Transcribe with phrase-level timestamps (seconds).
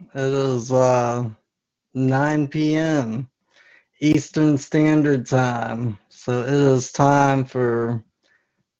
[0.00, 1.28] It is uh
[1.94, 3.28] 9 p.m.
[4.00, 5.98] Eastern Standard Time.
[6.08, 8.02] So it is time for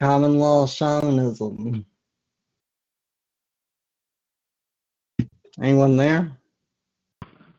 [0.01, 1.85] common law shamanism.
[5.61, 6.33] Anyone there?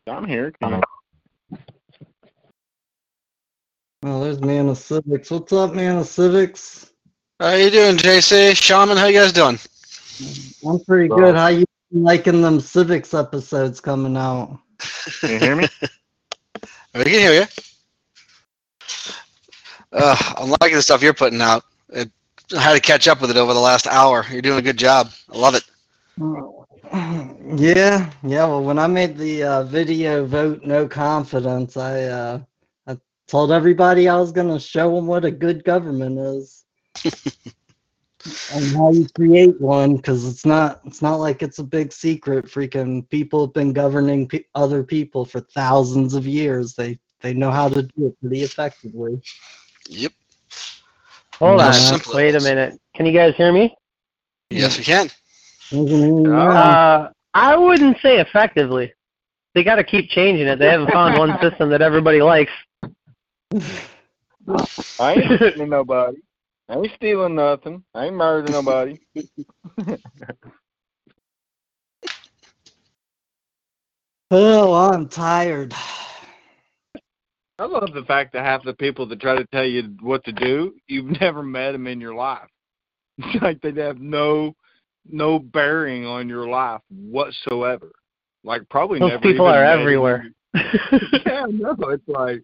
[0.07, 0.51] I'm here.
[0.61, 0.81] Can you-
[4.03, 5.29] Oh, there's Man of Civics.
[5.29, 6.91] What's up, Man of Civics?
[7.39, 8.55] How you doing, JC?
[8.55, 9.59] Shaman, how you guys doing?
[10.67, 11.35] I'm pretty Well- good.
[11.35, 14.59] How you liking them Civics episodes coming out?
[15.21, 15.67] Can you hear me?
[16.93, 17.45] We can hear you.
[19.93, 21.63] Uh, I'm liking the stuff you're putting out.
[21.89, 22.11] It,
[22.55, 24.25] I had to catch up with it over the last hour.
[24.29, 25.11] You're doing a good job.
[25.31, 25.63] I love it.
[27.55, 28.45] Yeah, yeah.
[28.45, 32.39] Well, when I made the uh, video vote no confidence, I uh,
[32.87, 36.65] I told everybody I was gonna show them what a good government is
[38.53, 39.95] and how you create one.
[39.97, 42.45] Because it's not it's not like it's a big secret.
[42.45, 46.73] Freaking people have been governing pe- other people for thousands of years.
[46.75, 49.21] They they know how to do it pretty effectively.
[49.89, 50.13] Yep.
[51.39, 51.73] Hold How on.
[51.73, 52.79] simple Wait a minute.
[52.95, 53.75] Can you guys hear me?
[54.49, 55.09] Yes, we can.
[55.73, 58.93] Uh, I wouldn't say effectively.
[59.53, 60.59] They got to keep changing it.
[60.59, 62.51] They haven't found one system that everybody likes.
[64.99, 66.17] I ain't hitting nobody.
[66.71, 67.83] I ain't stealing nothing.
[67.93, 68.97] I ain't murdering nobody.
[74.33, 75.73] Oh, I'm tired.
[77.59, 80.31] I love the fact that half the people that try to tell you what to
[80.31, 82.47] do, you've never met them in your life.
[83.17, 84.55] It's like they have no
[85.05, 87.91] no bearing on your life whatsoever.
[88.45, 89.21] Like probably Those never.
[89.21, 90.25] people even are everywhere.
[90.53, 92.41] yeah, no, it's like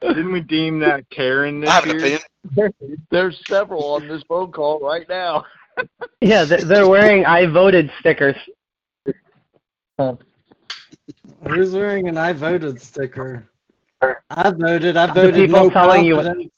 [0.00, 2.18] didn't we deem that Karen this I have an year?
[2.54, 3.00] opinion.
[3.10, 5.44] There's several on this phone call right now.
[6.20, 8.36] yeah, they- they're wearing "I voted" stickers.
[9.98, 10.14] Uh,
[11.48, 13.48] who's wearing an I voted sticker?
[14.30, 14.96] I voted.
[14.96, 15.34] I The voted.
[15.34, 16.52] people no telling you what- confidence.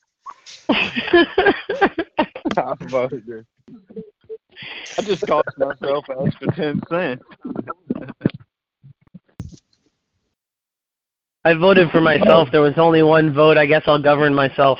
[2.56, 3.46] I voted.
[4.98, 7.22] I just cost myself out for ten cents.
[11.44, 12.48] I voted for myself.
[12.50, 13.58] There was only one vote.
[13.58, 14.78] I guess I'll govern myself.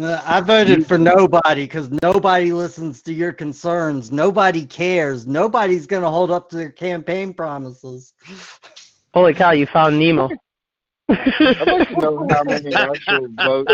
[0.00, 4.12] Uh, I voted for nobody because nobody listens to your concerns.
[4.12, 5.26] Nobody cares.
[5.26, 8.14] Nobody's going to hold up to their campaign promises.
[9.14, 9.50] Holy cow!
[9.50, 10.28] You found Nemo.
[11.08, 13.72] I'd like to know how many actual votes.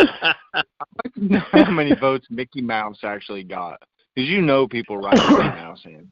[0.54, 0.64] I'd
[1.04, 3.82] like to know how many votes Mickey Mouse actually got,
[4.14, 6.10] because you know people write Mickey Mouse in.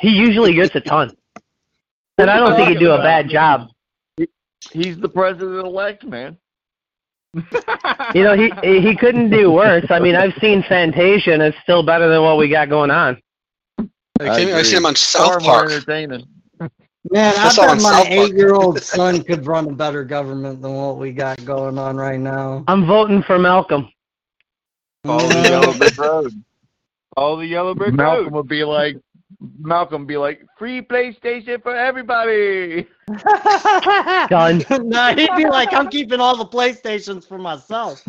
[0.00, 1.14] He usually gets a ton,
[2.18, 3.68] and I don't think he'd do a bad job.
[4.72, 6.36] He's the president elect, man.
[8.14, 9.86] You know, he he couldn't do worse.
[9.90, 13.20] I mean, I've seen Fantasia, and it's still better than what we got going on.
[14.20, 15.72] I, came, I seen him on Far South more Park.
[15.72, 16.26] entertaining.
[17.10, 20.98] Man, I I saw bet my eight-year-old son could run a better government than what
[20.98, 22.64] we got going on right now.
[22.68, 23.90] I'm voting for Malcolm.
[25.04, 26.32] Follow the yellow brick road.
[27.14, 28.32] Follow the yellow brick Malcolm road.
[28.32, 28.96] would be like,
[29.58, 32.86] Malcolm be like, free PlayStation for everybody.
[34.28, 34.64] Done.
[34.88, 38.02] no, he'd be like, I'm keeping all the PlayStations for myself.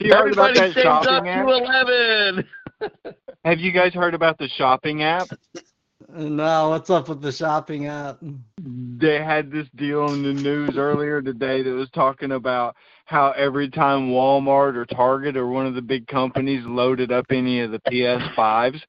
[0.00, 1.46] You heard about Everybody that saves up shopping app?
[1.46, 2.48] to eleven.
[3.44, 5.28] Have you guys heard about the shopping app?
[6.08, 8.18] no, what's up with the shopping app?
[8.60, 12.76] They had this deal in the news earlier today that was talking about
[13.06, 17.60] how every time Walmart or Target or one of the big companies loaded up any
[17.60, 18.80] of the PS5s,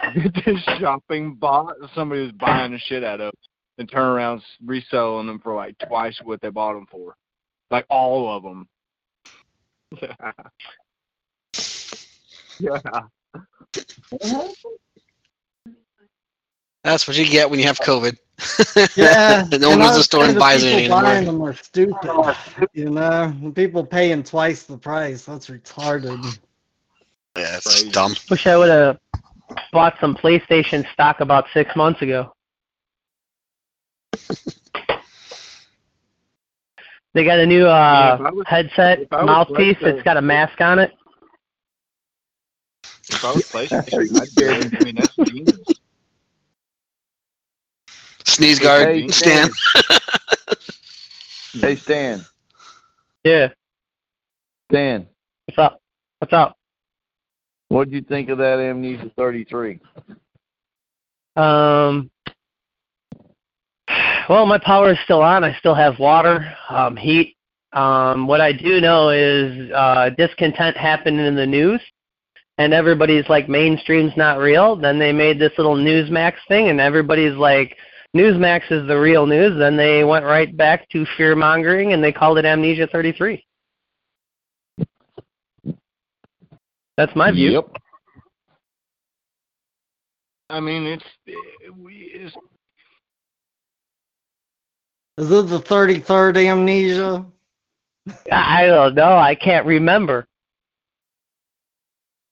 [0.44, 3.32] this shopping bot, somebody was buying the shit out of
[3.78, 7.14] and turn around reselling them for like twice what they bought them for.
[7.70, 8.66] Like all of them.
[10.02, 10.32] yeah.
[12.58, 13.00] yeah.
[16.82, 18.16] That's what you get when you have COVID.
[18.96, 21.42] Yeah, no one and goes to the store and the buys people anything buying them
[21.42, 22.36] are stupid.
[22.74, 25.24] You know, people paying twice the price.
[25.24, 26.22] That's retarded.
[27.36, 27.90] Yeah, it's Crazy.
[27.90, 28.14] dumb.
[28.30, 28.98] Wish I would have
[29.72, 32.32] bought some PlayStation stock about six months ago.
[37.14, 40.02] They got a new uh, if I was- headset if I was mouthpiece like that's
[40.02, 40.92] got a mask on it.
[43.08, 44.80] If I was PlayStation, I'd get it.
[44.80, 45.55] I mean, that's genius.
[48.26, 49.48] Sneeze guard, Hey, Stan.
[51.54, 52.20] Hey, Stan.
[53.24, 53.48] Yeah.
[54.70, 55.06] Stan,
[55.46, 55.80] What's up?
[56.18, 56.56] What's up?
[57.68, 59.78] what'd you think of that Amnesia 33?
[61.36, 62.10] Um.
[64.28, 65.44] Well, my power is still on.
[65.44, 67.36] I still have water, um, heat.
[67.72, 71.80] Um, what I do know is uh, discontent happened in the news,
[72.58, 74.74] and everybody's like, mainstream's not real.
[74.74, 77.76] Then they made this little Newsmax thing, and everybody's like,
[78.16, 79.58] Newsmax is the real news.
[79.58, 83.44] Then they went right back to fear mongering, and they called it Amnesia 33.
[86.96, 87.52] That's my view.
[87.52, 87.76] Yep.
[90.48, 92.36] I mean, it's, it's
[95.18, 97.26] Is it the 33rd amnesia?
[98.30, 99.16] I don't know.
[99.16, 100.26] I can't remember.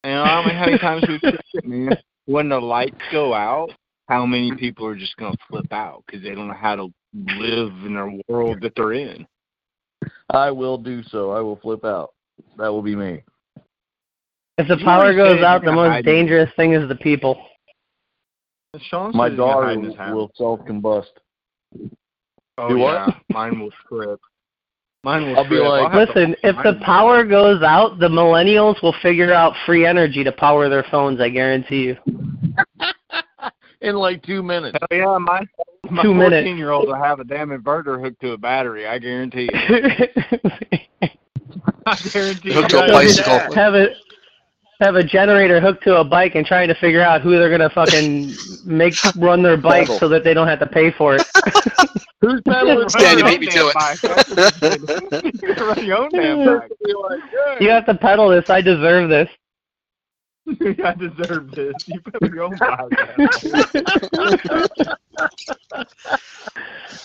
[0.05, 1.97] You know, I don't know how many times we've said it, man.
[2.27, 3.71] When the lights go out,
[4.09, 6.93] how many people are just gonna flip out because they don't know how to
[7.39, 9.27] live in their world that they're in.
[10.31, 11.31] I will do so.
[11.31, 12.13] I will flip out.
[12.59, 13.23] That will be me.
[14.59, 16.11] If the power goes out, the most hide it.
[16.11, 17.41] dangerous thing is the people.
[18.91, 20.15] Sean My says daughter hide in his house.
[20.15, 21.07] will self combust.
[22.59, 23.09] Oh Do what?
[23.09, 24.21] yeah, mine will trip.
[25.03, 28.09] Mine will I'll be like- I'll have to- Listen, if the power goes out, the
[28.09, 31.21] millennials will figure out free energy to power their phones.
[31.21, 31.97] I guarantee you.
[33.85, 34.79] In like two minutes.
[34.91, 35.41] Hell yeah, my
[35.91, 36.37] my Two minutes.
[36.37, 38.87] fourteen year old will have a damn inverter hooked to a battery.
[38.87, 39.51] I guarantee you.
[41.87, 42.55] I guarantee you.
[42.55, 43.55] Hooked to a bicycle.
[43.55, 43.89] have a
[44.81, 47.69] have a generator hooked to a bike and trying to figure out who they're gonna
[47.71, 48.33] fucking
[48.65, 49.99] make run their bike Pedal.
[49.99, 51.23] so that they don't have to pay for it.
[52.23, 52.89] Who's pedaling?
[52.89, 54.81] Stan, you Run beat me to own damn
[55.11, 55.25] bike.
[55.25, 56.71] You can run your own damn bike.
[57.61, 58.49] You have to pedal this.
[58.49, 59.29] I deserve this.
[60.85, 61.75] I deserve this.
[61.87, 62.91] You put your own bike.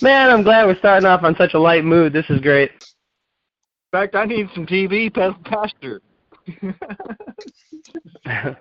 [0.01, 2.11] Man, I'm glad we're starting off on such a light mood.
[2.13, 2.71] This is great.
[2.71, 2.77] In
[3.91, 6.01] fact, I need some TV pa- pasture.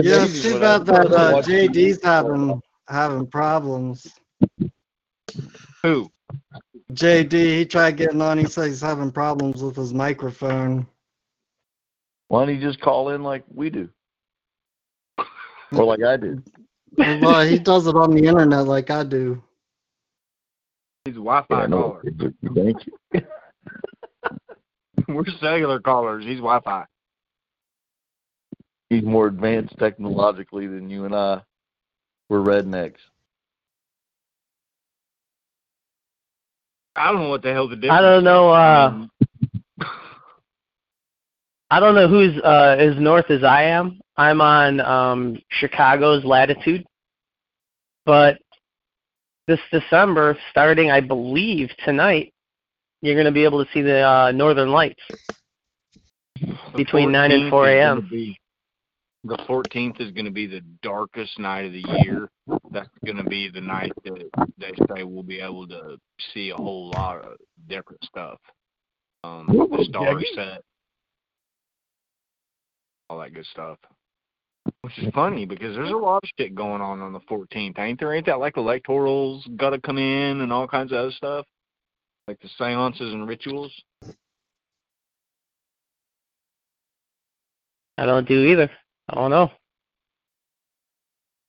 [0.00, 4.06] Yeah, it's too bad that uh, JD's having having problems.
[5.82, 6.08] Who?
[6.92, 8.38] JD, he tried getting on.
[8.38, 10.86] He said he's having problems with his microphone.
[12.28, 13.88] Why don't you just call in like we do?
[15.72, 16.42] Or like I do.
[16.96, 19.42] Well, he does it on the internet like I do.
[21.04, 22.02] He's a Wi-Fi Yeah, no, caller.
[22.54, 23.20] Thank you.
[25.08, 26.24] We're cellular callers.
[26.24, 26.84] He's Wi-Fi.
[28.90, 31.42] He's more advanced technologically than you and I.
[32.28, 32.96] We're rednecks.
[36.96, 37.98] I don't know what the hell the difference.
[37.98, 38.50] I don't know.
[38.50, 39.10] I Uh, mean,
[41.70, 44.00] I don't know who's uh, as north as I am.
[44.16, 46.84] I'm on um, Chicago's latitude,
[48.06, 48.38] but
[49.46, 52.32] this December, starting I believe tonight,
[53.02, 55.02] you're going to be able to see the uh, northern lights.
[56.74, 58.08] between 9 and 4 a.m..
[58.10, 58.38] be-
[59.24, 62.28] The 14th is going to be the darkest night of the year.
[62.70, 65.96] That's going to be the night that they say we'll be able to
[66.32, 67.36] see a whole lot of
[67.68, 68.38] different stuff.
[69.24, 70.62] Um, the stars set,
[73.08, 73.78] all that good stuff.
[74.82, 77.98] Which is funny because there's a lot of shit going on on the 14th, ain't
[77.98, 78.14] there?
[78.14, 81.46] Ain't that like electorals got to come in and all kinds of other stuff,
[82.26, 83.72] like the seances and rituals?
[87.96, 88.70] I don't do either.
[89.08, 89.50] I don't know.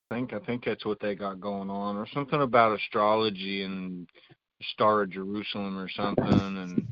[0.09, 4.07] I think I think that's what they got going on, or something about astrology and
[4.73, 6.25] Star of Jerusalem or something.
[6.25, 6.87] And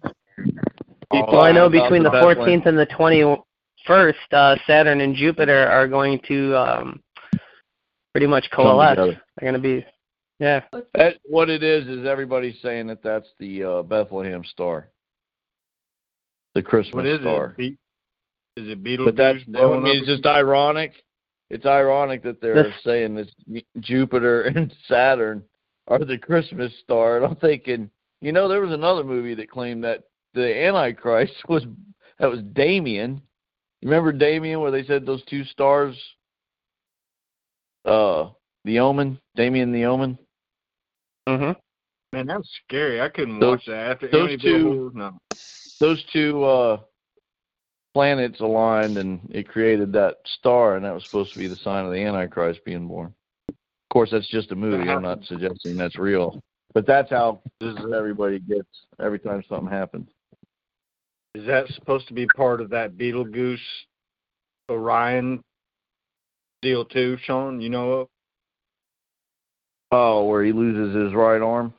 [1.11, 2.85] Well, I know between the 14th and the
[3.87, 7.01] 21st, uh, Saturn and Jupiter are going to um,
[8.11, 8.95] pretty much coalesce.
[8.97, 9.85] They're going to be,
[10.39, 10.61] yeah.
[10.93, 14.89] That, what it is is everybody's saying that that's the uh, Bethlehem star,
[16.55, 17.45] the Christmas what is star.
[17.51, 17.57] it?
[17.57, 17.77] Be-
[18.57, 19.05] is it Betelgeuse?
[19.05, 20.93] But that's I mean, it's just ironic.
[21.49, 23.29] It's ironic that they're This- saying this
[23.79, 25.43] Jupiter and Saturn
[25.87, 27.17] are the Christmas star.
[27.17, 27.89] And I'm thinking,
[28.21, 30.03] you know, there was another movie that claimed that
[30.33, 31.65] the Antichrist was
[32.19, 33.21] that was Damien.
[33.81, 35.95] You remember Damien, where they said those two stars,
[37.85, 38.29] uh,
[38.65, 40.17] the Omen, Damien the Omen.
[41.27, 41.51] hmm
[42.13, 43.01] Man, that was scary.
[43.01, 43.91] I couldn't Those- watch that.
[43.91, 45.17] After those two- no.
[45.79, 46.77] those two uh
[47.93, 51.83] planets aligned and it created that star and that was supposed to be the sign
[51.85, 53.11] of the antichrist being born
[53.49, 53.55] of
[53.91, 56.39] course that's just a movie i'm not suggesting that's real
[56.75, 57.41] But that's how
[57.95, 58.67] everybody gets
[58.99, 60.09] every time something happens.
[61.37, 63.59] Is that supposed to be part of that Betelgeuse
[64.71, 65.39] Orion
[66.63, 67.61] deal too, Sean?
[67.61, 68.07] You know of?
[69.91, 71.75] Oh, where he loses his right arm,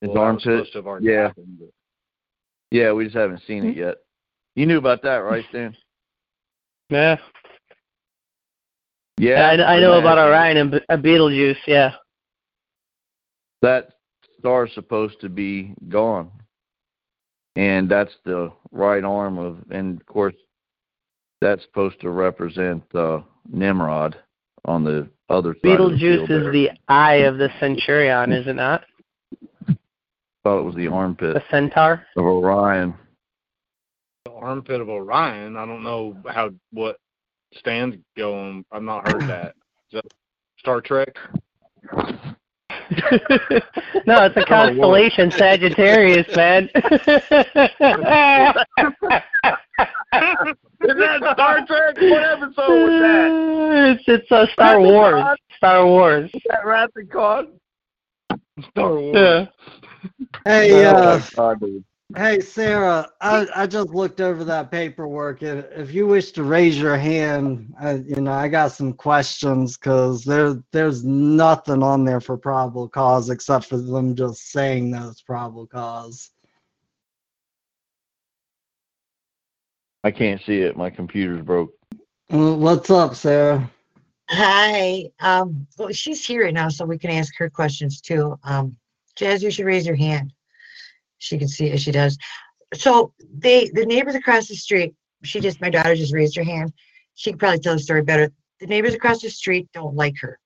[0.00, 1.28] his Well, that was to Yeah.
[1.28, 1.68] happened, but-
[2.72, 3.98] Yeah, we just haven't seen it yet.
[4.56, 5.76] You knew about that, right, Stan?
[6.90, 7.16] Yeah.
[9.18, 11.56] Yeah, I, I know about Orion and Be- uh, Betelgeuse.
[11.66, 11.94] Yeah.
[13.62, 13.90] that
[14.40, 16.30] star's supposed to be gone.
[17.56, 20.34] And that's the right arm of, and of course,
[21.40, 24.16] that's supposed to represent uh, Nimrod
[24.64, 25.72] on the other side.
[25.80, 28.84] of the Betelgeuse is the eye of the Centurion, is it not?
[30.44, 32.04] Thought it was the armpit The centaur.
[32.16, 32.94] of Orion.
[34.24, 35.56] The armpit of Orion.
[35.56, 36.98] I don't know how what
[37.54, 38.64] stands going.
[38.72, 39.54] I've not heard that.
[39.92, 40.04] Is that
[40.58, 41.14] Star Trek?
[44.06, 46.68] no, it's a constellation, Sagittarius, man.
[46.74, 46.82] Is
[50.96, 51.96] that Star Trek?
[51.96, 53.96] What episode was that?
[53.96, 55.24] It's it's uh, Star Wrath Wars.
[55.56, 56.30] Star Wars.
[56.48, 56.90] That Wrath?
[58.70, 59.14] Star Wars.
[59.14, 59.46] Yeah.
[60.44, 61.84] Hey, Oh, uh, my God, dude.
[62.16, 63.08] Hey, Sarah.
[63.20, 65.42] I, I just looked over that paperwork.
[65.42, 69.76] If, if you wish to raise your hand, uh, you know, I got some questions
[69.76, 75.08] because there there's nothing on there for probable cause except for them just saying that
[75.08, 76.30] it's probable cause.
[80.04, 80.76] I can't see it.
[80.76, 81.72] My computer's broke.
[82.28, 83.70] What's up, Sarah?
[84.30, 85.10] Hi.
[85.20, 88.38] Um, well, she's here right now, so we can ask her questions too.
[88.44, 88.76] Um,
[89.14, 90.32] Jazz, you should raise your hand.
[91.22, 91.80] She can see it.
[91.80, 92.18] She does.
[92.74, 96.72] So they, the neighbors across the street, she just, my daughter just raised her hand.
[97.14, 98.32] She can probably tell the story better.
[98.58, 100.40] The neighbors across the street don't like her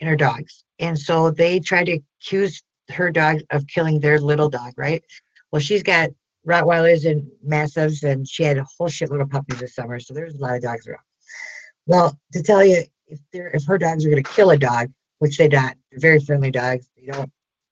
[0.00, 0.64] and her dogs.
[0.78, 5.02] And so they tried to accuse her dog of killing their little dog, right?
[5.50, 6.10] Well, she's got
[6.46, 9.98] Rottweilers and Mastiffs, and she had a whole shitload of puppies this summer.
[9.98, 11.02] So there's a lot of dogs around.
[11.86, 15.36] Well, to tell you, if if her dogs are going to kill a dog, which
[15.36, 16.86] they don't, they're very friendly dogs.
[16.96, 17.30] They don't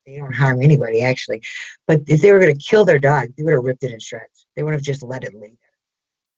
[0.09, 1.43] they don't harm anybody actually.
[1.87, 4.01] But if they were going to kill their dog, they would have ripped it in
[4.01, 4.47] shreds.
[4.57, 5.73] They would have just let it lay there.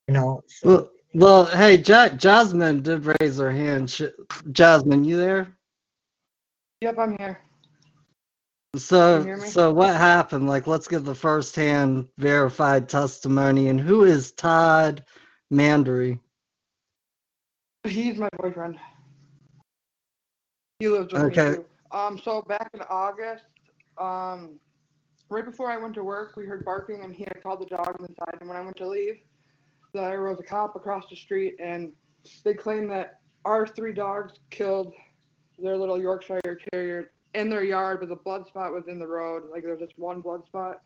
[0.09, 0.43] You know.
[0.49, 3.91] So, Well, well hey, ja- Jasmine did raise her hand.
[3.91, 4.03] Sh-
[4.53, 5.57] Jasmine, you there?
[6.83, 7.41] Yep, I'm here.
[8.77, 9.51] So, Can you hear me?
[9.51, 10.49] so what happened?
[10.49, 13.69] Like, let's get the firsthand verified testimony.
[13.69, 15.05] And who is Todd
[15.53, 16.21] Mandery?
[17.85, 18.79] He's my boyfriend.
[20.79, 21.51] He lives with Okay.
[21.51, 21.65] me too.
[21.93, 23.45] Um, so back in August,
[24.01, 24.59] um,
[25.29, 28.01] right before I went to work, we heard barking and he had called the dogs
[28.01, 28.39] inside.
[28.41, 29.19] And when I went to leave,
[29.93, 31.93] there was a cop across the street and
[32.45, 34.93] they claimed that our three dogs killed
[35.59, 39.45] their little Yorkshire Terrier in their yard, but the blood spot was in the road.
[39.51, 40.81] Like there was just one blood spot.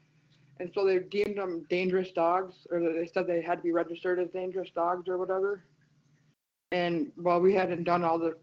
[0.60, 4.20] And so they deemed them dangerous dogs, or they said they had to be registered
[4.20, 5.64] as dangerous dogs or whatever.
[6.70, 8.36] And well, we hadn't done all the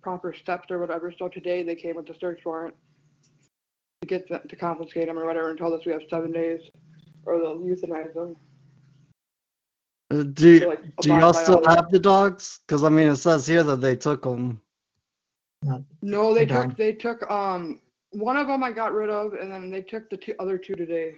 [0.00, 2.74] proper steps or whatever, so today they came with the search warrant
[4.08, 6.60] get them, to confiscate them or whatever, and told us we have seven days,
[7.24, 8.36] or they'll euthanize them.
[10.10, 12.60] Uh, Do, So, like, do y'all still all the- have the dogs?
[12.66, 14.60] Because, I mean, it says here that they took them.
[16.02, 16.68] No, they Hold on.
[16.68, 20.08] took they took um one of them I got rid of, and then they took
[20.08, 21.16] the two other two today.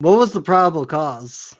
[0.00, 1.54] What was the probable cause?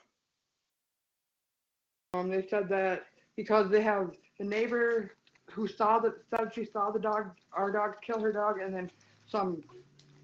[2.15, 5.13] Um, they said that because they have the neighbor
[5.53, 8.91] who saw the said she saw the dog, our dog kill her dog, and then
[9.27, 9.63] some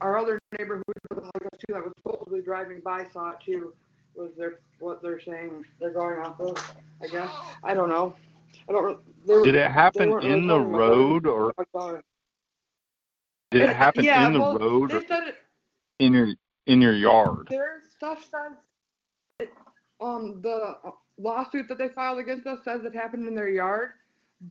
[0.00, 3.36] our other neighbor who doesn't like us too that was supposedly driving by saw it
[3.44, 3.72] too.
[4.14, 6.56] Was their what they're saying they're going off of?
[7.02, 7.30] I guess
[7.64, 8.14] I don't know.
[8.68, 8.98] I don't.
[9.26, 12.04] Were, Did it happen in the road or I saw it.
[13.50, 15.34] did it It- happen yeah, in the well, road or it,
[15.98, 16.28] in your
[16.66, 17.48] in your yard?
[17.50, 18.56] their stuff says
[19.40, 19.52] it,
[20.00, 20.76] um the
[21.18, 23.90] lawsuit that they filed against us says it happened in their yard,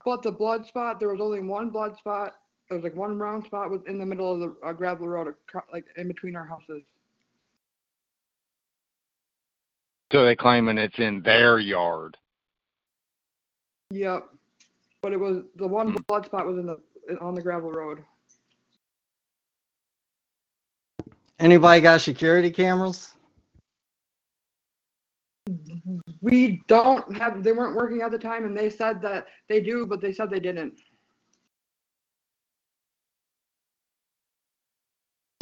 [0.03, 2.35] but the blood spot there was only one blood spot.
[2.69, 5.33] There was like one round spot was in the middle of the uh, gravel road,
[5.71, 6.81] like in between our houses.
[10.11, 12.17] So they claiming it's in their yard.
[13.91, 14.27] Yep,
[15.01, 16.79] but it was the one blood spot was in the
[17.21, 18.03] on the gravel road.
[21.39, 23.13] Anybody got security cameras?
[26.21, 27.43] We don't have.
[27.43, 30.29] They weren't working at the time, and they said that they do, but they said
[30.29, 30.79] they didn't.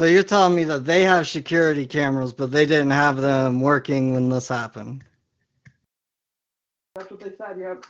[0.00, 4.12] So you're telling me that they have security cameras, but they didn't have them working
[4.12, 5.04] when this happened?
[6.94, 7.58] That's what they said.
[7.58, 7.86] Yep.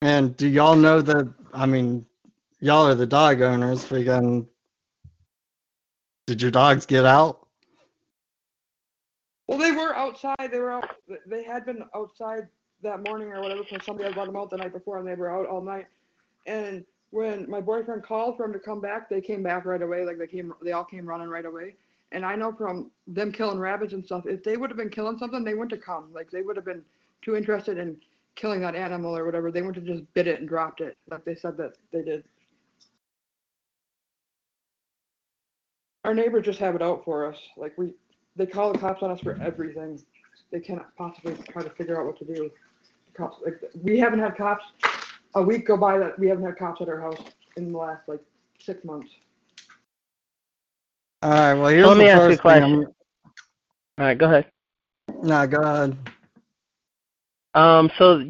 [0.00, 1.32] And do y'all know that?
[1.52, 2.04] I mean,
[2.60, 3.84] y'all are the dog owners.
[3.84, 4.46] Freaking,
[6.26, 7.41] did your dogs get out?
[9.46, 10.50] Well, they were outside.
[10.50, 10.96] They were out.
[11.26, 12.48] They had been outside
[12.82, 15.14] that morning or whatever because somebody had brought them out the night before, and they
[15.14, 15.86] were out all night.
[16.46, 20.04] And when my boyfriend called for them to come back, they came back right away.
[20.04, 21.74] Like they came, they all came running right away.
[22.12, 25.18] And I know from them killing rabbits and stuff, if they would have been killing
[25.18, 26.08] something, they wouldn't have come.
[26.12, 26.82] Like they would have been
[27.22, 27.96] too interested in
[28.34, 29.50] killing that animal or whatever.
[29.50, 32.24] They wouldn't have just bit it and dropped it, like they said that they did.
[36.04, 37.36] Our neighbors just have it out for us.
[37.56, 37.92] Like we,
[38.36, 40.00] they call the cops on us for everything.
[40.50, 42.50] They cannot possibly try to figure out what to do.
[43.12, 44.64] The cops, like we haven't had cops
[45.34, 47.20] a week go by that we haven't had cops at our house
[47.56, 48.20] in the last like
[48.58, 49.08] six months.
[51.22, 51.54] All right.
[51.54, 52.40] Well, here's Let me the ask you a first thing.
[52.42, 52.72] question.
[52.84, 52.94] I'm-
[53.98, 54.46] All right, go ahead.
[55.22, 55.96] Nah, go ahead.
[57.54, 58.24] Um, so y-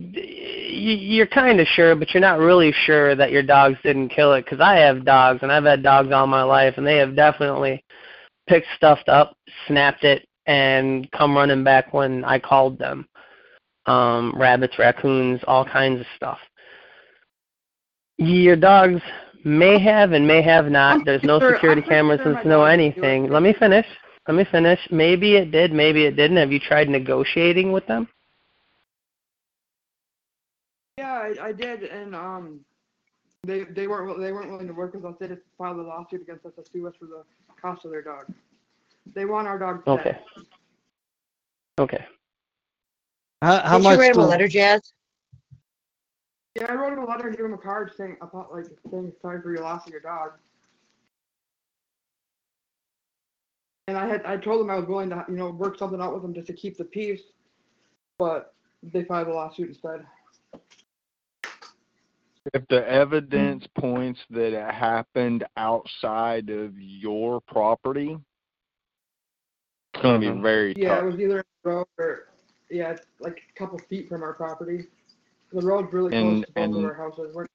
[0.75, 4.45] you're kind of sure, but you're not really sure that your dogs didn't kill it.
[4.45, 7.85] Because I have dogs, and I've had dogs all my life, and they have definitely
[8.49, 13.07] picked stuff up, snapped it, and come running back when I called them.
[13.87, 16.39] Um, rabbits, raccoons, all kinds of stuff.
[18.19, 19.01] Your dogs
[19.45, 20.99] may have and may have not.
[20.99, 22.73] I'm There's no sure- security I'm cameras sure and my no dogs do it.
[22.75, 23.31] anything.
[23.31, 23.87] Let me finish.
[24.29, 24.79] Let me finish.
[24.93, 26.37] Maybe it did, maybe it didn't.
[26.37, 28.07] Have you tried negotiating with them?
[30.99, 32.61] Yeah, I, I did, and um,
[33.45, 35.15] they they weren't they weren't willing to work with us.
[35.19, 37.25] They just filed a lawsuit against us to sue us for the
[37.63, 38.27] cost of their dog.
[39.15, 39.85] They want our dog.
[39.85, 39.93] dead.
[40.01, 40.19] Okay.
[41.79, 42.05] Okay.
[43.41, 43.95] How, how Did much?
[43.95, 44.93] you write him a do- letter, Jazz?
[46.55, 49.13] Yeah, I wrote him a letter and gave him a card saying about like saying
[49.23, 50.33] sorry for your loss of your dog.
[53.89, 56.13] And I had I told them I was willing to you know work something out
[56.13, 57.23] with them just to keep the peace,
[58.19, 60.05] but they filed a lawsuit instead.
[62.53, 68.19] If the evidence points that it happened outside of your property,
[69.95, 70.43] it's going to be Mhm.
[70.43, 72.29] very Yeah, it was either in the road or
[72.71, 74.89] yeah, it's like a couple feet from our property.
[75.53, 77.35] The road's really close to both of our houses.
[77.35, 77.47] We're,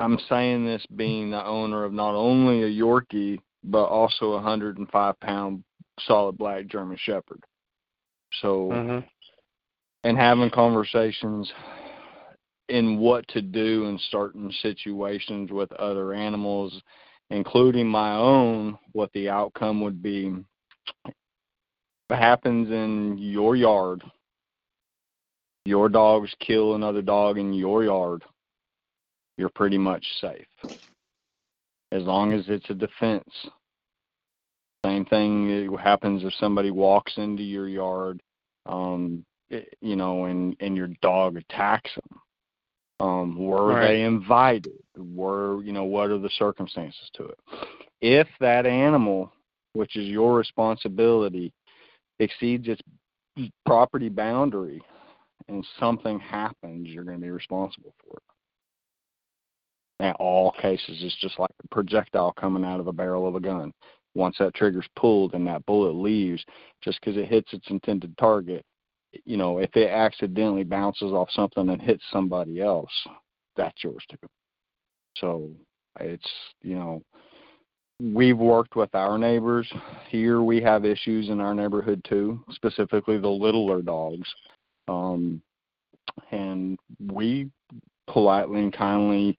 [0.00, 5.20] I'm saying this being the owner of not only a Yorkie, but also a 105
[5.20, 5.64] pound
[6.00, 7.44] solid black German Shepherd.
[8.40, 9.08] So, Mhm.
[10.04, 11.52] and having conversations
[12.72, 16.80] in what to do in certain situations with other animals,
[17.28, 20.32] including my own, what the outcome would be.
[21.04, 21.14] It
[22.16, 24.02] happens in your yard,
[25.66, 28.24] your dogs kill another dog in your yard,
[29.36, 30.46] you're pretty much safe.
[31.92, 33.28] As long as it's a defense.
[34.86, 38.22] Same thing happens if somebody walks into your yard,
[38.64, 39.24] um,
[39.80, 42.18] you know, and and your dog attacks them.
[43.02, 43.88] Um, were Right.
[43.88, 44.78] they invited?
[44.96, 47.38] Were you know what are the circumstances to it?
[48.00, 49.32] If that animal,
[49.72, 51.52] which is your responsibility,
[52.20, 52.80] exceeds its
[53.66, 54.80] property boundary,
[55.48, 58.22] and something happens, you're going to be responsible for it.
[60.06, 63.40] In all cases, it's just like a projectile coming out of a barrel of a
[63.40, 63.72] gun.
[64.14, 66.44] Once that trigger's pulled and that bullet leaves,
[66.82, 68.64] just because it hits its intended target,
[69.24, 72.90] you know, if it accidentally bounces off something and hits somebody else,
[73.56, 74.28] that's yours too.
[75.16, 75.50] So
[76.00, 76.28] it's,
[76.62, 77.02] you know,
[78.00, 79.70] we've worked with our neighbors.
[80.08, 84.28] Here we have issues in our neighborhood too, specifically the littler dogs.
[84.88, 85.42] Um,
[86.30, 86.78] and
[87.12, 87.50] we
[88.06, 89.38] politely and kindly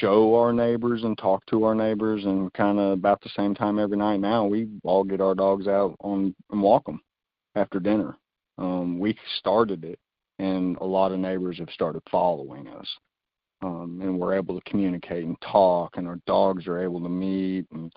[0.00, 3.78] show our neighbors and talk to our neighbors and kind of about the same time
[3.78, 7.00] every night now we all get our dogs out on and walk them
[7.56, 8.16] after dinner
[8.62, 9.98] um we started it
[10.38, 12.88] and a lot of neighbors have started following us
[13.62, 17.66] um and we're able to communicate and talk and our dogs are able to meet
[17.72, 17.92] and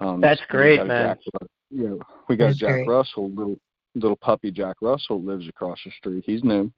[0.00, 1.16] um That's great, man.
[1.32, 2.88] Jack, you know, we got That's Jack great.
[2.88, 3.58] Russell little
[3.94, 6.72] little puppy Jack Russell lives across the street he's new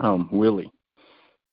[0.00, 0.70] um Willie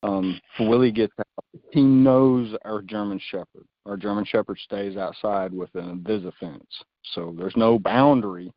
[0.03, 3.65] um Willie gets out he knows our German Shepherd.
[3.85, 8.51] Our German Shepherd stays outside with an invisi fence, so there's no boundary.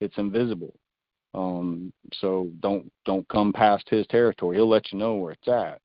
[0.00, 0.74] It's invisible.
[1.34, 4.56] Um, so don't don't come past his territory.
[4.56, 5.80] He'll let you know where it's at.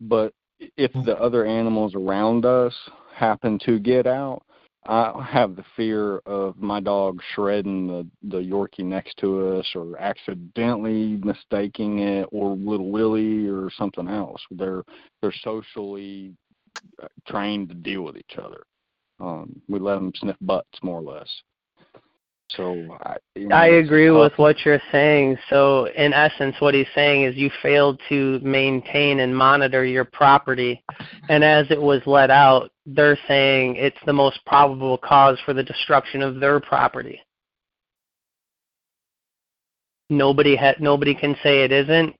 [0.00, 0.32] But
[0.76, 2.74] if the other animals around us
[3.14, 4.42] happen to get out,
[4.86, 9.98] I have the fear of my dog shredding the the Yorkie next to us, or
[9.98, 14.40] accidentally mistaking it, or Little Willie, or something else.
[14.50, 14.82] They're
[15.20, 16.34] they're socially
[17.02, 18.62] uh, trained to deal with each other.
[19.20, 21.28] Um, we let them sniff butts more or less.
[22.56, 24.18] So I, you know, I agree tough.
[24.18, 25.38] with what you're saying.
[25.48, 30.82] So, in essence, what he's saying is you failed to maintain and monitor your property.
[31.28, 35.62] And as it was let out, they're saying it's the most probable cause for the
[35.62, 37.20] destruction of their property.
[40.08, 42.16] Nobody ha- nobody can say it isn't.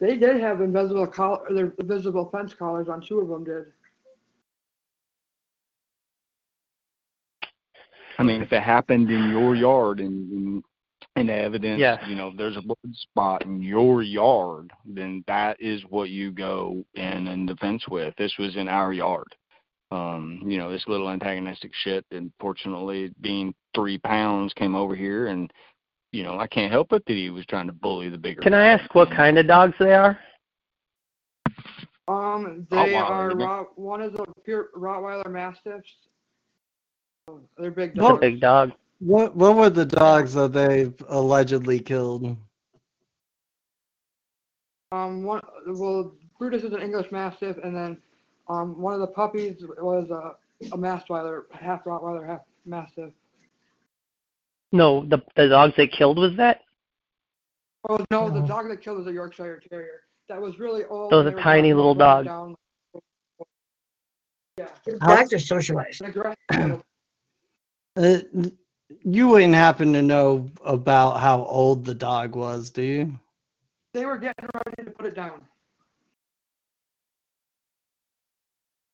[0.00, 3.66] They did have invisible collar, their invisible fence collars on two of them did.
[8.18, 10.64] I mean, if it happened in your yard and and,
[11.16, 12.02] and evidence, Yes.
[12.06, 16.84] you know, there's a blood spot in your yard, then that is what you go
[16.94, 18.14] in and defense with.
[18.16, 19.34] This was in our yard.
[19.90, 25.52] Um, you know, this little antagonistic shit, unfortunately, being three pounds, came over here, and
[26.12, 28.40] you know, I can't help it that he was trying to bully the bigger.
[28.42, 30.18] Can I ask what kind of dogs they are?
[32.08, 33.38] Um, they Rottweiler, are isn't?
[33.38, 35.88] Rot, one is a pure Rottweiler Mastiffs.
[37.56, 38.72] They're big It's a big dog.
[38.98, 42.36] What what were the dogs that they allegedly killed?
[44.90, 47.96] Um, one well, Brutus is an English Mastiff, and then
[48.48, 50.36] um, one of the puppies was a
[50.72, 53.10] a Mastweiler, half Rottweiler, half Mastiff.
[54.72, 56.62] No, the the dogs they killed was that?
[57.88, 60.02] Oh no, the dog that killed was a Yorkshire Terrier.
[60.28, 61.10] That was really old.
[61.10, 62.26] Those and are tiny little down- dogs.
[62.26, 62.56] down.
[64.58, 64.68] Yeah.
[65.00, 66.02] How- Dogs are socialized.
[67.96, 68.46] And aggressive.
[68.46, 68.50] Uh,
[69.04, 73.18] you wouldn't happen to know about how old the dog was, do you?
[73.94, 75.42] they were getting ready to put it down.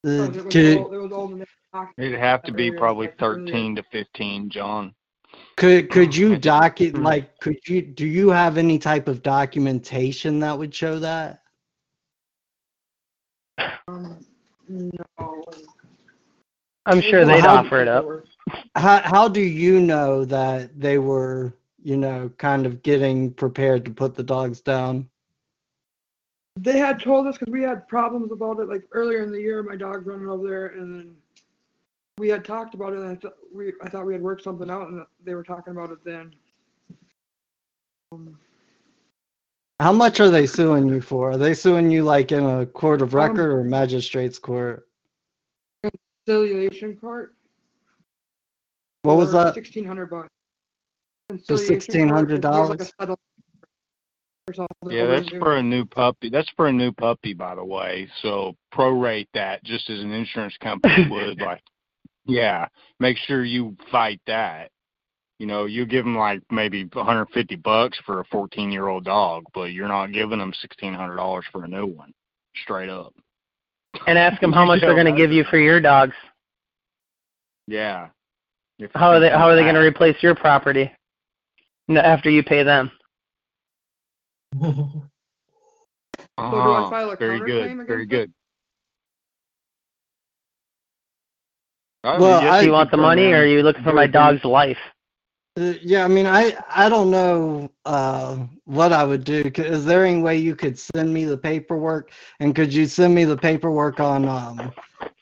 [0.07, 2.53] Uh, it was could, old, it was old and they were knocking It'd have to
[2.53, 4.95] be probably 13 to 15, John.
[5.57, 10.39] could could you That's- docket like could you do you have any type of documentation
[10.41, 11.43] that would show that?
[13.89, 14.25] Um,
[14.69, 15.45] no.
[16.87, 18.05] I'm sure Well, they'd offer it up.
[18.75, 23.91] How how do you know that they were, you know, kind of getting prepared to
[23.91, 25.09] put the dogs down?
[26.57, 29.63] They had told us because we had problems about it like earlier in the year.
[29.63, 31.17] My dog running over there, and then
[32.19, 33.01] we had talked about it.
[33.01, 35.73] And I thought we I thought we had worked something out, and they were talking
[35.73, 36.35] about it then.
[38.13, 38.39] Um,
[39.81, 41.33] How much are they suing you for?
[41.33, 44.89] Are they suing you like in a court of Um, record or magistrate's court?
[46.27, 47.35] conciliation court.
[49.09, 49.55] What was that?
[49.55, 50.29] Sixteen hundred bucks.
[51.31, 53.17] For Conciliation court, 'cause we had, like, a $1,600?
[54.49, 56.29] or something Yeah, that's for a new puppy.
[56.29, 58.09] That's for a new puppy, by the way.
[58.21, 61.41] So prorate that just as an insurance company would.
[61.41, 61.63] Like,
[62.27, 62.69] yeah,
[63.01, 64.71] make sure you fight that.
[65.39, 69.45] You know, you give them like maybe 150 bucks for a 14 year old dog,
[69.55, 72.13] but you're not giving them $1,600 for a new one,
[72.57, 73.15] straight up.
[74.07, 76.15] And ask them how much they're going to give you for your dogs.
[77.67, 78.09] Yeah.
[78.79, 80.91] If- How are they how are they going to Ah, replace your property
[81.91, 82.91] after you pay them?
[86.51, 86.91] So do I uh-huh.
[86.91, 87.77] file a Very good.
[87.87, 88.33] Very good.
[92.05, 93.83] I Well, mean, I- Do you yes, want the money run or are you looking
[93.85, 94.79] for my dog's life?
[95.59, 99.51] Uh, yeah, I mean, I I don't know uh, what I would do.
[99.57, 102.11] Is there any way you could send me the paperwork?
[102.41, 104.73] And could you send me the paperwork on, um,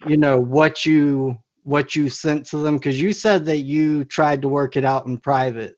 [0.06, 1.36] you know, what you
[1.66, 2.76] what you sent to them?
[2.76, 5.74] Because you said that you tried to work it out in private.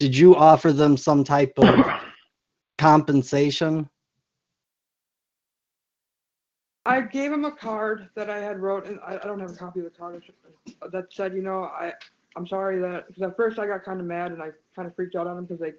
[0.00, 1.86] Did you offer them some type of
[2.78, 3.88] compensation?
[6.84, 9.56] I gave him a card that I had wrote, and I, I don't have a
[9.56, 10.24] copy of the card
[10.90, 11.92] that said, you know, I
[12.36, 14.96] I'm sorry that because at first I got kind of mad and I kind of
[14.96, 15.74] freaked out on them because they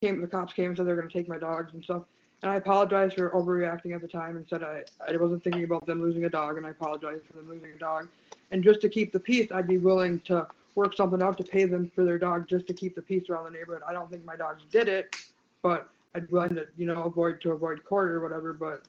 [0.00, 2.02] came, the cops came and said they're going to take my dogs and stuff,
[2.42, 5.86] and I apologized for overreacting at the time and said I I wasn't thinking about
[5.86, 8.08] them losing a dog and I apologized for them losing a dog,
[8.50, 11.64] and just to keep the peace, I'd be willing to work something out to pay
[11.64, 13.82] them for their dog just to keep the peace around the neighborhood.
[13.86, 15.14] I don't think my dogs did it,
[15.62, 18.82] but I'd be willing to you know avoid to avoid court or whatever, but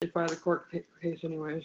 [0.00, 1.62] if I had a court ca- case anyways.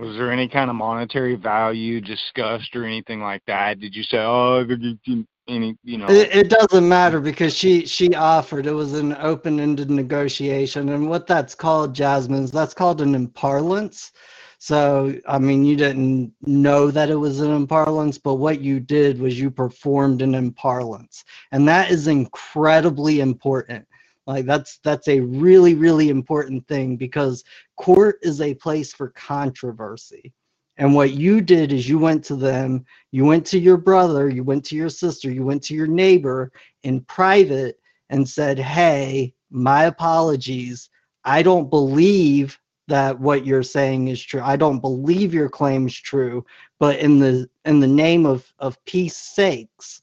[0.00, 3.80] Was there any kind of monetary value discussed or anything like that?
[3.80, 6.06] Did you say, oh, the- the- any, you know?
[6.08, 8.66] It, it doesn't matter because she she offered.
[8.66, 14.12] It was an open-ended negotiation, and what that's called, jasmine's that's called an imparlance.
[14.58, 19.18] So, I mean, you didn't know that it was an imparlance, but what you did
[19.18, 23.86] was you performed an imparlance, and that is incredibly important.
[24.26, 27.42] Like that's that's a really really important thing because
[27.76, 30.32] court is a place for controversy.
[30.80, 34.42] And what you did is you went to them, you went to your brother, you
[34.42, 36.50] went to your sister, you went to your neighbor
[36.84, 40.88] in private and said, Hey, my apologies.
[41.22, 44.40] I don't believe that what you're saying is true.
[44.42, 46.46] I don't believe your claim's true,
[46.78, 50.00] but in the in the name of of peace sakes,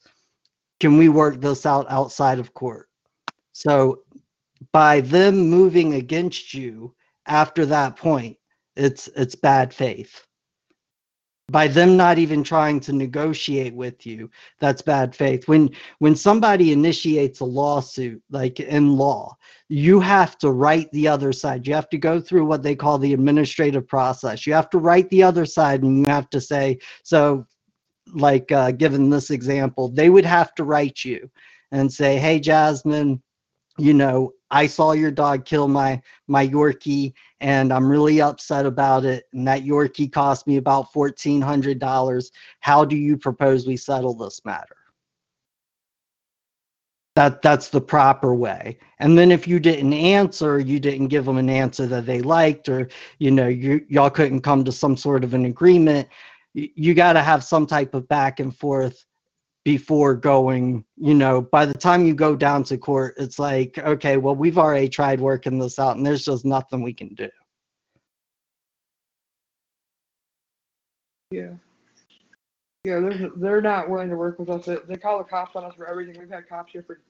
[0.80, 2.88] can we work this out outside of court?
[3.52, 4.04] So
[4.72, 6.94] by them moving against you
[7.26, 8.38] after that point,
[8.76, 10.27] it's it's bad faith.
[11.50, 14.30] By them not even trying to negotiate with you,
[14.60, 15.48] that's bad faith.
[15.48, 19.38] When when somebody initiates a lawsuit, like in law,
[19.70, 21.66] you have to write the other side.
[21.66, 24.46] You have to go through what they call the administrative process.
[24.46, 27.46] You have to write the other side and you have to say, so
[28.14, 31.30] like uh, given this example, they would have to write you
[31.72, 33.22] and say, hey, Jasmine,
[33.78, 39.06] you know, I saw your dog kill my my Yorkie, and I'm really upset about
[39.06, 39.26] it.
[39.34, 42.32] And that Yorkie cost me about fourteen hundred dollars.
[42.60, 44.76] How do you propose we settle this matter?
[47.16, 48.78] That that's the proper way.
[49.00, 52.70] And then if you didn't answer, you didn't give them an answer that they liked,
[52.70, 56.08] or you know, you y'all couldn't come to some sort of an agreement.
[56.54, 59.04] You, you got to have some type of back and forth
[59.68, 64.16] before going, you know, by the time you go down to court, it's like, okay,
[64.16, 67.28] well, we've already tried working this out and there's just nothing we can do.
[71.32, 71.50] Yeah.
[72.86, 74.64] Yeah, they're they're not willing to work with us.
[74.64, 76.18] They, they call the cops on us for everything.
[76.18, 77.02] We've had cops here for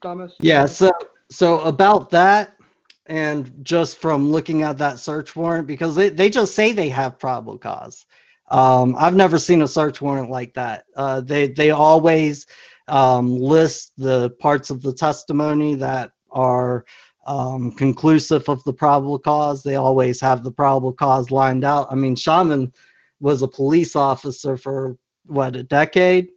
[0.00, 0.36] dumbest.
[0.40, 0.90] Yeah, so
[1.30, 2.56] so about that
[3.04, 7.18] and just from looking at that search warrant because they, they just say they have
[7.18, 8.06] probable cause.
[8.48, 10.84] Um, I've never seen a search warrant like that.
[10.96, 12.46] Uh, they they always
[12.88, 16.84] um, list the parts of the testimony that are
[17.26, 19.62] um, conclusive of the probable cause.
[19.62, 21.88] They always have the probable cause lined out.
[21.90, 22.72] I mean, Shaman
[23.20, 26.28] was a police officer for what a decade.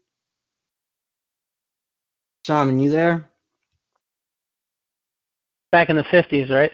[2.47, 3.29] Shaman, you there?
[5.71, 6.71] Back in the fifties, right?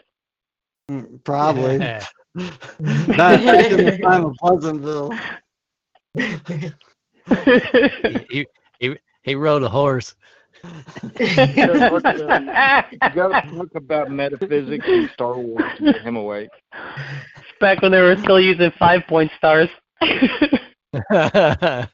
[0.90, 1.80] Mm, Probably.
[2.36, 5.12] Not back in the time of Pleasantville.
[8.30, 8.46] he,
[8.80, 10.16] he, he rode a horse.
[10.64, 10.70] You
[13.14, 16.50] gotta talk about metaphysics and Star Wars to get him awake.
[17.60, 19.70] Back when they were still using five point stars.
[21.10, 21.88] well,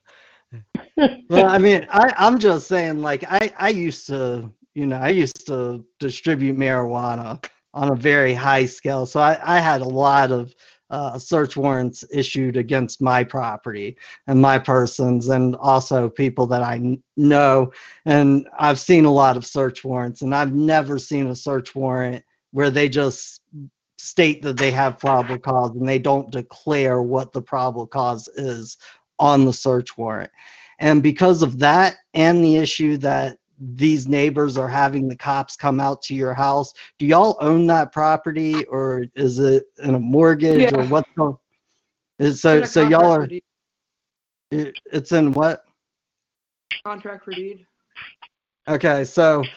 [1.31, 5.45] I mean, I, I'm just saying, like, I, I used to, you know, I used
[5.47, 9.05] to distribute marijuana on a very high scale.
[9.05, 10.53] So I, I had a lot of
[10.89, 13.95] uh, search warrants issued against my property
[14.27, 17.71] and my persons, and also people that I know.
[18.05, 22.25] And I've seen a lot of search warrants, and I've never seen a search warrant
[22.51, 23.39] where they just
[23.97, 28.77] state that they have probable cause and they don't declare what the probable cause is
[29.19, 30.31] on the search warrant.
[30.79, 35.79] And because of that, and the issue that these neighbors are having the cops come
[35.79, 40.71] out to your house, do y'all own that property or is it in a mortgage
[40.73, 40.85] or Yeah.
[40.85, 41.37] what's going?
[42.19, 43.29] So It's in a so y'all are
[44.51, 45.65] it, it's in what?
[46.85, 47.65] Contract for deed.
[48.67, 49.47] Okay, so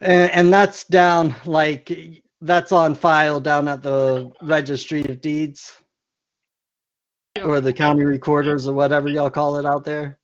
[0.00, 5.72] and, and that's down like that's on file down at the registry of deeds
[7.36, 7.46] Yep.
[7.46, 10.18] or the county recorders or whatever y'all call it out there.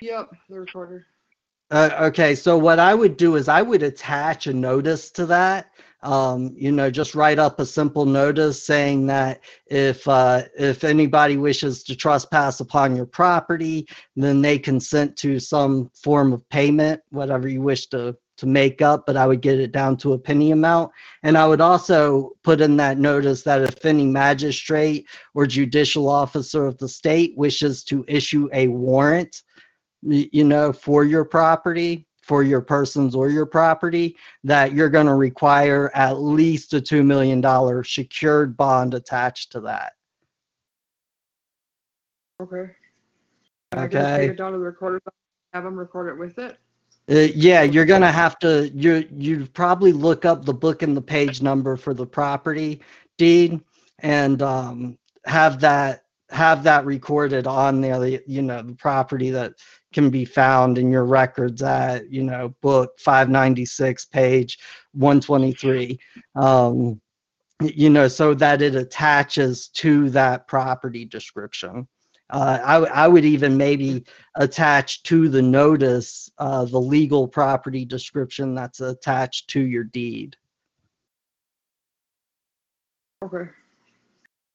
[0.00, 1.06] Yep, the recorder.
[1.72, 5.70] Uh, okay, so what I would do is I would attach a notice to that.
[6.02, 11.38] Um, you know, just write up a simple notice saying that if uh, if anybody
[11.38, 17.48] wishes to trespass upon your property, then they consent to some form of payment, whatever
[17.48, 19.06] you wish to to make up.
[19.06, 20.90] But I would get it down to a penny amount,
[21.22, 26.66] and I would also put in that notice that if any magistrate or judicial officer
[26.66, 29.42] of the state wishes to issue a warrant
[30.02, 35.14] you know, for your property, for your persons or your property, that you're going to
[35.14, 37.42] require at least a $2 million
[37.84, 39.92] secured bond attached to that.
[42.40, 42.70] Okay.
[43.72, 44.16] I Okay.
[44.18, 45.00] take it down to the recorder,
[45.52, 46.58] have them record it with it.
[47.10, 50.96] Uh, yeah, you're going to have to, you, you'd probably look up the book and
[50.96, 52.80] the page number for the property
[53.18, 53.60] deed
[54.00, 59.52] and um, have that, have that recorded on the- you know, the property that
[59.92, 64.58] can be found in your records at, you know, book 596, page
[64.92, 65.98] 123.
[66.34, 67.00] Um,
[67.60, 71.86] you know, so that it attaches to that property description.
[72.30, 74.04] Uh, I, I would even maybe
[74.36, 80.34] attach to the notice uh, the legal property description that's attached to your deed.
[83.22, 83.50] Okay.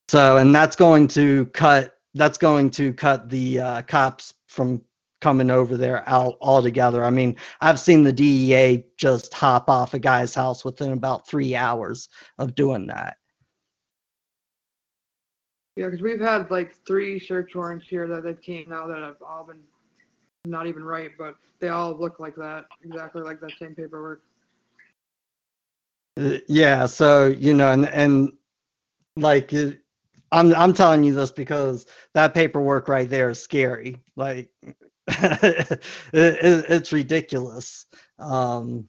[0.10, 4.82] So, and that's going to cut that's going to cut the uh, cops from
[5.22, 7.04] coming over there out altogether.
[7.04, 11.56] I mean, I've seen the DEA just hop off a guy's house within about three
[11.56, 13.18] hours of doing that.
[15.76, 19.18] Yeah, because we've had like three search warrants here that they've came now that have
[19.22, 19.60] all been
[20.46, 24.22] not even right, but they all look like that, exactly like that same paperwork.
[26.20, 28.32] Uh, Yeah, so you know, and and
[29.16, 29.54] like
[30.32, 34.02] I'm I'm telling you this because that paperwork right there is scary.
[34.16, 34.50] Like
[35.20, 35.82] it,
[36.14, 37.86] it, it's ridiculous.
[38.20, 38.88] Um,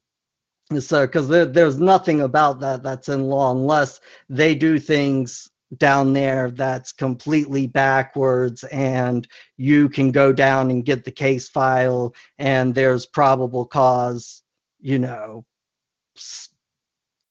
[0.78, 6.12] so because there, there's nothing about that that's in law unless they do things down
[6.12, 9.26] there that's completely backwards and
[9.56, 14.42] you can go down and get the case file and there's probable cause
[14.80, 15.44] you know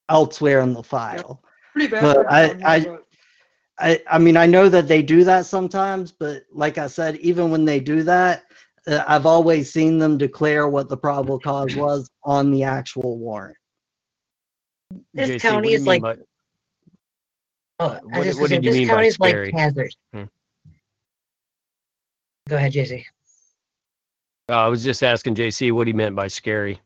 [0.10, 1.42] elsewhere in the file
[1.74, 2.02] Pretty bad.
[2.02, 2.98] But I- I-
[3.80, 7.52] I, I mean, I know that they do that sometimes, but like I said, even
[7.52, 8.46] when they do that,
[8.88, 13.58] I've always seen them declare what the probable cause was on the actual warrant.
[15.14, 16.24] This JC, what county do you is mean like, by-
[17.80, 19.20] oh, I what- was just what gonna say, did you this mean by county is
[19.20, 19.52] like scary?
[19.52, 19.96] hazard.
[20.14, 20.24] Hmm.
[22.48, 23.04] Go ahead, JC.
[24.50, 26.80] Uh, I was just asking JC what he meant by scary.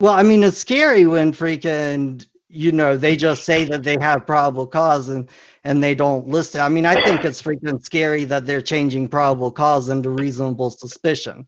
[0.00, 4.24] Well, I mean, it's scary when freaking, you know, they just say that they have
[4.26, 5.28] probable cause and
[5.64, 6.60] and they don't list it.
[6.60, 11.46] I mean, I think it's freaking scary that they're changing probable cause into reasonable suspicion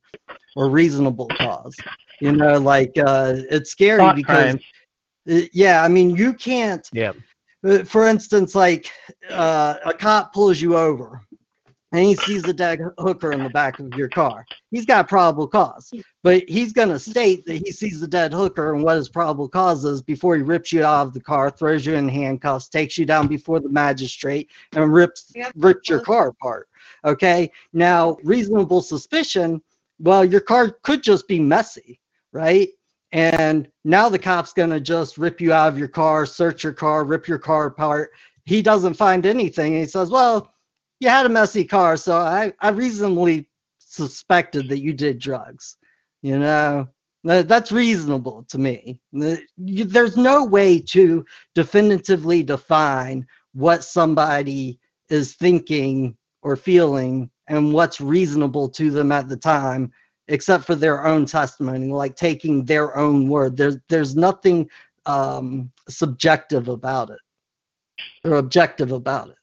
[0.57, 1.77] or reasonable cause.
[2.21, 4.55] You know, like uh, it's scary Thought because.
[4.57, 6.89] Uh, yeah, I mean, you can't.
[6.93, 7.13] Yeah.
[7.65, 8.91] uh, For instance, like
[9.31, 11.25] uh, a cop pulls you over
[11.93, 14.47] and he sees a dead hooker in the back of your car.
[14.71, 18.75] He's got probable cause, but he's going to state that he sees the dead hooker
[18.75, 21.85] and what his probable cause is before he rips you out of the car, throws
[21.85, 26.69] you in handcuffs, takes you down before the magistrate, and rips rips your car apart.
[27.05, 27.51] Okay.
[27.73, 29.63] Now, reasonable suspicion.
[29.99, 32.01] Well, your car could just be messy,
[32.33, 32.69] right?
[33.13, 36.73] And now the cop's going to just rip you out of your car, search your
[36.73, 38.13] car, rip your car apart.
[38.45, 39.75] He doesn't find anything.
[39.75, 40.52] He says, Well,
[41.03, 43.49] you had a messy car, so I, I reasonably
[43.81, 45.77] suspected that you did drugs.
[46.23, 46.89] You know,
[47.25, 49.01] that's reasonable to me.
[49.59, 51.25] There's no way to
[51.57, 59.37] definitively define what somebody is thinking or feeling and what's reasonable to them at the
[59.37, 59.91] time
[60.29, 64.71] except for their own testimony like taking their own word there's there's nothing
[65.07, 67.19] um subjective about it
[68.25, 69.35] or objective about it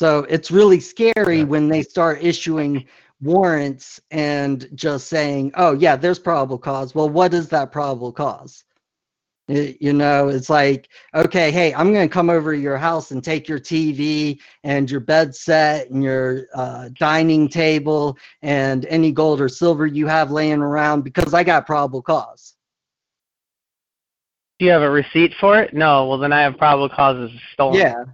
[0.00, 2.86] so it's really scary when they start issuing
[3.20, 8.64] warrants and just saying oh yeah there's probable cause well what is that probable cause
[9.50, 13.10] Y- you know it's like okay hey i'm going to come over to your house
[13.10, 19.12] and take your tv and your bed set and your uh, dining table and any
[19.12, 22.54] gold or silver you have laying around because i got probable cause
[24.58, 25.72] Do you have a receipt for it?
[25.72, 26.06] No.
[26.06, 27.78] Well, then I have probable causes stolen.
[27.78, 28.04] yeah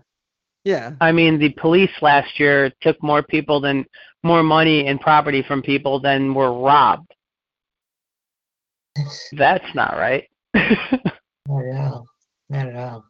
[0.67, 3.87] yeah I mean, the police last year took more people than
[4.25, 7.15] more money and property from people than were robbed.
[9.33, 10.25] That's not right.
[10.55, 12.07] Not at all.
[12.51, 13.05] Not at all.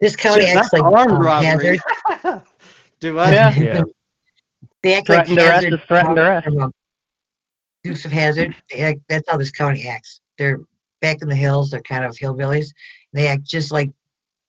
[0.00, 1.80] This county Shit, acts like armed um, robbery.
[2.14, 2.42] hazard.
[3.00, 3.54] do i Yeah.
[3.54, 3.82] Yeah.
[4.82, 6.48] They act like Threatened arrest is threatened arrest.
[7.82, 8.54] Dukes of Hazzard.
[8.78, 10.20] Act, that's how this county acts.
[10.38, 10.60] They're
[11.00, 11.70] back in the hills.
[11.70, 12.68] They're kind of hillbillies.
[13.12, 13.90] They act just like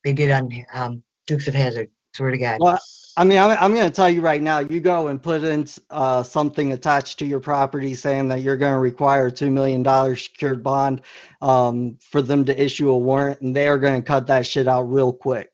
[0.04, 1.90] they did on um, Dukes of Hazzard.
[2.14, 2.60] Swear to God.
[2.60, 2.80] Well,
[3.18, 5.68] I mean, I'm, I'm going to tell you right now, you go and put in
[5.90, 9.84] uh, something attached to your property saying that you're going to require a $2 million
[10.16, 11.02] secured bond
[11.42, 14.68] um, for them to issue a warrant, and they are going to cut that shit
[14.68, 15.52] out real quick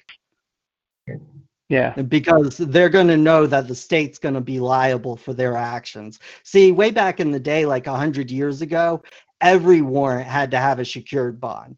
[1.70, 1.93] yeah.
[1.93, 6.20] because they're going to know that the state's going to be liable for their actions.
[6.43, 9.04] See, way back in the day, like 100 years ago,
[9.41, 11.76] every warrant had to have a secured bond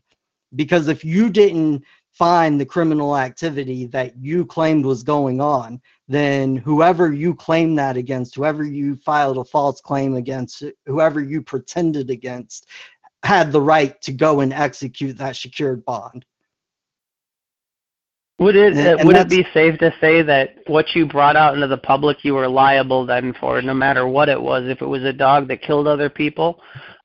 [0.56, 1.84] because if you didn't
[2.20, 7.96] find the criminal activity that you claimed was going on, then whoever you claimed that
[7.96, 12.68] against, whoever you filed a false claim against, whoever you pretended against,
[13.24, 16.26] had the right to go and execute that secured bond.
[18.40, 21.54] Would it And- and would it be safe to say that what you brought out
[21.56, 24.86] into the public you were liable then for, no matter what it was, if it
[24.88, 26.62] was a dog that killed other people,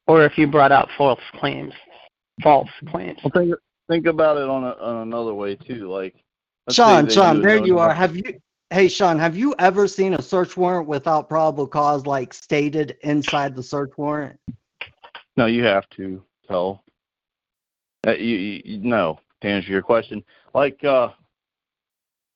[0.08, 1.72] or if you brought out false claims,
[2.42, 3.18] false claims?
[3.22, 3.54] Well, think
[3.88, 5.90] think about it on a, on another way too.
[5.90, 6.14] Like,
[6.70, 7.92] Sean, Sean, there you are.
[7.92, 8.40] Have you?
[8.70, 13.54] Hey, Sean, have you ever seen a search warrant without probable cause, like stated inside
[13.54, 14.38] the search warrant?
[15.36, 16.82] No, you have to tell.
[18.06, 20.22] Uh, you, you, you no to answer your question.
[20.54, 21.10] Like, uh,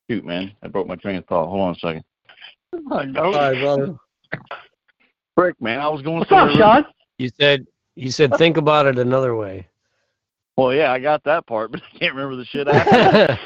[0.09, 1.47] shoot, man, I broke my train of thought.
[1.47, 2.03] Hold on a second.
[3.13, 3.95] Sorry, brother.
[5.35, 6.35] Frick, man, I was going What's to.
[6.35, 6.85] up, Sean?
[7.17, 9.67] You said you said think about it another way.
[10.59, 13.37] Well, yeah, I got that part, but I can't remember the shit after.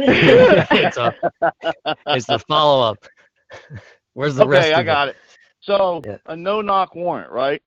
[0.00, 1.14] it's a
[2.08, 2.98] it's the follow up.
[4.12, 5.16] Where's the rest okay, I got it.
[5.62, 6.18] So Yeah.
[6.26, 7.62] a no knock warrant, right?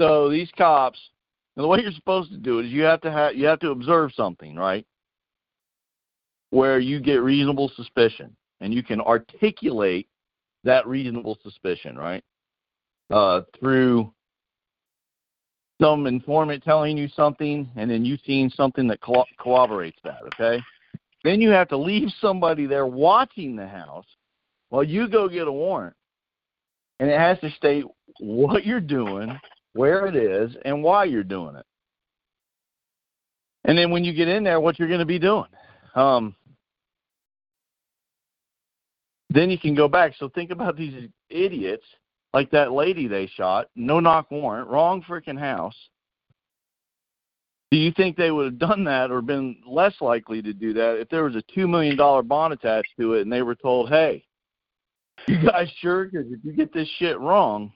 [0.00, 1.00] So these cops,
[1.56, 3.58] and the way you're supposed to do it is you have to have you have
[3.60, 4.86] to observe something, right?
[6.50, 10.08] Where you get reasonable suspicion, and you can articulate
[10.62, 12.22] that reasonable suspicion, right?
[13.10, 14.12] Uh, through
[15.80, 20.20] some informant telling you something, and then you seeing something that co- corroborates that.
[20.34, 20.62] Okay.
[21.24, 24.06] Then you have to leave somebody there watching the house
[24.68, 25.96] while you go get a warrant
[27.00, 27.84] and it has to state
[28.20, 29.38] what you're doing,
[29.74, 31.66] where it is, and why you're doing it.
[33.64, 35.48] And then when you get in there, what you're going to be doing.
[35.94, 36.34] Um,
[39.28, 40.14] then you can go back.
[40.18, 41.84] So think about these idiots,
[42.36, 45.74] like that lady they shot, no knock warrant, wrong freaking house.
[47.70, 51.00] Do you think they would have done that or been less likely to do that
[51.00, 54.22] if there was a $2 million bond attached to it and they were told, hey,
[55.26, 56.04] you guys sure?
[56.04, 57.72] Because if you get this shit wrong,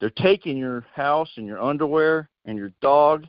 [0.00, 3.26] they're taking your house and your underwear and your dog.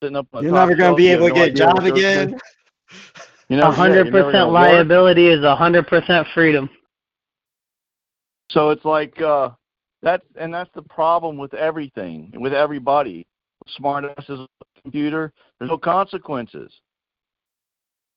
[0.00, 2.38] Sitting up You're never gonna be able to no get a job again.
[3.48, 6.70] You know, A 100% liability is a hundred percent freedom.
[8.52, 9.50] So it's like uh
[10.02, 13.26] that's and that's the problem with everything, with everybody.
[13.76, 14.48] Smart ass is a
[14.82, 16.72] computer, there's no consequences.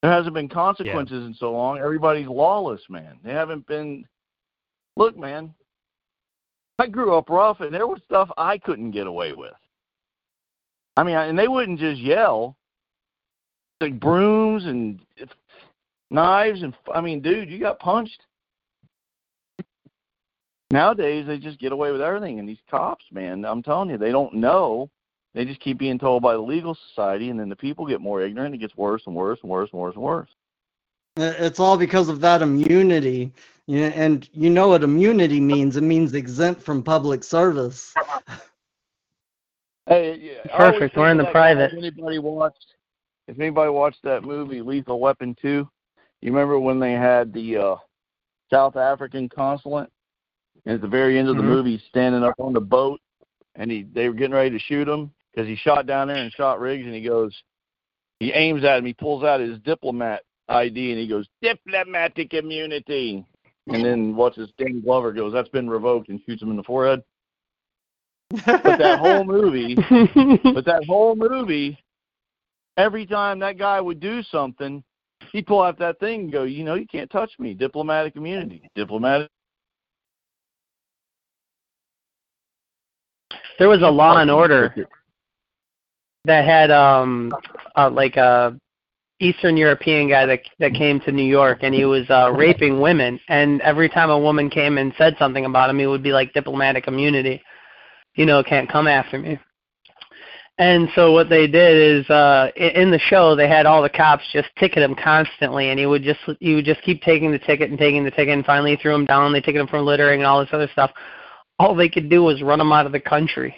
[0.01, 1.79] There hasn't been consequences in so long.
[1.79, 3.17] Everybody's lawless, man.
[3.23, 4.05] They haven't been
[4.97, 5.53] look, man.
[6.77, 9.53] I grew up rough and there was stuff I couldn't get away with.
[10.97, 12.57] I mean, and they wouldn't just yell.
[13.81, 14.99] Like brooms and
[16.09, 18.21] knives and I mean, dude, you got punched.
[20.75, 24.11] Nowadays, they just get away with everything, and these cops, man, I'm telling you, they
[24.11, 24.89] don't know.
[25.33, 28.21] They just keep being told by the legal society, and then the people get more
[28.21, 28.53] ignorant.
[28.53, 30.27] It gets worse and worse and worse and worse and worse.
[31.15, 33.31] It's all because of that immunity.
[33.67, 35.77] You and you know what immunity means?
[35.77, 37.93] It means exempt from public service.
[39.87, 41.71] Hey, yeah, perfect we're in the private.
[41.71, 42.75] If anybody watched,
[43.29, 45.69] if anybody watched that movie Lethal Weapon Two,
[46.21, 47.75] you remember when they had the uh
[48.51, 49.89] South African consulate,
[50.65, 51.47] and at the very end of the Mhm.
[51.47, 52.99] movie, he's standing up on the boat,
[53.55, 56.31] and he they were getting ready to shoot him because he shot down there and
[56.31, 57.35] shot Riggs, and he goes,
[58.19, 63.25] he aims at him, he pulls out his diplomat ID, and he goes diplomatic immunity,
[63.67, 66.63] and then what's his Danny Glover goes, that's been revoked, and shoots him in the
[66.63, 67.03] forehead.
[68.45, 69.75] But that whole movie
[70.53, 71.77] but that whole movie,
[72.77, 74.83] every time that guy would do something,
[75.31, 77.53] he'd pull out that thing and go, you know, you can't touch me.
[77.53, 78.69] Diplomatic immunity.
[78.75, 79.29] Diplomatic.
[83.57, 84.73] There was a Law and Order
[86.25, 87.33] that had um
[87.75, 88.57] uh, like a
[89.19, 93.19] Eastern European guy that that came to New York and he was uh raping women
[93.29, 96.33] and every time a woman came and said something about him he would be like
[96.33, 97.41] diplomatic immunity.
[98.15, 99.37] You know, can't come after me.
[100.57, 104.23] And so what they did is uh in the show they had all the cops
[104.33, 107.69] just ticket him constantly and he would just he would just keep taking the ticket
[107.69, 110.27] and taking the ticket and finally threw him down, they ticketed him for littering and
[110.27, 110.91] all this other stuff.
[111.59, 113.55] All they could do was run him out of the country.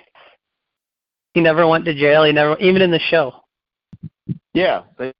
[1.34, 2.24] He never went to jail.
[2.24, 3.34] He never, even in the show.
[4.54, 4.84] Yeah.
[4.98, 5.14] They,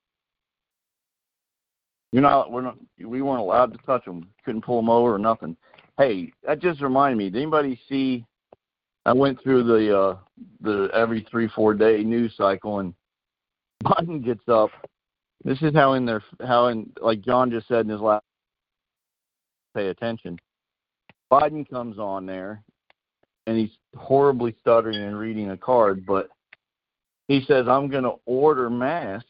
[2.12, 2.52] you're not.
[2.52, 2.78] We're not.
[3.04, 4.30] We weren't allowed to touch him.
[4.46, 5.58] Couldn't pull him over or nothing.
[5.98, 7.30] Hey, that just reminded me.
[7.30, 8.26] Did anybody see?
[9.06, 10.18] I went through the uh
[10.62, 12.94] the every three four day news cycle, and
[13.84, 14.70] Biden gets up.
[15.44, 18.24] This is how in their how in like John just said in his last.
[19.76, 20.40] Pay attention.
[21.32, 22.64] Biden comes on there,
[23.48, 26.30] and he's horribly stuttering and reading a card, but
[27.28, 29.30] he says, "I'm going to order masks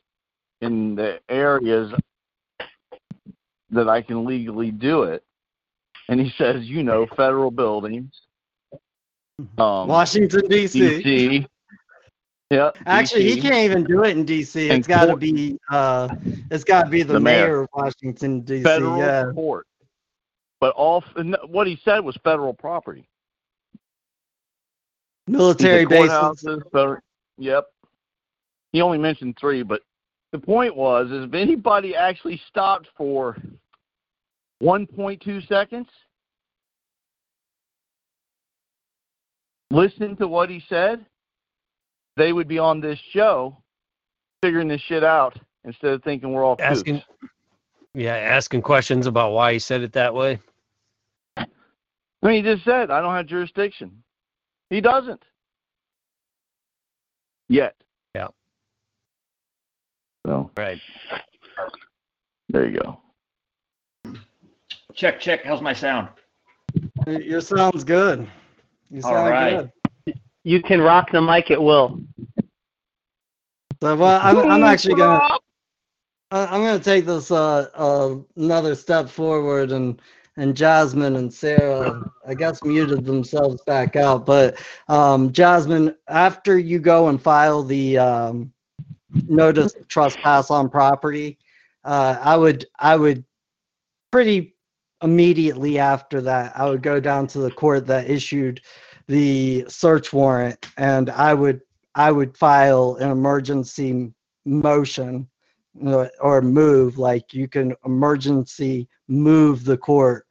[0.62, 1.94] in the areas
[3.70, 5.24] that I can legally do it."
[6.10, 8.12] And he says, "You know, federal buildings,
[9.60, 11.04] um, Washington D.C.
[11.04, 11.48] D.C.
[12.50, 14.70] Yeah, Actually, he can't even do it in D.C.
[14.70, 16.08] And It's got to be uh,
[16.50, 17.46] it's got to be the, The mayor.
[17.46, 18.64] mayor of Washington D.C.
[18.64, 19.32] federal Yeah.
[19.34, 19.68] court.
[20.60, 23.08] But all and what he said was federal property.
[25.28, 26.10] Military bases.
[26.12, 27.02] courthouses, federal-
[27.38, 27.66] Yep.
[28.72, 29.82] He only mentioned three, but
[30.32, 33.38] the point was, is if anybody actually stopped for
[34.62, 35.88] 1.2 seconds,
[39.72, 41.06] listened to what he said,
[42.16, 43.56] they would be on this show
[44.42, 46.64] figuring this shit out instead of thinking we're all kooks.
[46.64, 47.04] Asking,
[47.94, 50.40] yeah, asking questions about why he said it that way.
[51.38, 51.46] I
[52.24, 54.04] mean, he just said, I don't have jurisdiction.
[54.70, 55.24] He doesn't.
[57.50, 57.76] Yet.
[58.16, 58.28] Yeah.
[60.26, 60.80] So Right.
[62.50, 63.00] there you go.
[64.94, 65.44] Check, check.
[65.46, 66.10] How's my sound?
[67.08, 68.28] Your sounds good.
[68.90, 69.70] You sound right.
[70.06, 70.16] good.
[70.44, 72.02] You can rock the mic at will.
[73.82, 75.22] So well, I'm, I'm actually gonna
[76.32, 80.02] I- I'm gonna take this uh, uh another step forward and
[80.38, 84.26] and Jasmine and Sarah I guess muted themselves back out.
[84.26, 84.58] But
[84.88, 88.54] um, Jasmine, after you go and file the um,
[89.28, 91.40] notice of trespass on property,
[91.84, 93.24] uh, I would I would
[94.12, 94.56] pretty
[95.04, 98.62] immediately after that I would go down to the court that issued
[99.08, 101.62] the search warrant and I would
[101.96, 104.12] I would file an emergency
[104.46, 105.28] motion
[105.86, 110.27] uh, or move like you can emergency move the court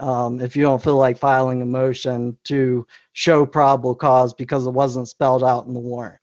[0.00, 4.70] um, if you don't feel like filing a motion to show probable cause because it
[4.70, 6.20] wasn't spelled out in the warrant.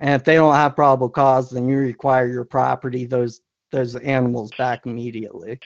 [0.00, 4.50] And if they don't have probable cause, then you require your property, those those animals
[4.58, 5.58] back immediately.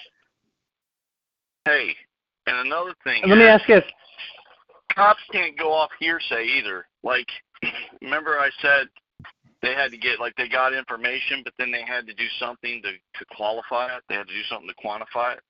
[1.65, 1.95] Hey,
[2.47, 3.23] and another thing.
[3.27, 3.81] Let me ask you.
[4.95, 6.87] Cops can't go off hearsay either.
[7.03, 7.27] Like,
[8.03, 8.89] remember I said
[9.63, 12.83] they had to get like they got information, but then they had to do something
[12.83, 14.03] to to qualify it.
[14.09, 15.43] They had to do something to quantify it.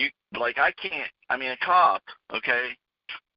[0.00, 1.10] You like I can't.
[1.28, 2.02] I mean, a cop,
[2.34, 2.70] okay.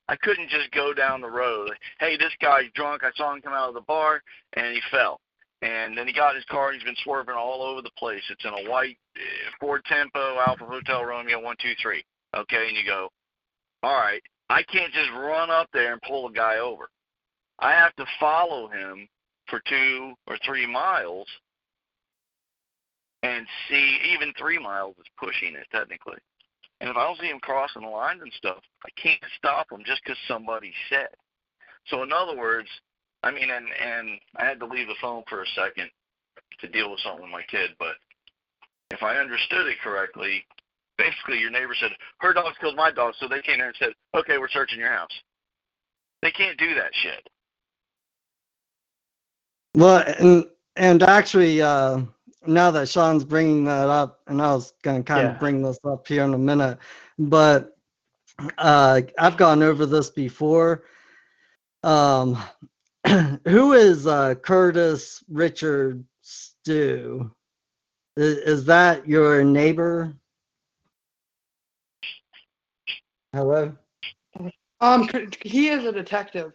[0.07, 1.71] I couldn't just go down the road.
[1.99, 3.03] Hey, this guy's drunk.
[3.03, 4.21] I saw him come out of the bar
[4.53, 5.19] and he fell.
[5.61, 8.21] And then he got his car he's been swerving all over the place.
[8.29, 12.03] It's in a white uh, Ford Tempo, Alpha Hotel Romeo one two three.
[12.35, 13.09] Okay, and you go,
[13.81, 14.21] all right.
[14.49, 16.89] I can't just run up there and pull a guy over.
[17.59, 19.07] I have to follow him
[19.47, 21.27] for two or three miles
[23.23, 26.17] and see even three miles is pushing it technically.
[26.83, 29.83] And if I don't see him crossing the lines and stuff, I can't stop him
[29.85, 31.07] just because somebody said.
[31.87, 32.67] So in other words,
[33.23, 35.89] I mean, and and I had to leave the phone for a second
[36.59, 37.95] to deal with something with my kid, but
[38.91, 40.43] if I understood it correctly,
[40.97, 43.93] basically your neighbor said her dog killed my dog, so they came there and said,
[44.13, 45.07] okay, we're searching your house.
[46.21, 47.29] They can't do that shit.
[49.73, 52.01] Well, and and actually, uh,
[52.47, 55.33] now that Sean's bringing that up, and I was going to kind Yeah.
[55.33, 56.77] of bring this up here in a minute,
[57.17, 57.75] but
[58.57, 60.83] uh, I've gone over this before.
[61.83, 62.41] Um,
[63.47, 67.31] who is uh, Curtis Richard Stew?
[68.17, 70.13] Is, is that your neighbor?
[73.33, 73.73] Hello.
[74.79, 75.09] Um,
[75.41, 76.53] he is a detective.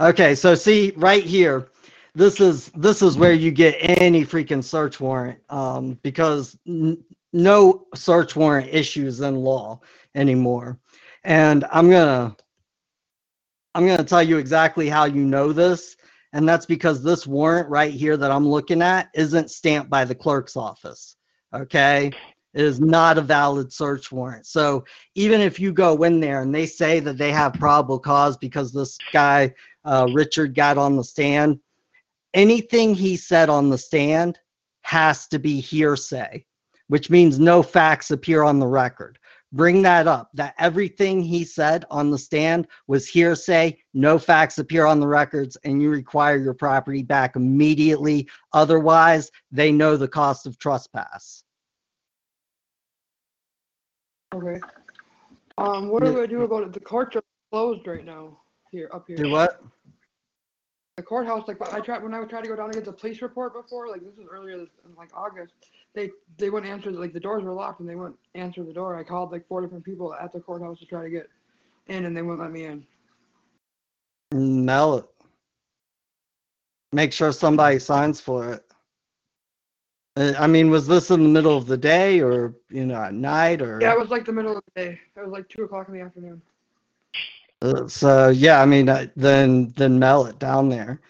[0.00, 1.68] Okay, so see right here,
[2.14, 7.02] this is this is where you get any freaking search warrant, um, because n-
[7.32, 9.80] no search warrant issues in law
[10.14, 10.78] anymore.
[11.24, 12.36] And I'm gonna
[13.74, 15.96] I'm gonna tell you exactly how you know this,
[16.32, 20.14] and that's because this warrant right here that I'm looking at isn't stamped by the
[20.14, 21.16] clerk's office.
[21.52, 22.12] Okay,
[22.54, 24.46] it is not a valid search warrant.
[24.46, 24.84] So
[25.16, 28.72] even if you go in there and they say that they have probable cause because
[28.72, 29.52] this guy
[29.84, 31.58] uh, Richard got on the stand,
[32.34, 34.38] anything he said on the stand
[34.82, 36.44] has to be hearsay,
[36.88, 39.18] which means no facts appear on the record.
[39.52, 44.84] Bring that up that everything he said on the stand was hearsay, no facts appear
[44.84, 48.28] on the records, and you require your property back immediately.
[48.52, 51.44] Otherwise, they know the cost of trespass.
[54.34, 54.60] Okay.
[55.56, 56.72] Um, what do I do about it?
[56.72, 57.22] The courts are
[57.52, 58.40] closed right now
[58.72, 59.16] here up here.
[59.16, 59.62] Do what?
[60.96, 63.20] The courthouse, like I tried when I tried to go down to get the police
[63.20, 65.52] report before, like this was earlier this, in like August.
[65.92, 66.92] They they wouldn't answer.
[66.92, 68.96] Like the doors were locked and they wouldn't answer the door.
[68.96, 71.28] I called like four different people at the courthouse to try to get
[71.88, 72.86] in, and they wouldn't let me in.
[74.32, 75.06] Mail it.
[76.92, 78.64] Make sure somebody signs for it.
[80.16, 83.14] Uh, I mean, was this in the middle of the day or, you know, at
[83.14, 83.80] night or?
[83.80, 85.00] Yeah, it was like the middle of the day.
[85.16, 86.40] It was like two o'clock in the afternoon.
[87.88, 91.00] So, yeah, I mean, uh, then, then mail it down there.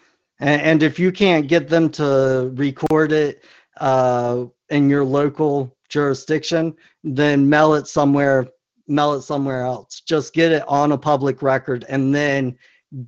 [0.41, 3.45] And, and if you can't get them to record it,
[3.81, 8.49] uh, in your local jurisdiction, then mail it somewhere,
[8.89, 10.01] mail it somewhere else.
[10.01, 12.57] Just get it on a public record and then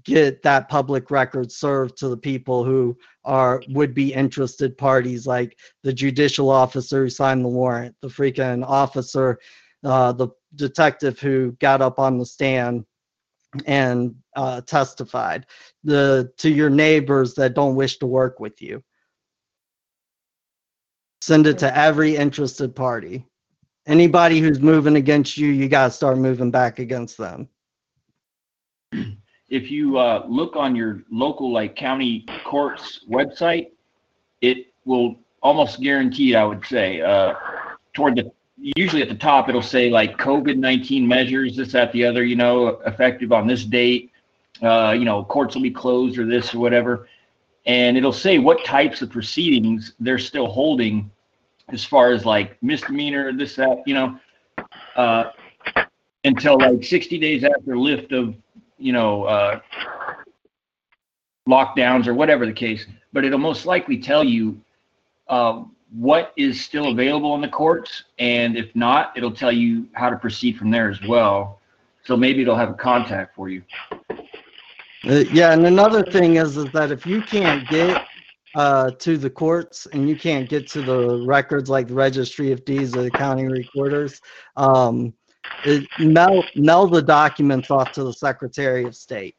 [0.04, 5.56] get that public record served to the people who are would be interested parties like
[5.84, 9.38] the judicial officer who signed the warrant the freaking officer
[9.84, 12.84] uh, the detective who got up on the stand
[13.66, 15.46] and uh, testified
[15.84, 18.82] the to your neighbors that don't wish to work with you
[21.20, 23.24] send it to every interested party
[23.86, 27.48] anybody who's moving against you you got to start moving back against them
[29.48, 33.68] If you uh, look on your local like county courts website,
[34.40, 37.00] it will almost guaranteed, I would say.
[37.00, 37.34] Uh,
[37.94, 42.04] toward the usually at the top, it'll say like COVID nineteen measures, this, that, the
[42.04, 42.24] other.
[42.24, 44.10] You know, effective on this date.
[44.62, 47.08] Uh, you know, courts will be closed or this or whatever,
[47.66, 51.10] and it'll say what types of proceedings they're still holding,
[51.68, 53.82] as far as like misdemeanor, this, that.
[53.86, 54.20] You know,
[54.96, 55.30] uh,
[56.24, 58.34] until like sixty days after lift of
[58.78, 59.60] you know uh,
[61.46, 62.86] lockdowns or whatever the case.
[63.12, 64.60] But it'll most likely tell you
[65.28, 70.10] uh, what is still available in the courts, and if not, it'll tell you how
[70.10, 71.60] to proceed from there as well.
[72.04, 73.62] So maybe it'll have a contact for you.
[75.04, 78.06] Uh, yeah, and another thing is is that if you can't get
[78.54, 82.64] uh, to the courts and you can't get to the records like the registry of
[82.64, 84.20] deeds or the county recorders,
[84.56, 85.12] um,
[85.64, 89.36] it, mail mail the documents off to the Secretary of State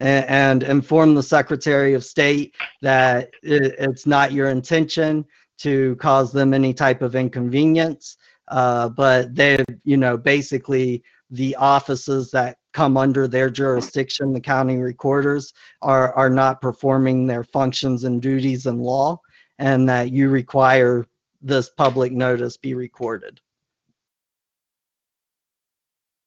[0.00, 5.24] and, inform the Secretary of State that it, it's not your intention
[5.58, 8.16] to cause them any type of inconvenience,
[8.48, 14.76] uh, but they, you know, basically the offices that come under their jurisdiction, the county
[14.76, 15.52] recorders,
[15.82, 19.18] are, are not performing their functions and duties in law,
[19.58, 21.06] and that you require
[21.40, 23.40] this public notice be recorded.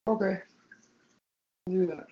[0.07, 0.39] Okay.
[1.67, 2.07] I'll do that.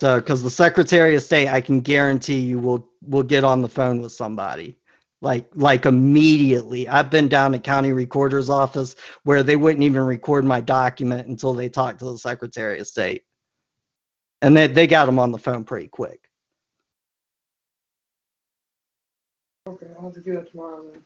[0.00, 3.68] So, because the Secretary of State, I can guarantee you will will get on the
[3.68, 4.76] phone with somebody,
[5.20, 6.88] like like immediately.
[6.88, 11.52] I've been down at county recorder's office where they wouldn't even record my document until
[11.54, 13.24] they talked to the Secretary of State,
[14.42, 16.20] and they they got them on the phone pretty quick.
[19.66, 21.02] Okay, I'll have to do that tomorrow then.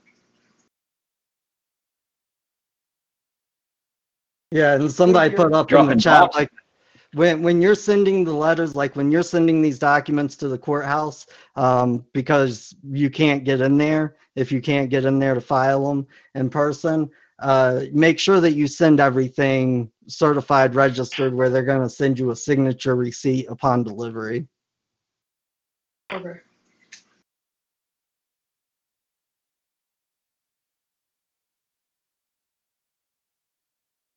[4.52, 6.48] Yeah, and somebody put up in the chat like
[7.14, 11.26] when when you're sending the letters, like when you're sending these documents to the courthouse,
[11.56, 15.86] um, because you can't get in there, if you can't get in there to file
[15.86, 17.10] them in person,
[17.40, 22.30] uh, make sure that you send everything certified, registered, where they're going to send you
[22.30, 24.46] a signature receipt upon delivery.
[26.12, 26.40] Okay.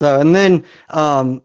[0.01, 1.41] So, and then, um,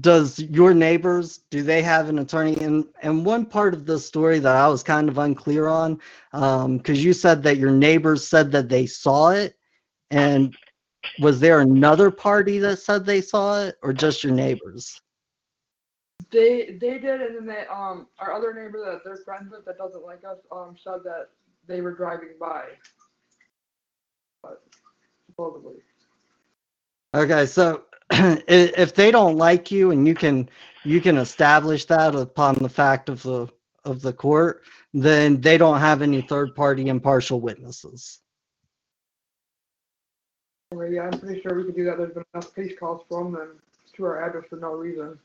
[0.00, 2.56] does your neighbors, do they have an attorney?
[2.56, 6.00] And, and one part of the story that I was kind of unclear on,
[6.32, 9.56] um, cause you said that your neighbors said that they saw it.
[10.10, 10.56] And
[11.20, 15.00] was there another party that said they saw it or just your neighbors?
[16.30, 19.78] They they did, and then they um our other neighbor that they're friends with that
[19.78, 21.28] doesn't like us um said that
[21.66, 22.64] they were driving by.
[24.42, 24.62] But
[25.26, 25.76] supposedly.
[27.14, 30.48] Okay, so if they don't like you and you can
[30.84, 33.48] you can establish that upon the fact of the
[33.84, 38.20] of the court, then they don't have any third party impartial witnesses.
[40.72, 41.98] Yeah, I'm pretty sure we could do that.
[41.98, 43.60] There's been enough police calls from them
[43.96, 45.18] to our address for no reason.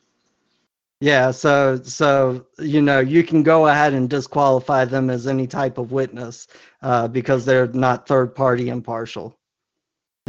[1.01, 5.77] Yeah, so so you know you can go ahead and disqualify them as any type
[5.77, 6.47] of witness
[6.81, 9.38] uh, because they're not third party impartial.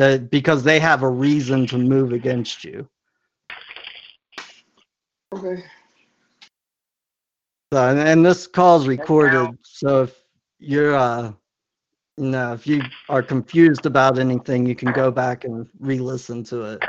[0.00, 2.88] That because they have a reason to move against you.
[5.34, 5.62] Okay.
[7.70, 10.14] So, and, and this call's recorded, so if
[10.58, 11.32] you're, uh,
[12.16, 12.80] you know, if you
[13.10, 16.82] are confused about anything, you can go back and re-listen to it.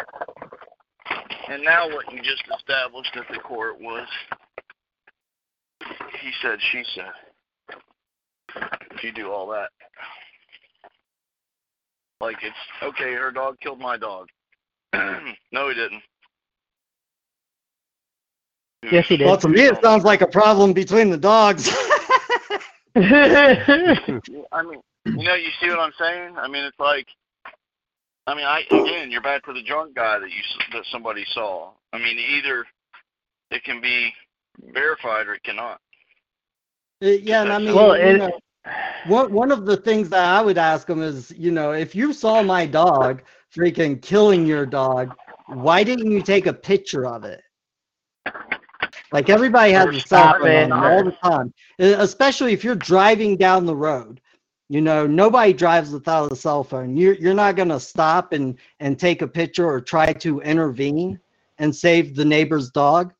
[1.50, 4.08] And now what you just established at the court was
[6.22, 7.12] he said, she said.
[8.92, 9.70] If you do all that.
[12.22, 14.28] Like it's okay, her dog killed my dog.
[14.94, 16.04] no, he didn't.
[18.92, 19.26] Yes, he did.
[19.26, 21.68] Well, to me, it sounds like a problem between the dogs.
[22.96, 26.38] I mean, you know, you see what I'm saying?
[26.38, 27.08] I mean, it's like,
[28.28, 30.42] I mean, I again, you're back for the drunk guy that you
[30.74, 31.72] that somebody saw.
[31.94, 32.66] I mean, either
[33.50, 34.12] it can be
[34.74, 35.80] verified or it cannot.
[37.04, 38.40] Uh, yeah, and I mean, Well, you it- know,
[39.08, 42.14] one one of the things that I would ask them is, you know, if you
[42.14, 43.24] saw my dog
[43.56, 45.14] freaking killing your dog,
[45.48, 47.42] why didn't you take a picture of it?
[49.12, 53.76] Like everybody has a cell phone all the time, especially if you're driving down the
[53.76, 54.22] road.
[54.70, 56.96] You know, nobody drives without a cell phone.
[56.96, 61.20] You're you're not gonna stop and and take a picture or try to intervene
[61.58, 63.14] and save the neighbor's dog.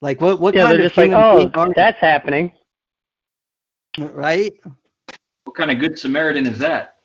[0.00, 2.52] Like what what yeah, kind they're of just like, oh, that's happening.
[3.98, 4.52] right?
[5.52, 6.96] What kind of good Samaritan is that?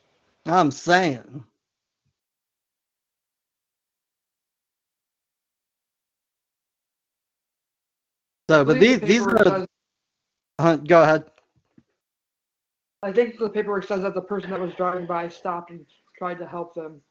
[0.46, 1.44] I'm saying.
[8.50, 9.38] So, but these the these are.
[9.44, 9.68] says-
[10.60, 11.26] Uh, go ahead.
[13.04, 15.86] I think the paperwork says that the person that was driving by stopped and
[16.18, 17.02] tried to help them.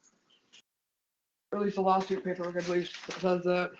[1.53, 3.73] Or at least the lawsuit paperwork, at least, says that.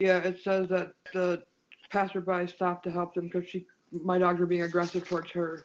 [0.00, 1.44] Yeah, it says that the
[1.90, 5.64] passerby stopped to help them because she, my dogs were being aggressive towards her.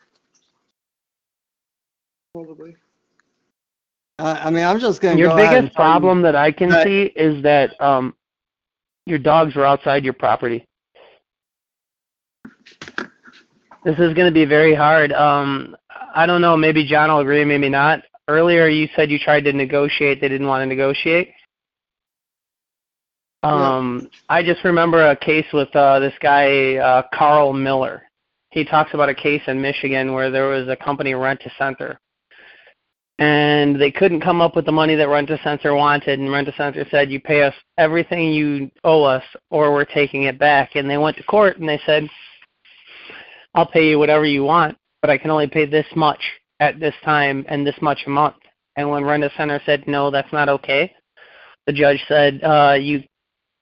[2.36, 2.76] Supposedly.
[4.20, 6.52] Uh, I mean, I'm just gonna Your go ahead and biggest you- problem that I
[6.52, 8.16] can that- see is that um,
[9.06, 10.66] your dogs were outside your property.
[13.84, 15.14] This is going to be very hard.
[15.14, 15.76] Um,
[16.16, 16.58] I don't know.
[16.58, 18.02] Maybe John will agree, maybe not.
[18.28, 20.20] Earlier, you said you tried to negotiate.
[20.20, 21.32] They didn't want to negotiate.
[23.44, 28.02] Um, I just remember a case with uh, this guy uh, Carl Miller.
[28.56, 32.00] He talks about a case in Michigan where there was a company Rent a Center,
[33.20, 36.48] and they couldn't come up with the money that Rent a Center wanted, and Rent
[36.48, 40.76] a Center said, "You pay us everything you owe us, or we're taking it back."
[40.76, 42.10] And they went to court and they said,
[43.56, 46.24] "I'll pay you whatever you want, but I can only pay this much
[46.62, 48.38] at this time and this much a month."
[48.78, 50.96] And when Rent a Center said, "No, that's not okay,"
[51.66, 53.04] the judge said, uh, "You,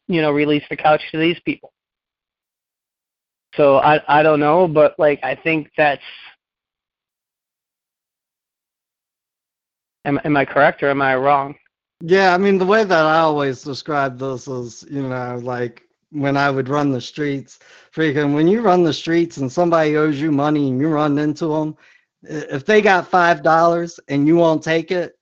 [0.07, 1.72] you know, release the couch to these people."
[3.57, 6.01] So I I don't know, but like I think that's
[10.05, 11.55] am am I correct or am I wrong?
[12.01, 16.35] Yeah, I mean, the way that I always describe this is, you know, like when
[16.37, 17.59] I would run the streets,
[17.95, 21.47] freaking, when you run the streets and somebody owes you money and you run into
[21.47, 21.77] them,
[22.23, 25.17] if they got $5 and you won't take it,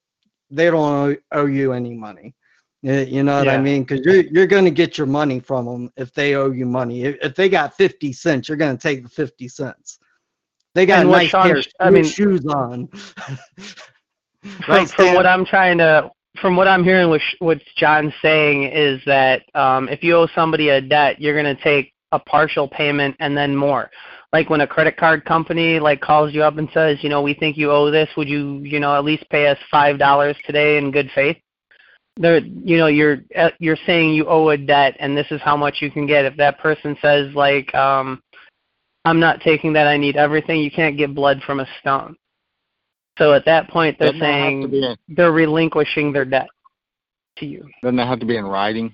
[0.49, 2.35] they don't owe you any money.
[2.83, 3.61] You know what I Yeah.
[3.61, 3.83] mean?
[3.83, 7.03] Because you're, you're going to get your money from them if they owe you money.
[7.03, 9.99] If, if they got 50 cents, you're going to take the 50 cents.
[10.73, 12.87] They got nice of I mean- shoes on.
[14.65, 16.09] from, Right, from what I'm trying to
[16.41, 20.69] from what I'm hearing what what John's saying is that um, if you owe somebody
[20.69, 23.91] a debt, you're going to take a partial payment and then more.
[24.33, 27.33] Like when a credit card company like calls you up and says, you know, we
[27.33, 30.77] think you owe this, would you, you know, at least pay us five dollars today
[30.77, 31.37] in good faith?
[32.17, 35.77] You know, you're uh, you're saying you owe a debt and this is how much
[35.81, 36.25] you can get.
[36.25, 38.21] If that person says like, um,
[39.05, 42.15] I'm not taking that, I need everything, you can't get blood from a stone.
[43.17, 46.47] So at that point, they're Doesn't that have to saying in, they're relinquishing their debt
[47.37, 47.67] to you.
[47.81, 48.93] doesn't that have to be in writing?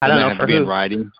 [0.00, 0.68] I don't Doesn't know have for to be in who.
[0.68, 1.12] writing.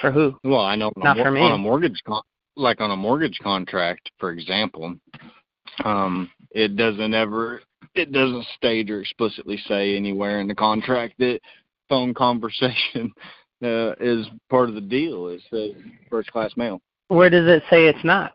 [0.00, 0.38] For who?
[0.44, 1.40] Well, I know on a, Not for me.
[1.40, 2.22] on a mortgage con-
[2.56, 4.94] like on a mortgage contract, for example,
[5.84, 7.60] um, it doesn't ever
[7.94, 11.40] it doesn't state or explicitly say anywhere in the contract that
[11.88, 13.12] phone conversation
[13.62, 15.28] uh, is part of the deal.
[15.28, 15.72] It says
[16.08, 16.80] first class mail.
[17.08, 18.32] Where does it say it's not?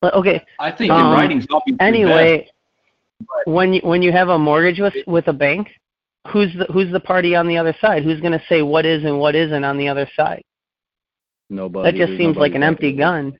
[0.00, 0.44] But, okay.
[0.60, 2.48] I think in um, writing's always the Anyway,
[3.46, 5.68] when you when you have a mortgage with with a bank,
[6.32, 8.04] who's the who's the party on the other side?
[8.04, 10.42] Who's going to say what is and what isn't on the other side?
[11.50, 11.90] Nobody.
[11.90, 13.36] That just seems like an empty gun.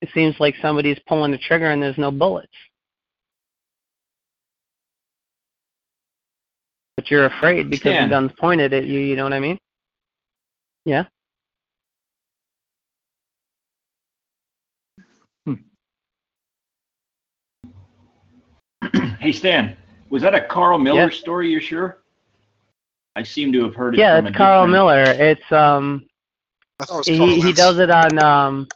[0.00, 2.52] It seems like somebody's pulling the trigger and there's no bullets.
[6.96, 8.08] But you're afraid because Stan.
[8.08, 8.98] the gun's pointed at you.
[9.00, 9.58] You know what I mean?
[10.84, 11.04] Yeah.
[15.46, 15.58] best.
[19.20, 19.76] Hey Stan,
[20.10, 21.16] was that a Carl Miller Yes.
[21.16, 21.50] story?
[21.50, 21.98] You sure?
[23.16, 23.98] I seem to have heard it.
[23.98, 25.02] Yeah, from it's a Carl different- Miller.
[25.02, 26.06] It's um
[26.80, 28.68] I thought it was he he does it on um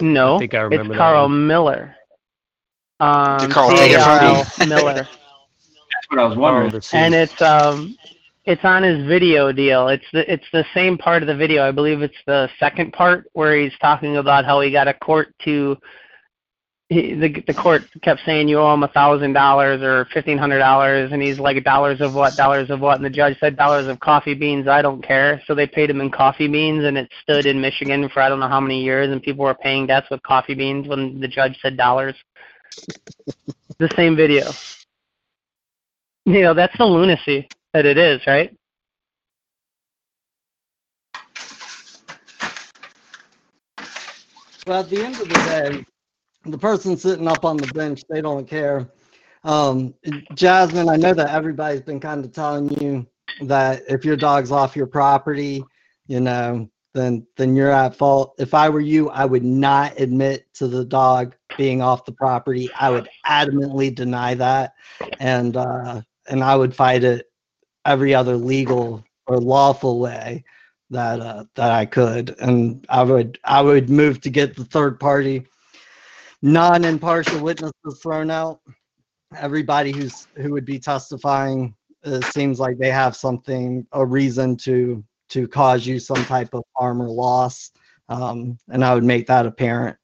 [0.00, 1.46] no I think I remember it's that Carl one.
[1.46, 1.96] Miller.
[3.00, 4.46] Um Carl take it from C-A-R-L?
[4.68, 4.94] Miller.
[4.94, 6.70] That's what I was wondering.
[6.70, 7.96] the and it's um
[8.44, 9.88] it's on his video deal.
[9.88, 11.66] It's the it's the same part of the video.
[11.66, 15.34] I believe it's the second part where he's talking about how he got a court
[15.44, 15.76] to
[16.88, 20.58] he, the the court kept saying you owe him a thousand dollars or fifteen hundred
[20.58, 23.88] dollars, and he's like dollars of what, dollars of what, and the judge said dollars
[23.88, 24.68] of coffee beans.
[24.68, 25.42] I don't care.
[25.46, 28.38] So they paid him in coffee beans, and it stood in Michigan for I don't
[28.38, 31.58] know how many years, and people were paying debts with coffee beans when the judge
[31.60, 32.14] said dollars.
[33.78, 34.50] the same video.
[36.24, 38.56] You know that's the lunacy that it is, right?
[44.66, 45.86] Well, at the end of the day,
[46.46, 48.88] the person sitting up on the bench, they don't care.
[49.44, 49.94] Um,
[50.34, 53.06] Jasmine, I know that everybody's been kind of telling you
[53.42, 55.62] that if your dog's off your property,
[56.06, 58.34] you know, then then you're at fault.
[58.38, 62.70] If I were you, I would not admit to the dog being off the property.
[62.78, 64.74] I would adamantly deny that,
[65.20, 67.30] and uh, and I would fight it
[67.84, 70.44] every other legal or lawful way
[70.90, 74.98] that uh, that I could, and I would I would move to get the third
[74.98, 75.46] party,
[76.42, 78.60] non-impartial witnesses thrown out.
[79.36, 81.74] Everybody who's who would be testifying,
[82.04, 86.62] it seems like they have something a reason to to cause you some type of
[86.76, 87.70] harm or loss.
[88.08, 89.96] Um, and I would make that apparent.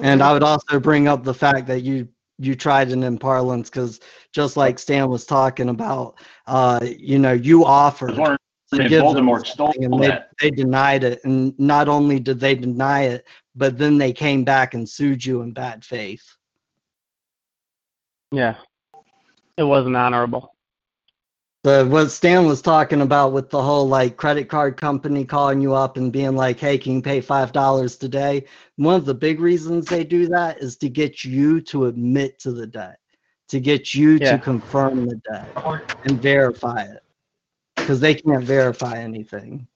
[0.00, 3.68] And I would also bring up the fact that you you tried it in parlance
[3.68, 4.00] because
[4.32, 8.16] just like Stan was talking about, uh, you know, you offered
[8.72, 10.30] Learned to that give them Voldemort stole and they, that.
[10.40, 11.20] they denied it.
[11.24, 15.42] And not only did they deny it, but then they came back and sued you
[15.42, 16.24] in bad faith.
[18.30, 18.56] Yeah.
[19.58, 20.54] It wasn't honorable.
[21.64, 25.74] The what Stan was talking about with the whole like credit card company calling you
[25.74, 28.46] up and being like, "Hey, can you pay five dollars today?"
[28.76, 32.50] One of the big reasons they do that is to get you to admit to
[32.50, 32.98] the debt,
[33.48, 34.32] to get you Yeah.
[34.32, 35.54] to confirm the debt
[36.04, 37.01] and verify it,
[37.82, 39.66] because they can't verify anything.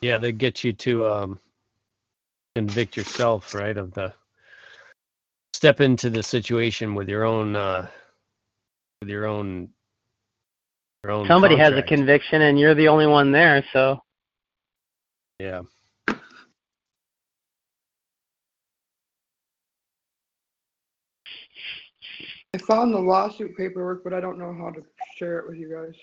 [0.00, 1.40] Yeah, they get you to um,
[2.54, 3.76] convict yourself, right?
[3.76, 4.14] Of the
[5.52, 7.88] step into the situation with your own, uh,
[9.00, 9.68] with your own,
[11.02, 11.26] your own.
[11.26, 14.00] Somebody has a conviction and you're the only one there, so
[15.40, 15.62] Yeah.
[22.54, 24.84] I found the lawsuit paperwork, but I don't know how to
[25.16, 25.94] share it with you guys.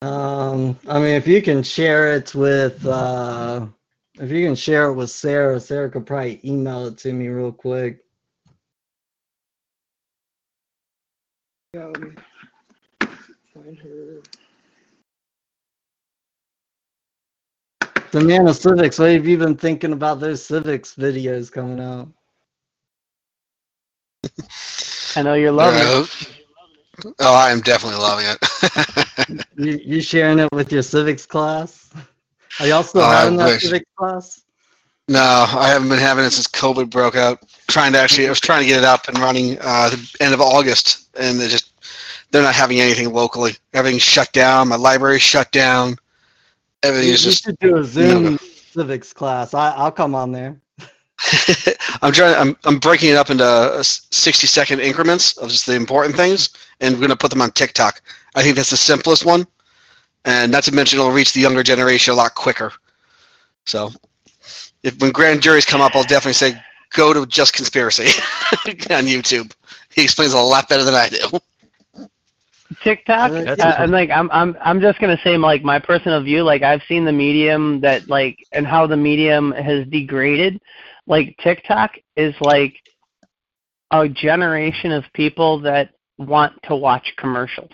[0.00, 3.66] Um, I mean, if you can share it with, uh,
[4.14, 7.52] if you can share it with Sarah, Sarah could probably email it to me real
[7.52, 7.98] quick.
[11.74, 12.10] Yeah, let me
[13.52, 14.22] find her.
[18.12, 18.98] The man of civics.
[18.98, 22.08] What have you been thinking about those civics videos coming out?
[25.16, 26.06] I know you're loving Uh,
[27.04, 27.14] it.
[27.20, 28.38] Oh, I am definitely loving it.
[29.56, 31.90] You you sharing it with your civics class?
[32.60, 33.62] Are y'all still Oh, I having that wish.
[33.62, 34.42] civics class?
[35.08, 37.40] no, I haven't been having it since COVID broke out.
[37.68, 40.34] Trying to actually, I was trying to get it up and running uh, the end
[40.34, 41.72] of August, and they just
[42.30, 43.52] they're not having anything locally.
[43.74, 44.68] Everything's shut down.
[44.68, 45.96] My library's shut down.
[46.82, 47.44] Everything You, is you just.
[47.44, 48.38] should do a Zoom no.
[48.38, 49.54] civics class.
[49.54, 50.60] I I'll come on there.
[52.02, 52.34] I'm trying.
[52.36, 56.50] I'm I'm breaking it up into uh, 60 second increments of just the important things,
[56.80, 58.00] and we're gonna put them on TikTok.
[58.34, 59.46] I think that's the simplest one,
[60.24, 62.72] and not to mention it'll reach the younger generation a lot quicker.
[63.64, 63.90] So,
[64.82, 66.60] if when grand juries come up, I'll definitely say
[66.94, 68.04] go to Just Conspiracy
[68.90, 69.52] on YouTube.
[69.90, 71.38] He explains a lot better than I do.
[72.82, 73.32] TikTok.
[73.32, 76.42] That's Uh, I'm like I'm I'm I'm just gonna say like my personal view.
[76.44, 80.60] Like I've seen the medium that like and how the medium has degraded.
[81.08, 82.76] Like TikTok is like
[83.90, 87.72] a generation of people that want to watch commercials.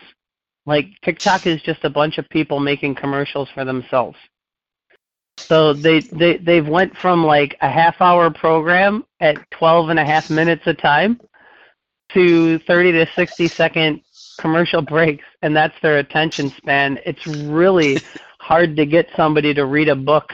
[0.67, 4.17] Like TikTok is just a bunch of people making commercials for themselves.
[5.37, 10.05] So they they they've went from like a half hour program at 12 and a
[10.05, 11.21] half minutes a time
[12.13, 14.01] to 30 to 60 second
[14.41, 17.01] commercial breaks and that's their attention span.
[17.05, 17.99] It's really
[18.39, 20.33] hard to get somebody to read a book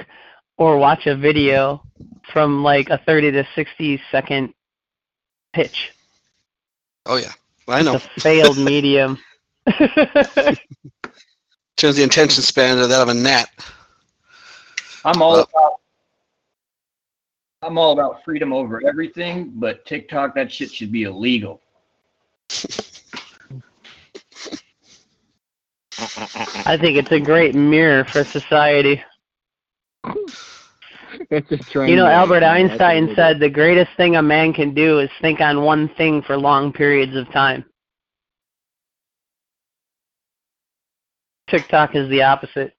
[0.60, 1.82] or watch a video
[2.32, 4.52] from like a 30 to 60 second
[5.54, 5.90] pitch.
[7.06, 7.32] Oh yeah,
[7.66, 7.94] I know.
[7.94, 9.18] It's a failed medium.
[11.76, 13.48] Turns the attention span to that of a gnat.
[15.04, 15.72] I'm all Well- about
[17.62, 21.60] I'm all about freedom over everything, but TikTok that shit should be illegal.
[26.66, 29.02] I think it's a great mirror for society.
[31.30, 32.70] It's a You know, Albert man.
[32.70, 36.36] Einstein said the greatest thing a man can do is think on one thing for
[36.36, 37.64] long periods of time.
[41.48, 42.74] TikTok is the opposite.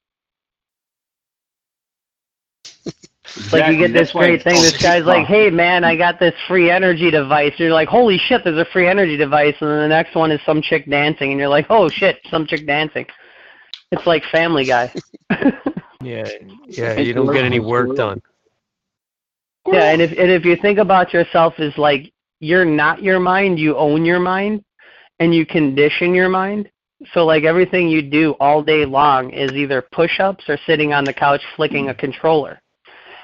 [3.53, 4.61] Like you get this great thing.
[4.61, 8.17] This guy's like, "Hey man, I got this free energy device." And You're like, "Holy
[8.17, 11.31] shit, there's a free energy device!" And then the next one is some chick dancing,
[11.31, 13.05] and you're like, "Oh shit, some chick dancing."
[13.93, 14.93] It's like Family Guy.
[16.03, 16.27] Yeah,
[16.67, 16.99] yeah.
[16.99, 18.21] You don't get any work done.
[19.67, 23.59] Yeah, and if and if you think about yourself as like you're not your mind,
[23.59, 24.63] you own your mind,
[25.19, 26.69] and you condition your mind.
[27.13, 31.13] So like everything you do all day long is either push-ups or sitting on the
[31.13, 32.59] couch flicking a controller.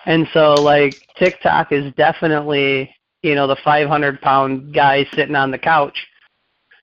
[0.06, 5.58] And so like TikTok is definitely you know the 500 pound guy sitting on the
[5.58, 5.98] couch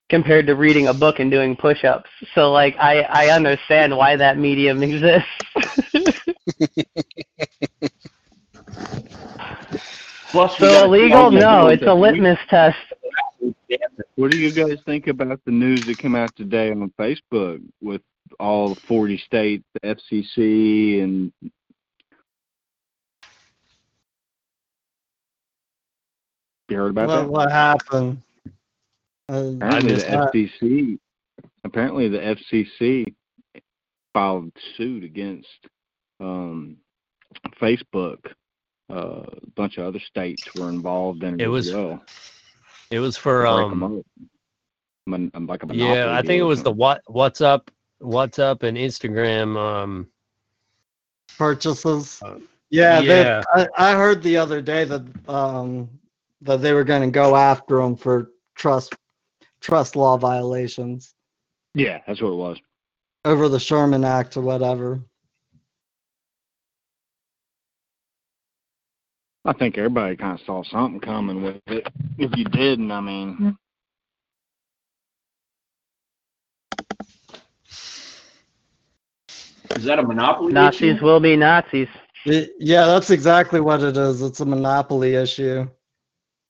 [0.09, 2.09] compared to reading a book and doing push-ups.
[2.33, 5.29] So like I I understand why that medium exists.
[10.31, 11.31] Plus, so illegal?
[11.31, 12.77] No, it's a litmus we, test.
[14.15, 18.01] What do you guys think about the news that came out today on Facebook with
[18.39, 21.31] all 40 states, the FCC, and
[26.69, 27.29] you heard about what, that?
[27.29, 28.21] What happened?
[29.29, 30.33] Uh, apparently, the not...
[30.33, 30.99] FCC.
[31.63, 33.13] Apparently, the FCC
[34.13, 35.47] filed suit against
[36.19, 36.77] um,
[37.61, 38.19] Facebook
[38.91, 42.01] uh, a bunch of other states were involved in it, It as was well.
[42.91, 43.83] It was for to um.
[43.83, 44.05] up.
[45.07, 47.69] Mon- like a Yeah, I think it was the what what's up
[48.01, 50.07] WhatsApp and Instagram um
[51.37, 52.21] purchases.
[52.69, 53.43] Yeah, yeah.
[53.55, 55.89] They, I, I heard the other day that um
[56.41, 58.93] that they were going to go after them for trust
[59.61, 61.15] trust law violations
[61.73, 62.57] Yeah, that's what it was.
[63.25, 64.99] over the Sherman Act or whatever.
[69.45, 71.87] I think everybody kind of saw something coming with it.
[72.17, 73.55] If you didn't, I mean,
[79.75, 80.53] Is that a monopoly?
[80.53, 81.03] Nazis issue?
[81.05, 81.87] will be Nazis.
[82.25, 84.21] Yeah, that's exactly what it is.
[84.21, 85.67] It's a monopoly issue.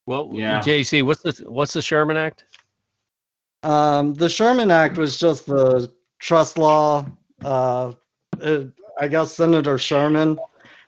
[0.06, 0.62] Well, Yeah.
[0.62, 2.46] JC, what's the what's the Sherman Act?
[3.64, 7.06] Um, the Sherman Act was just the trust law.
[7.44, 7.94] Uh,
[8.40, 8.70] it,
[9.00, 10.38] I guess Senator Sherman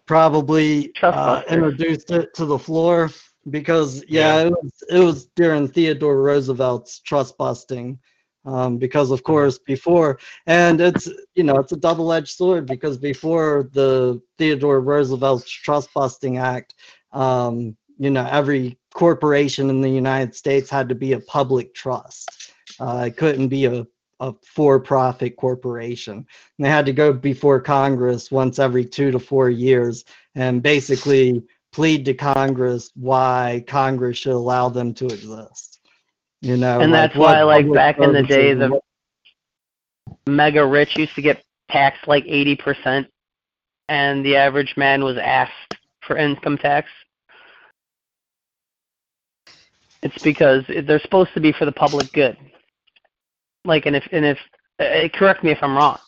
[0.07, 3.11] probably uh, introduced it to the floor
[3.49, 7.99] because, yeah, It, was, it was during Theodore Roosevelt's trust busting.
[8.45, 13.69] Um, because of course before, and it's you know it's a double-edged sword because before
[13.73, 16.75] the Theodore Roosevelt's trust busting act,
[17.11, 22.53] um, you know every corporation in the United States had to be a public trust.
[22.79, 23.85] Uh, it couldn't be a,
[24.19, 26.13] a for-profit corporation.
[26.13, 30.05] And they had to go before Congress once every two to four years
[30.35, 35.79] and basically plead to Congress why Congress should allow them to exist.
[36.41, 38.83] You know, and like that's why, like back in the day, the what-
[40.27, 43.07] mega rich used to get taxed like eighty percent,
[43.89, 46.89] and the average man was asked for income tax.
[50.03, 52.37] It's because they're supposed to be for the public good.
[53.67, 54.37] Like, and if and if
[54.79, 55.99] uh, correct me if I'm wrong,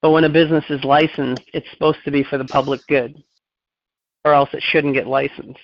[0.00, 3.22] but when a business is licensed, it's supposed to be for the public good,
[4.24, 5.60] or else it shouldn't get licensed.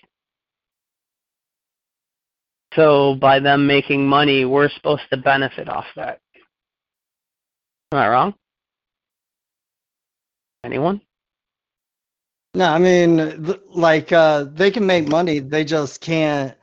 [2.75, 6.21] So by them making money, we're supposed to benefit off that.
[7.93, 8.35] Am I wrong?
[10.65, 11.01] Anyone?
[12.55, 16.55] No, I mean, th- like uh, they can make money, they just can't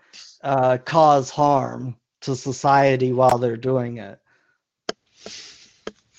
[0.43, 4.20] uh, cause harm to society while they're doing it.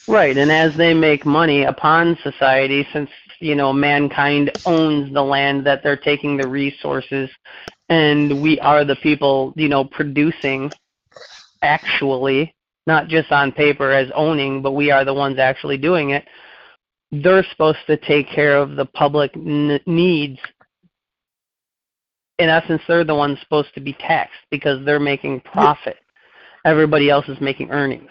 [0.08, 5.64] Right, and as they make money upon society, since you know mankind owns the land
[5.66, 7.30] that they're taking the resources,
[7.88, 10.72] and we are the people you know producing,
[11.62, 12.52] actually,
[12.88, 16.26] not just on paper as owning, but we are the ones actually doing it.
[17.12, 20.40] They're supposed to take care of the public n- needs.
[22.40, 25.98] In essence, they're the ones supposed to be taxed because they're making profit.
[26.64, 28.10] Everybody else is making earnings.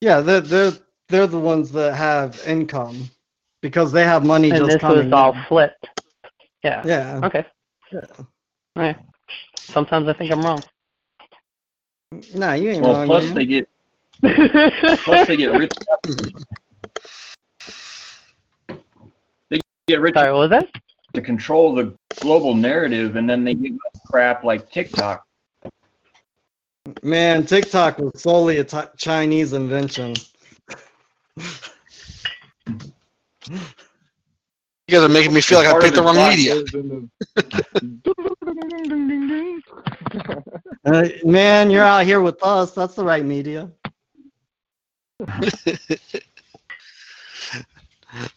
[0.00, 0.72] Yeah, they're they're
[1.08, 3.08] they're the ones that have income
[3.62, 5.88] because they have money and just this coming was all flipped.
[6.62, 6.82] Yeah.
[6.84, 7.20] Yeah.
[7.24, 7.46] Okay.
[7.92, 8.00] Yeah.
[8.18, 8.26] All
[8.76, 8.96] right.
[9.56, 10.62] Sometimes I think I'm wrong.
[12.34, 13.06] No, you ain't Well, wrong.
[13.06, 13.34] plus man.
[13.34, 13.68] they get
[15.04, 15.72] plus they get rich.
[19.50, 20.68] They get rich Sorry, what was that?
[21.14, 25.24] to control the global narrative, and then they give us crap like TikTok.
[27.02, 30.14] Man, TikTok was solely a t- Chinese invention.
[34.88, 36.62] You guys are making me feel like I picked the the wrong media.
[40.86, 42.72] Uh, man, you're out here with us.
[42.72, 43.70] That's the right media.
[45.28, 45.50] I'm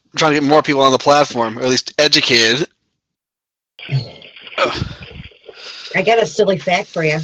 [0.18, 2.68] trying to get more people on the platform, or at least educated.
[5.96, 7.20] I got a silly fact for you.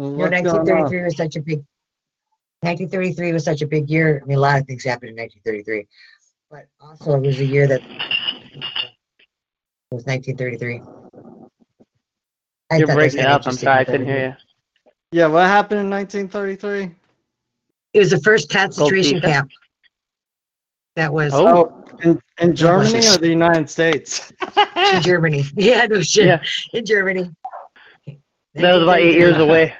[0.00, 0.64] Well, Your what's going on?
[0.66, 1.58] 1933 was such a big
[2.62, 4.20] 1933 was such a big year.
[4.22, 5.86] I mean, a lot of things happened in 1933,
[6.50, 8.64] but also it was a year that it
[9.90, 10.80] was 1933.
[12.70, 13.42] I You're thought that was breaking kinda up.
[13.42, 14.34] I'm interesting sorry, I couldn't hear you.
[15.12, 16.94] Yeah, what happened in 1933?
[17.92, 19.26] It was the first concentration Pizza?
[19.26, 19.50] camp.
[20.96, 24.32] That was Oh, oh in, in Germany or the United States?
[24.94, 25.44] in Germany.
[25.56, 26.24] Yeah, no shit.
[26.26, 26.42] Yeah.
[26.72, 27.30] In Germany.
[28.54, 29.74] That was about eight years away.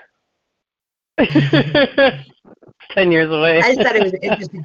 [2.90, 3.58] Ten years away.
[3.58, 4.64] I just thought it was interesting,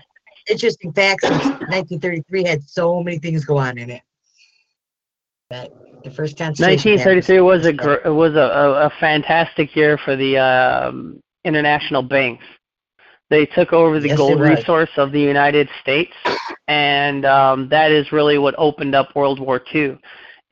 [0.49, 4.01] interesting fact since 1933 had so many things go on in it.
[5.49, 5.72] That
[6.03, 10.38] the first camp 1933 was a gr- was a, a, a fantastic year for the
[10.38, 12.43] um, international banks.
[13.30, 16.14] They took over the Yes, gold resource of the United States,
[16.68, 19.97] and um, that is really what opened up World War II.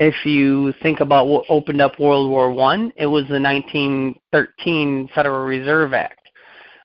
[0.04, 5.46] If you think about what opened up World War One, it was the 1913 Federal
[5.46, 6.20] Reserve Act.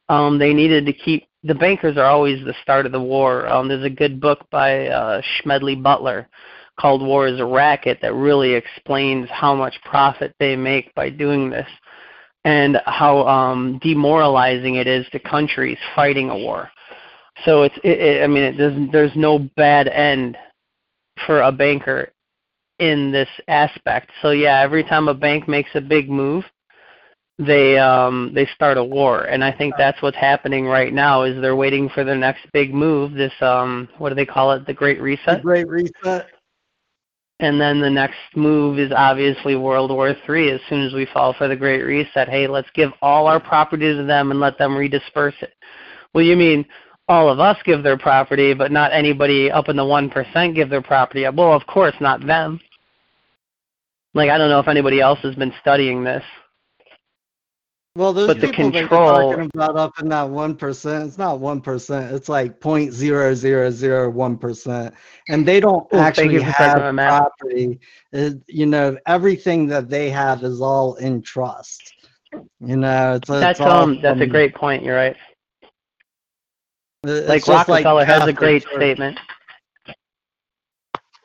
[0.09, 3.47] Um, they needed to keep the bankers are always the start of the war.
[3.47, 6.29] Um, there's a good book by uh, Smedley Butler
[6.81, 11.51] called War is a Racket that really explains how much profit they make by doing
[11.51, 11.69] this
[12.45, 16.71] and how um, demoralizing it is to countries fighting a war.
[17.45, 20.37] So it's, it, it, I mean, it, there's there's no bad end
[21.27, 22.12] for a banker
[22.79, 24.11] in this aspect.
[24.22, 26.45] So yeah, every time a bank makes a big move,
[27.39, 29.24] they um they start a war.
[29.24, 32.74] And i think that's what's happening right now is they're waiting for the next big
[32.74, 34.66] move this um what do they call it?
[34.66, 35.39] The great reset?
[35.39, 36.26] The Great Reset.
[37.41, 40.51] and then the next move is obviously world war three.
[40.51, 43.95] As soon as we fall for the great reset hey let's give all our property
[43.95, 45.55] to them and let them redisperse it.
[46.14, 46.66] Well you mean
[47.09, 50.70] all of us give their property but not anybody up in the one percent give
[50.70, 51.37] their property up?
[51.37, 52.59] Well of course not them
[54.19, 56.23] like i don't know if anybody else has been studying this
[57.97, 61.09] Well, those But the people that you're control- talking about up in that one percent,
[61.09, 62.14] it's not one percent.
[62.14, 64.95] It's like point zero zero zero one percent,
[65.29, 67.81] and they don't Oh, actually have property.
[68.12, 71.93] It- you know, everything that they have is all in trust.
[72.61, 75.16] You know, it's, it's that's all um that's a great point you're right
[77.05, 78.75] it's like rockefeller has a great Church.
[78.77, 79.19] statement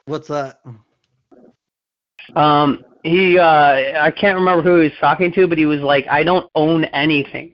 [0.06, 0.60] What's that?
[2.36, 6.06] Um, he, uh, I can't remember who he was talking to, but he was like,
[6.10, 7.54] I don't own anything.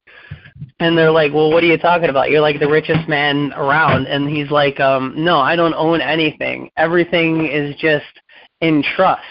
[0.80, 2.30] And they're like, well, what are you talking about?
[2.30, 4.08] You're like the richest man around.
[4.08, 6.70] And he's like, um, no, I don't own anything.
[6.78, 8.06] Everything is just
[8.62, 9.24] in trust.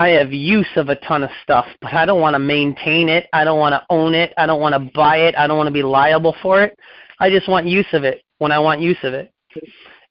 [0.00, 3.26] I have use of a ton of stuff, but I don't want to maintain it.
[3.32, 4.32] I don't want to own it.
[4.38, 5.34] I don't want to buy it.
[5.36, 6.78] I don't want to be liable for it.
[7.20, 9.32] I just want use of it when I want use of it.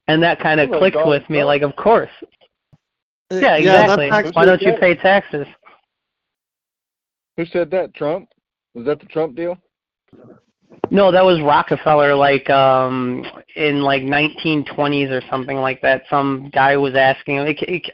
[0.10, 1.38] And that kind of Well, clicked Donald with me.
[1.38, 1.48] Trump.
[1.48, 2.10] Like, of course.
[3.32, 4.32] Uh, Yeah, that's exactly.
[4.34, 5.47] Why don't you pay taxes?
[7.38, 7.93] Who said that?
[7.93, 8.30] Trump?
[8.73, 9.57] Was that the Trump deal?
[10.91, 13.25] No, that was Rockefeller, like um
[13.55, 16.03] in like 1920s or something like that.
[16.09, 17.38] Some guy was asking.
[17.38, 17.91] It, it,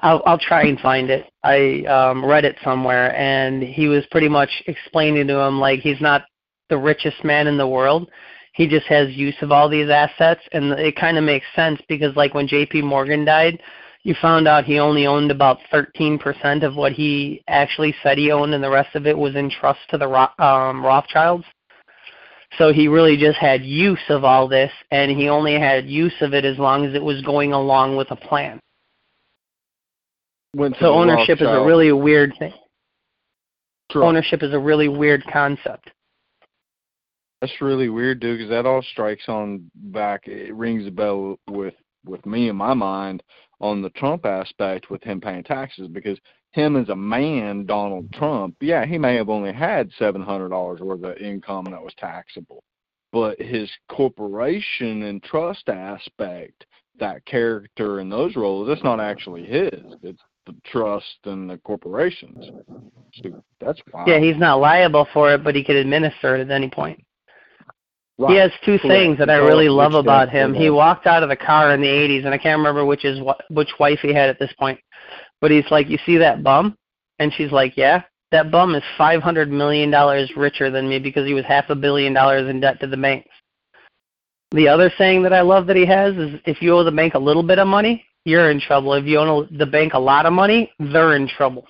[0.00, 1.26] I'll I'll try and find it.
[1.42, 6.00] I um read it somewhere, and he was pretty much explaining to him like he's
[6.00, 6.22] not
[6.68, 8.10] the richest man in the world.
[8.54, 12.16] He just has use of all these assets, and it kind of makes sense because
[12.16, 12.82] like when J.P.
[12.82, 13.60] Morgan died,
[14.06, 18.54] you found out he only owned about 13% of what he actually said he owned,
[18.54, 20.08] and the rest of it was in trust to the
[20.40, 21.44] um, Rothschilds.
[22.56, 26.34] So he really just had use of all this, and he only had use of
[26.34, 28.60] it as long as it was going along with a plan.
[30.56, 32.54] So ownership is a really weird thing.
[33.90, 34.06] Trump.
[34.06, 35.90] Ownership is a really weird concept.
[37.40, 38.38] That's really weird, dude.
[38.38, 40.28] Because that all strikes on back.
[40.28, 43.20] It rings a bell with with me in my mind
[43.60, 46.18] on the Trump aspect with him paying taxes because
[46.52, 50.80] him as a man, Donald Trump, yeah, he may have only had seven hundred dollars
[50.80, 52.64] worth of income that was taxable,
[53.12, 56.66] but his corporation and trust aspect,
[56.98, 59.80] that character and those roles, that's not actually his.
[60.02, 62.46] It's the trust and the corporations.
[63.22, 64.08] So that's wild.
[64.08, 67.04] Yeah, he's not liable for it, but he could administer it at any point.
[68.18, 68.32] Right.
[68.32, 68.86] He has two Correct.
[68.86, 70.54] things that I really love about him.
[70.54, 73.20] He walked out of the car in the 80s, and I can't remember which is
[73.50, 74.80] which wife he had at this point.
[75.42, 76.78] But he's like, "You see that bum?"
[77.18, 78.02] And she's like, "Yeah."
[78.32, 82.12] That bum is 500 million dollars richer than me because he was half a billion
[82.14, 83.30] dollars in debt to the banks.
[84.52, 87.14] The other saying that I love that he has is, "If you owe the bank
[87.14, 88.94] a little bit of money, you're in trouble.
[88.94, 91.66] If you owe the bank a lot of money, they're in trouble."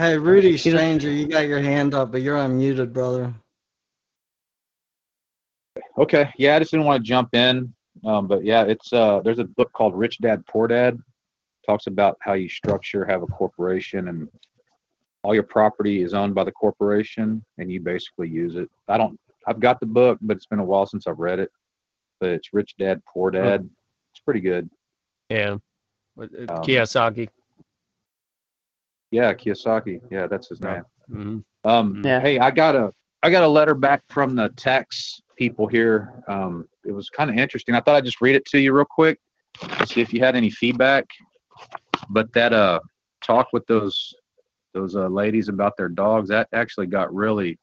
[0.00, 3.34] Hey, Rudy He Stranger, you got your hand up, but you're unmuted, brother.
[5.98, 7.74] Okay, yeah, I just didn't want to jump in,
[8.06, 10.98] um, but yeah, it's uh, there's a book called Rich Dad Poor Dad.
[11.66, 14.26] Talks about how you structure, have a corporation, and
[15.22, 18.70] all your property is owned by the corporation, and you basically use it.
[18.88, 21.50] I don't, I've got the book, but it's been a while since I've read it.
[22.20, 23.68] But it's Rich Dad Poor Dad.
[24.14, 24.70] It's pretty good.
[25.28, 25.58] Yeah.
[26.14, 27.28] What- uh, Um, Kiyosaki.
[29.10, 30.00] Yeah, Kiyosaki.
[30.10, 30.82] Yeah, that's his name.
[31.08, 31.38] hmm
[31.68, 32.20] Um, Yeah.
[32.20, 32.92] Hey, I got a
[33.22, 36.22] I got a letter back from the tax people here.
[36.26, 37.74] Um, it was kind of interesting.
[37.74, 39.18] I thought I'd just read it to you real quick,
[39.84, 41.04] see if you had any feedback.
[42.08, 42.80] But that uh
[43.22, 44.14] talk with those
[44.72, 47.58] those uh, ladies about their dogs that actually got really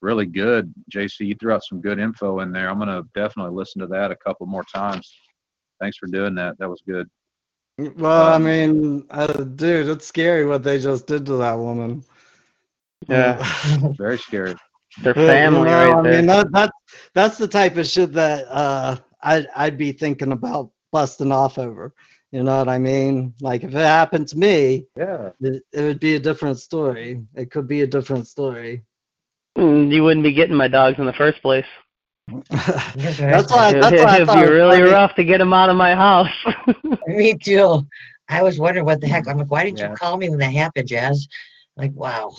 [0.00, 0.72] really good.
[0.92, 2.68] JC, you threw out some good info in there.
[2.70, 5.12] I'm gonna definitely listen to that a couple more times.
[5.80, 6.58] Thanks for doing that.
[6.58, 7.08] That was good.
[7.96, 12.04] Well, I Um, mean, uh, dude, it's scary what they just did to that woman.
[13.08, 13.36] Yeah.
[13.98, 14.54] Very scary.
[15.02, 16.22] Their You family, know, right I there.
[16.22, 16.70] mean, that, that
[17.14, 21.92] that's the type of shit that uh, I'd I'd be thinking about busting off over.
[22.32, 23.34] You know what I mean?
[23.40, 25.30] Like if it happened to me, Yeah.
[25.40, 27.22] it, it would be a different story.
[27.34, 28.84] It could be a different story.
[29.58, 31.66] Mm, You wouldn't be getting my dogs in the first place.
[32.28, 32.48] That's
[33.30, 33.72] That's why.
[33.72, 34.82] That's It'd why I be thought it was really funny.
[34.82, 36.30] rough to get him out of my house.
[37.06, 37.86] Me too.
[38.28, 39.28] I was wondering what the heck.
[39.28, 39.90] I'm like, why didn't Yeah.
[39.90, 41.26] you call me when that happened, Jazz?
[41.76, 42.32] Like, wow.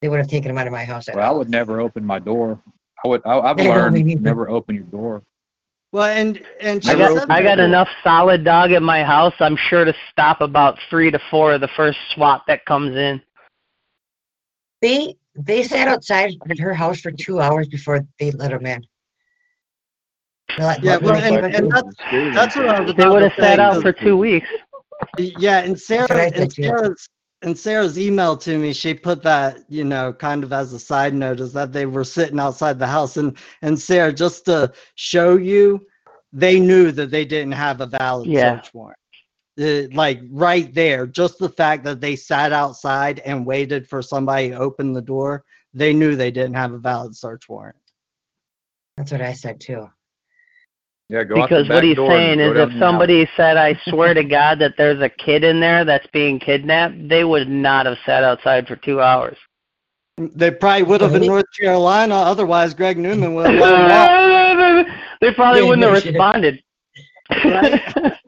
[0.00, 1.06] They would have taken him out of my house.
[1.12, 2.60] Well, I would never open my door.
[3.04, 3.22] I would.
[3.24, 5.22] I, I've I know, me learned never open your door.
[5.92, 9.34] Well, and and she I got I got enough solid dog at my house.
[9.40, 13.20] I'm sure to stop about three to four of the first swat that comes in.
[14.82, 18.84] They they sat outside at her house for two hours before they let them in.
[20.58, 21.96] Like, Yeah, well, when and, and that's
[22.34, 24.48] that's what I was They would have sat say, out 'cause- for two weeks.
[25.18, 26.52] Yeah, and Sarah what and.
[26.52, 27.08] Sarah's
[27.42, 31.12] and Sarah's email to me, she put that, you know, kind of as a side
[31.12, 33.18] note, is that they were sitting outside the house.
[33.18, 35.86] And and Sarah, just to show you,
[36.32, 38.56] they knew that they didn't have a valid Yeah.
[38.62, 38.98] search warrant.
[39.58, 44.50] Uh, like right there, just the fact that they sat outside and waited for somebody
[44.50, 47.76] to open the door, they knew they didn't have a valid search warrant.
[48.96, 49.88] That's what I said too.
[51.08, 54.12] Yeah, go out the Because what he's saying is if the somebody said, I swear
[54.12, 57.98] to God that there's a kid in there that's being kidnapped, they would not have
[58.04, 59.36] sat outside for two hours.
[60.18, 64.96] They probably would have in North Carolina, otherwise Greg Newman would have let them walk.
[65.20, 66.62] they probably wouldn't have responded.
[67.30, 68.14] Right.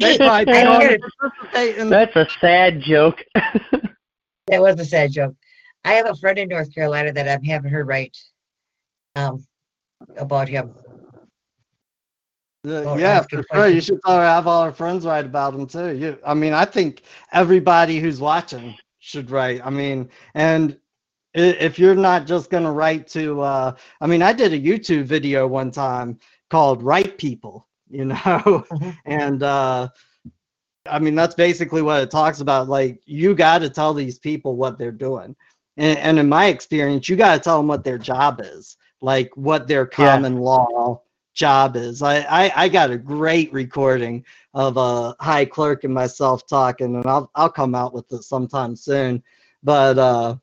[0.00, 1.00] They probably I don't heard it.
[1.20, 3.24] participate in That's a sad joke.
[4.48, 5.34] That was a sad joke.
[5.84, 8.16] I have a friend in North Carolina that I'm having her write
[9.14, 9.44] um
[10.16, 10.74] about him.
[12.66, 13.66] Uh, yeah, asking for sure.
[13.68, 13.84] You questions.
[13.84, 15.96] should probably have all our friends write about him too.
[15.96, 17.02] You, I mean, I think
[17.32, 19.60] everybody who's watching should write.
[19.64, 20.76] I mean, and
[21.34, 25.46] if you're not just gonna write to, uh, I mean, I did a YouTube video
[25.46, 26.18] one time
[26.50, 28.98] called "Write People," you know, Mhm.
[29.04, 29.88] and uh,
[30.86, 32.68] I mean that's basically what it talks about.
[32.68, 35.34] Like, you got to tell these people what they're doing,
[35.76, 39.30] and, and in my experience, you got to tell them what their job is, like
[39.36, 40.16] what their Yeah.
[40.16, 41.00] common law
[41.34, 42.02] job is.
[42.02, 44.24] I, I, I got a great recording
[44.54, 48.74] of a high clerk and myself talking, and I'll I'll come out with it sometime
[48.76, 49.22] soon.
[49.62, 50.36] But uh,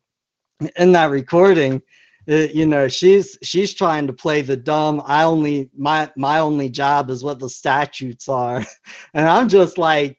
[0.77, 1.81] in that recording,
[2.29, 5.01] uh, you know, she's she's trying to play the dumb.
[5.05, 8.65] I only my my only job is what the statutes are,
[9.13, 10.17] and I'm just like,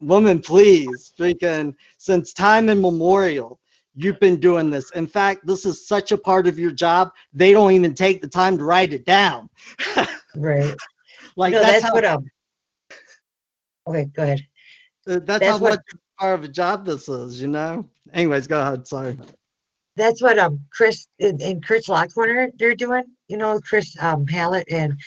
[0.00, 3.58] woman, please, freaking since time immemorial.
[3.94, 4.90] You've been doing this.
[4.92, 8.28] In fact, this is such a part of your job, they don't even take the
[8.28, 9.48] time to write it down.
[10.34, 10.74] Right.
[11.36, 12.24] Like no, that's, that's, how what um
[13.86, 14.40] Okay, go ahead.
[15.06, 15.80] uh, that's, that's how what- much
[16.18, 17.86] part of a job this is, you know.
[18.14, 18.86] Anyways, go ahead.
[18.86, 19.18] Sorry.
[19.96, 23.04] That's what um Chris and, and Chris Lockcorner they're doing.
[23.28, 24.98] You know, Chris um Hallett and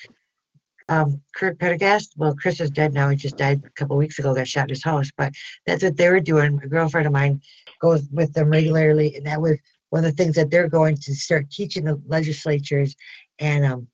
[0.90, 2.14] um Kurt Pendergast.
[2.18, 3.10] Well, Chris is dead now.
[3.10, 5.10] He just died a couple weeks ago, got shot in his house.
[5.18, 5.34] But
[5.66, 6.60] that's what they were doing.
[6.64, 7.42] A girlfriend of mine
[7.82, 9.58] goes with them regularly, and that was
[9.90, 12.96] one of the things that they're going to start teaching the legislatures
[13.40, 13.88] and um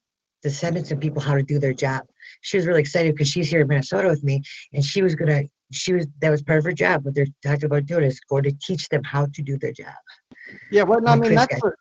[0.44, 2.04] the senates and people how to do their job.
[2.42, 4.42] She was really excited because she's here in Minnesota with me,
[4.74, 5.44] and she was gonna.
[5.74, 7.06] She was that was part of her job.
[7.06, 9.94] What they're talking about doing is going to teach them how to do their job.
[10.70, 11.74] Yeah, well, I mean that's that's got- what,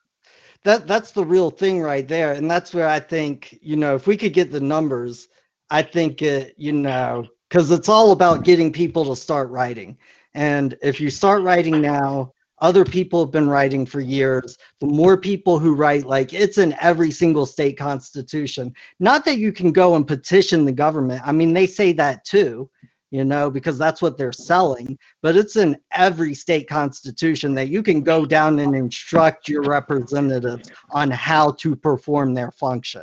[0.64, 4.06] that that's the real thing right there, and that's where I think you know if
[4.06, 5.28] we could get the numbers,
[5.70, 9.96] I think it you know because it's all about getting people to start writing,
[10.34, 14.58] and if you start writing now, other people have been writing for years.
[14.80, 18.74] The more people who write, like it's in every single state constitution.
[18.98, 21.22] Not that you can go and petition the government.
[21.24, 22.68] I mean, they say that too,
[23.10, 27.82] you know, because that's what they're selling but it's in every state constitution that you
[27.82, 33.02] can go down and instruct your representatives on how to perform their function.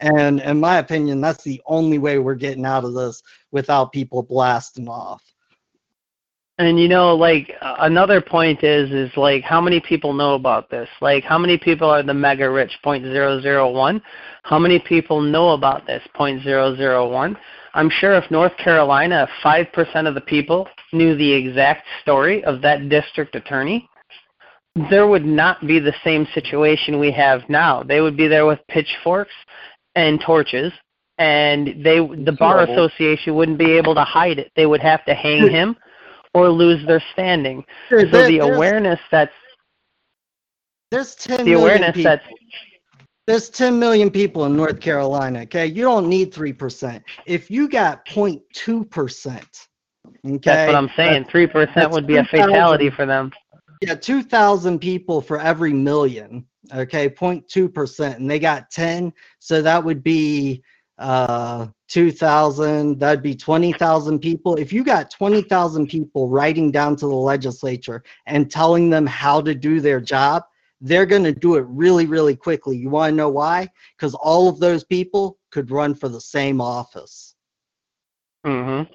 [0.00, 4.22] And in my opinion, that's the only way we're getting out of this without people
[4.22, 5.22] blasting off.
[6.58, 10.88] And you know, like another point is is like how many people know about this?
[11.00, 14.02] Like how many people are the mega rich point zero zero one?
[14.42, 17.36] How many people know about this point zero zero one?
[17.74, 22.60] I'm sure if North Carolina, five percent of the people knew the exact story of
[22.62, 23.88] that district attorney,
[24.90, 27.82] there would not be the same situation we have now.
[27.82, 29.34] They would be there with pitchforks
[29.94, 30.72] and torches,
[31.18, 34.50] and they the bar association wouldn't be able to hide it.
[34.56, 35.76] They would have to hang him
[36.34, 37.64] or lose their standing.
[37.88, 39.32] So the awareness that's
[40.90, 42.10] There's 10 the million awareness people.
[42.10, 42.24] that's
[43.30, 45.42] There's 10 million people in North Carolina.
[45.42, 45.66] Okay.
[45.66, 47.00] You don't need 3%.
[47.26, 50.38] If you got 0.2%, okay.
[50.42, 51.26] that's what I'm saying.
[51.26, 53.30] Three percent would be a fatality for them.
[53.82, 56.44] Yeah, 2,000 people for every million.
[56.74, 58.16] Okay, 0.2%.
[58.16, 59.12] And they got 10.
[59.38, 60.64] So that would be
[60.98, 64.56] uh, 2,000, that'd be 20,000 people.
[64.56, 69.54] If you got 20,000 people writing down to the legislature and telling them how to
[69.54, 70.42] do their job,
[70.80, 72.76] they're going to do it really, really quickly.
[72.76, 73.68] You want to know why?
[73.96, 77.34] Because all of those people could run for the same office.
[78.46, 78.92] Mm-hmm.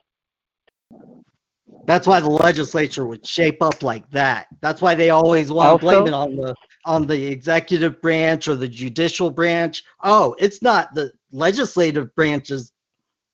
[1.86, 4.48] That's why the legislature would shape up like that.
[4.62, 6.56] That's why they always want to blame it on the
[6.86, 9.84] on the executive branch or the judicial branch.
[10.04, 12.72] Oh, it's not the legislative branch's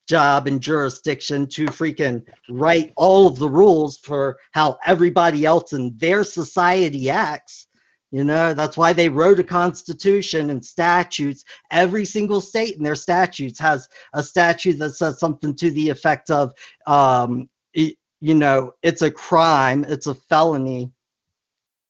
[0.07, 5.93] job and jurisdiction to freaking write all of the rules for how everybody else in
[5.97, 7.67] their society acts.
[8.11, 11.45] You know, that's why they wrote a constitution and statutes.
[11.71, 16.29] Every single state in their statutes has a statute that says something to the effect
[16.29, 16.51] of,
[16.87, 20.91] um, y- you know, it's a crime, it's a felony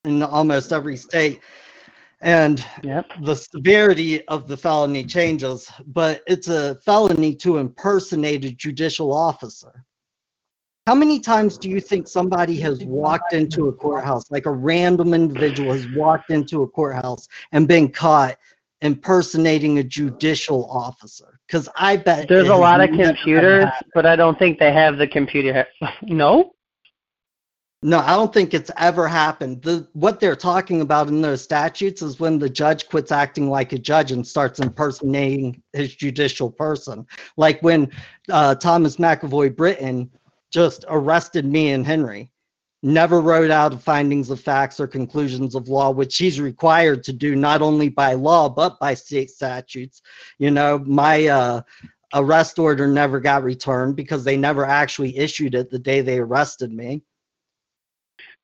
[0.06, 1.41] in almost every state.
[2.22, 2.64] And
[3.23, 9.84] the severity of the felony changes, but it's a felony to impersonate a judicial officer.
[10.92, 15.14] How many times do you think somebody has walked into a courthouse, like a random
[15.14, 18.38] individual has walked into a courthouse and been caught
[18.82, 21.40] impersonating a judicial officer?
[21.48, 25.08] Because I bet There's a lot of computers, but I don't think they have the
[25.08, 25.66] computer.
[26.02, 26.56] no?
[27.84, 29.62] No, I don't think it's ever happened.
[29.64, 33.72] The what they're talking about in those statutes is when the judge quits acting like
[33.72, 37.08] a judge and starts impersonating his judicial person.
[37.38, 37.90] Like when
[38.30, 40.12] uh, Thomas McAvoy Britton
[40.52, 42.30] just arrested me and Henry,
[42.84, 47.36] never wrote out findings of facts or conclusions of law, which he's required to do
[47.36, 50.02] not only by law but by state statutes.
[50.40, 51.61] You know, my uh,
[52.14, 56.72] arrest order never got returned because they never actually issued it the day they arrested
[56.72, 57.03] me.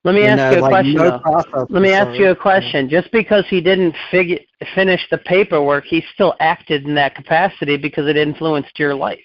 [0.04, 0.94] Let me You ask know, you a like, question.
[0.96, 2.90] no Let me ask you a question.
[2.90, 4.40] Just because he didn't figure
[4.74, 9.20] finish the paperwork, he still acted in that capacity because it influenced your life.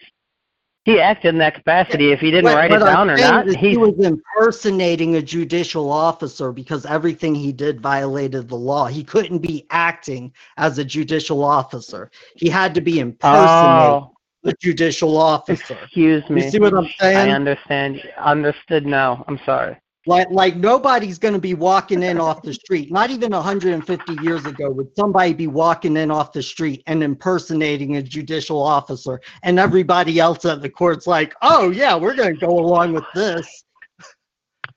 [0.84, 2.10] He acted in that capacity.
[2.10, 5.14] If he didn't What- write it what I'm down or not, he he was impersonating
[5.16, 8.86] a judicial officer because everything he did violated the law.
[8.86, 12.10] He couldn't be acting as a judicial officer.
[12.34, 14.10] He had to be impersonating Oh,
[14.42, 15.78] the judicial officer.
[15.84, 16.44] excuse me.
[16.44, 17.30] You see what I'm saying?
[17.30, 18.02] I understand.
[18.18, 19.24] Understood now.
[19.28, 19.76] I'm sorry.
[20.04, 22.90] Like, like nobody's going to be walking in off the street.
[22.90, 27.96] Not even 150 years ago would somebody be walking in off the street and impersonating
[27.96, 32.46] a judicial officer, and everybody else at the court's like, "Oh yeah, we're going to
[32.46, 33.64] go along with this."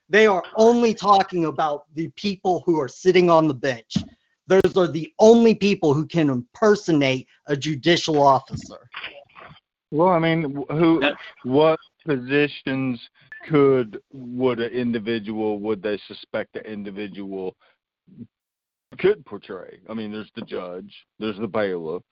[0.08, 3.96] They are only talking about the people who are sitting on the bench.
[4.46, 8.88] Those are the only people who can impersonate a judicial officer.
[9.90, 11.02] Well, I mean, who,
[11.42, 13.00] what positions
[13.48, 17.56] could would an individual would they suspect an individual
[18.98, 19.78] could portray?
[19.88, 22.02] I mean, there's the judge, there's the bailiff,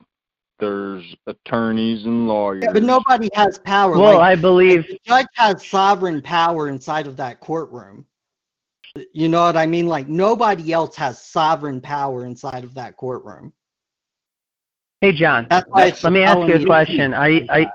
[0.59, 2.65] there's attorneys and lawyers.
[2.65, 3.98] Yeah, but nobody has power.
[3.98, 8.06] Well, like- I believe the judge has sovereign power inside of that courtroom.
[9.12, 9.89] You know what I mean?
[9.89, 13.52] Like nobody else has sovereign power inside of that courtroom.
[15.01, 15.47] Hey, John.
[15.51, 17.12] That's why Let me ask you a question.
[17.12, 17.66] Are you, are,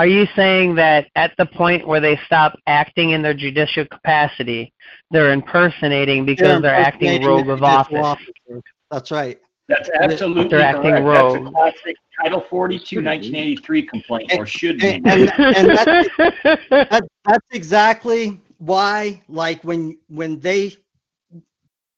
[0.00, 4.72] are you saying that at the point where they stop acting in their judicial capacity,
[5.10, 7.98] they're impersonating because they're, acting impersonating rogue of office?
[8.02, 8.62] officer.
[8.90, 9.38] That's right.
[9.68, 11.04] That's absolutely They're acting correct.
[11.04, 11.34] rogue.
[11.34, 14.88] That's a classic Title 42, 1983 complaint, or should be.
[14.88, 16.08] And, and, and that's,
[16.70, 20.76] that, that's exactly why, like when when they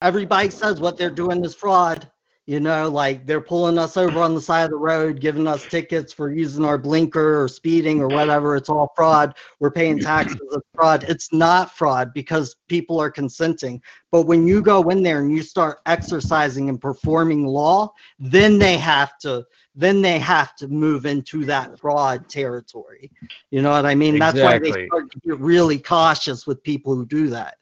[0.02, 2.10] everybody says what they're doing is fraud.
[2.52, 5.64] You know, like they're pulling us over on the side of the road, giving us
[5.64, 8.56] tickets for using our blinker or speeding or whatever.
[8.56, 9.34] It's all fraud.
[9.58, 10.36] We're paying taxes.
[10.52, 11.06] It's fraud.
[11.08, 13.80] It's not fraud because people are consenting.
[14.10, 18.76] But when you go in there and you start exercising and performing law, then they
[18.76, 23.10] have to then they have to move into that fraud territory.
[23.50, 24.16] You know what I mean?
[24.16, 24.42] Exactly.
[24.42, 24.86] That's why they Exactly.
[24.88, 27.56] start to get really cautious with people who do that.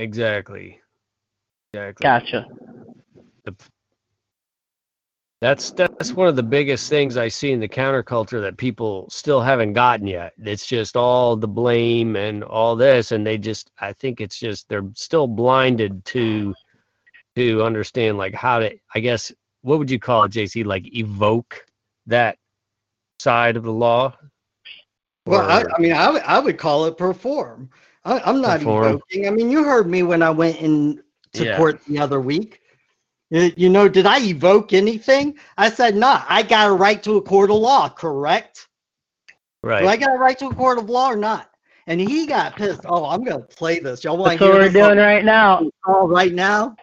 [0.00, 0.80] Exactly.
[1.72, 2.02] Exactly.
[2.02, 2.44] Gotcha.
[5.40, 9.40] That's that's one of the biggest things I see in the counterculture that people still
[9.40, 10.34] haven't gotten yet.
[10.38, 14.68] It's just all the blame and all this, and they just I think it's just
[14.68, 16.54] they're still blinded to
[17.36, 20.64] to understand like how to I guess what would you call it, JC?
[20.64, 21.64] Like evoke
[22.06, 22.36] that
[23.18, 24.14] side of the law.
[25.26, 27.70] Well, I, I mean, I, would- I would call it perform.
[28.04, 28.86] I, I'm not Perform.
[28.94, 29.26] evoking.
[29.26, 31.02] I mean, you heard me when I went in
[31.34, 31.56] to Yeah.
[31.58, 32.59] court the other week.
[33.30, 35.38] You you know, did I evoke anything?
[35.56, 38.68] I said, nah, I got a right to a court of law, correct?
[39.62, 39.82] right.
[39.82, 41.50] Do I got a right to a court of law or not?
[41.86, 42.82] And he got pissed.
[42.84, 44.04] Oh, I'm going to play this.
[44.04, 45.70] Y'all want That's to what hear we're this doing right now.
[45.86, 46.76] all right now?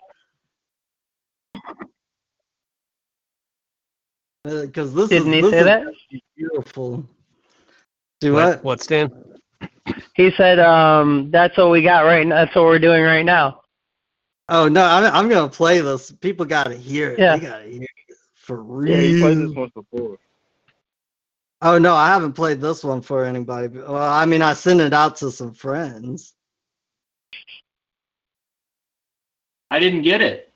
[4.43, 5.83] Because this Didn't is, he this say is that?
[6.37, 7.05] beautiful.
[8.21, 8.63] Do what?
[8.63, 9.11] What, Stan?
[10.15, 12.43] He said, um, "That's what we got right now.
[12.45, 13.61] That's what we're doing right now."
[14.49, 16.11] Oh no, I'm I'm gonna play this.
[16.11, 17.19] People gotta hear it.
[17.19, 17.37] Yeah.
[17.37, 18.95] They gotta hear it for real.
[18.95, 20.17] Yeah, you played this once before.
[21.61, 23.67] Oh no, I haven't played this one for anybody.
[23.67, 26.33] Well, I mean, I sent it out to some friends.
[29.69, 30.53] I didn't get it.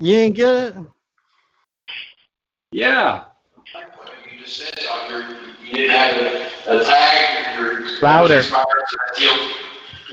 [0.00, 0.76] You didn't get it?
[2.72, 3.24] Yeah.
[4.32, 8.00] You just said on you didn't have a, a tag, your.
[8.00, 8.42] Louder.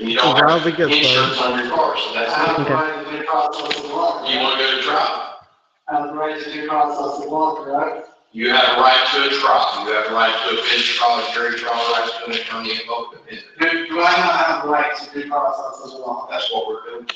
[0.00, 0.04] Expired, so that's guilty.
[0.04, 1.54] And you don't have it get insurance started?
[1.54, 2.32] on your car, so that's.
[2.60, 4.32] Okay.
[4.32, 5.40] You wanna go to trial?
[5.88, 8.10] I have the right to due process of law, correct?
[8.32, 11.18] You have a right to a trial, you have a right to a bench trial,
[11.18, 13.46] a jury trial, rights to an attorney, and both opinions.
[13.58, 16.28] Do, do I not have the right to due process of law?
[16.30, 17.08] That's what we're doing.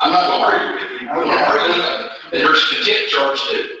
[0.00, 2.38] I'm not gonna argue with you, I'm gonna argue with you.
[2.38, 3.76] And there's a contempt charge too.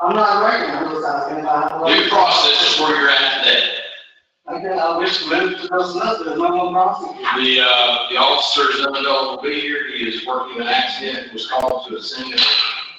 [0.00, 2.04] I'm not arguing, I'm just asking if I have the right.
[2.04, 3.73] Due process is where you're at today.
[4.46, 7.22] Okay, I wish to move to those others, no one prosecuting.
[7.22, 11.46] The, uh, the officer is unavailable to be here, he is working an accident, was
[11.50, 12.36] called to a scene,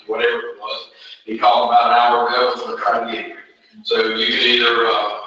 [0.07, 0.89] whatever it was.
[1.25, 3.43] He called about an hour ago, was gonna try to get here.
[3.83, 5.19] So you can either, uh,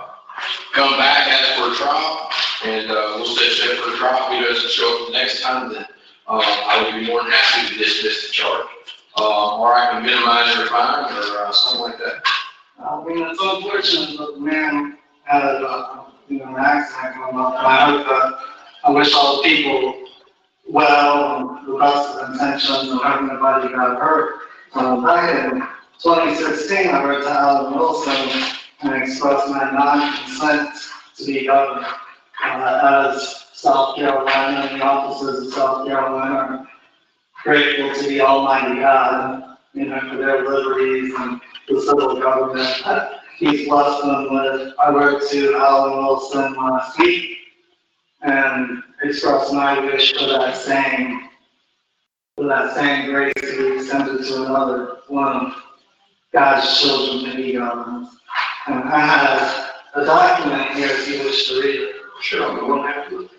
[0.72, 2.30] come back, ask for a trial,
[2.64, 4.32] and, uh, we'll set you up for a trial.
[4.32, 5.86] If he doesn't show up the next time, then,
[6.26, 8.66] uh, I would be more than happy to dismiss the charge.
[9.16, 12.22] Uh, or I can minimize your fine, or, uh, something like that.
[12.84, 18.38] I mean, it's unfortunate that the man had, uh, you know, and I hope that,
[18.84, 20.04] I wish all the people
[20.70, 24.40] well, and the best of intentions, and hope nobody got hurt.
[24.74, 25.62] Um, back in
[26.02, 28.52] twenty sixteen, I wrote to Alan Wilson
[28.82, 30.70] and expressed my non-consent
[31.16, 31.86] to be governor.
[32.44, 36.68] Uh, as South Carolina, and the officers of South Carolina are
[37.42, 42.68] grateful to the Almighty God, you know, for their liberties and the civil government.
[43.38, 47.38] He's blessed them with, I wrote to Alan Wilson last week
[48.22, 51.28] and expressed my wish for that same,
[52.36, 55.52] for that same grace to be extended to another one of
[56.32, 58.08] God's children to be governed.
[58.66, 61.96] And I have a document here if you wish to read it.
[62.20, 63.30] Sure, I'm more than happy to.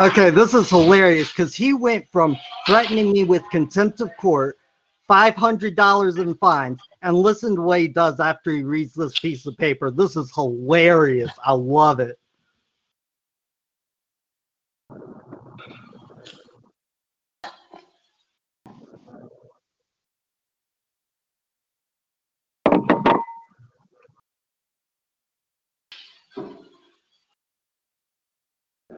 [0.00, 4.56] Okay, this is hilarious because he went from threatening me with contempt of court,
[5.08, 9.18] five hundred dollars in fines, and listen to what he does after he reads this
[9.18, 9.90] piece of paper.
[9.90, 11.32] This is hilarious.
[11.44, 12.18] I love it.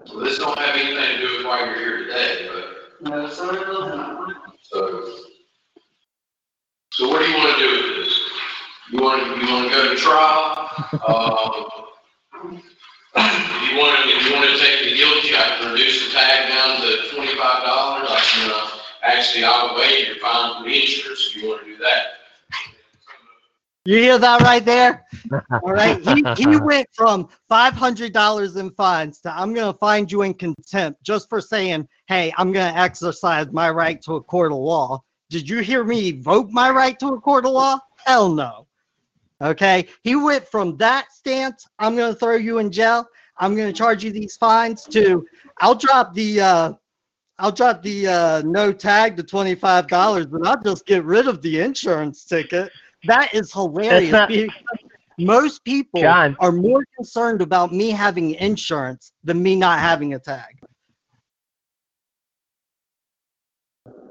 [0.07, 3.55] So this don't have anything to do with why you're here today, but, No, sir,
[3.57, 4.37] it doesn't.
[4.62, 5.30] so.
[7.01, 8.20] So what do you wanna do with this?
[8.93, 10.68] You wanna, you wanna go to trial?
[11.09, 12.60] Um,
[13.16, 17.14] you wanna, if you wanna take the guilty, I can reduce the tag down to
[17.14, 18.06] twenty-five dollars.
[18.10, 18.68] I can, uh,
[19.02, 22.02] actually, I'll waive your fine for the insurance if you wanna do that.
[23.86, 25.06] You hear that right there?
[25.62, 25.98] All right.
[26.02, 30.35] He, he went from five hundred dollars in fines to I'm gonna find you in
[30.35, 35.02] contempt just for saying, hey, I'm gonna exercise my right to a court of law.
[35.31, 37.78] Did you hear me evoke my right to a court of law?
[38.05, 38.66] Hell no.
[39.40, 39.86] Okay.
[40.02, 43.07] He went from that stance, I'm gonna throw you in jail,
[43.39, 45.24] I'm gonna charge you these fines to
[45.61, 46.73] I'll drop the uh
[47.39, 51.27] I'll drop the uh no tag to twenty five dollars, but I'll just get rid
[51.28, 52.70] of the insurance ticket.
[53.05, 54.11] That is hilarious.
[54.12, 54.51] not- because
[55.16, 56.36] Most people John.
[56.40, 60.60] are more concerned about me having insurance than me not having a tag.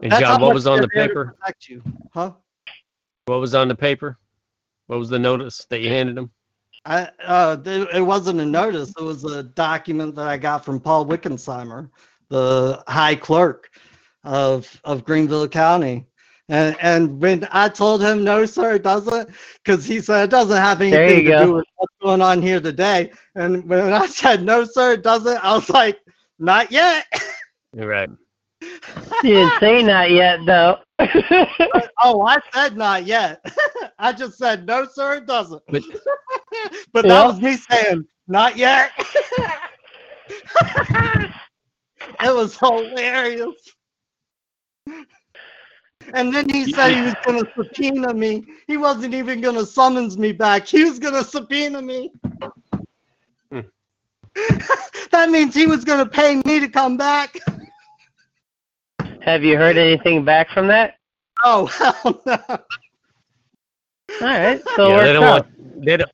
[0.01, 1.37] And That's John, what was on the they're there to paper?
[1.67, 1.83] you.
[2.13, 2.31] Huh?
[3.25, 4.17] What was on the paper?
[4.87, 6.31] What was the notice that you handed him?
[6.85, 8.89] I, uh, it wasn't a notice.
[8.97, 11.89] It was a document that I got from Paul Wickensheimer,
[12.29, 13.69] the high clerk
[14.23, 16.05] of of Greenville County.
[16.47, 19.29] And and when I told him no, sir, it doesn't,
[19.63, 21.45] because he said it doesn't have anything to go.
[21.45, 23.11] do with what's going on here today.
[23.35, 25.99] And when I said no, sir, it doesn't, I was like,
[26.39, 27.05] not yet.
[27.75, 28.09] You're right.
[29.23, 30.77] You didn't say not yet, though.
[32.01, 33.43] oh, I said not yet.
[33.99, 35.61] I just said no, sir, it doesn't.
[35.67, 35.83] But
[36.93, 38.91] But that was me saying, not yet.
[42.21, 43.55] it was hilarious.
[46.13, 48.43] And then he said he was going to subpoena me.
[48.67, 50.67] He wasn't even going to summons me back.
[50.67, 52.11] He was going to subpoena me.
[53.51, 53.59] Hmm.
[55.11, 57.37] that means he was going to pay me to come back.
[59.21, 60.95] Have you heard anything back from that?
[61.43, 62.59] Oh, hell no.
[64.21, 65.45] All right, so yeah, they don't out.
[65.45, 66.11] want they don't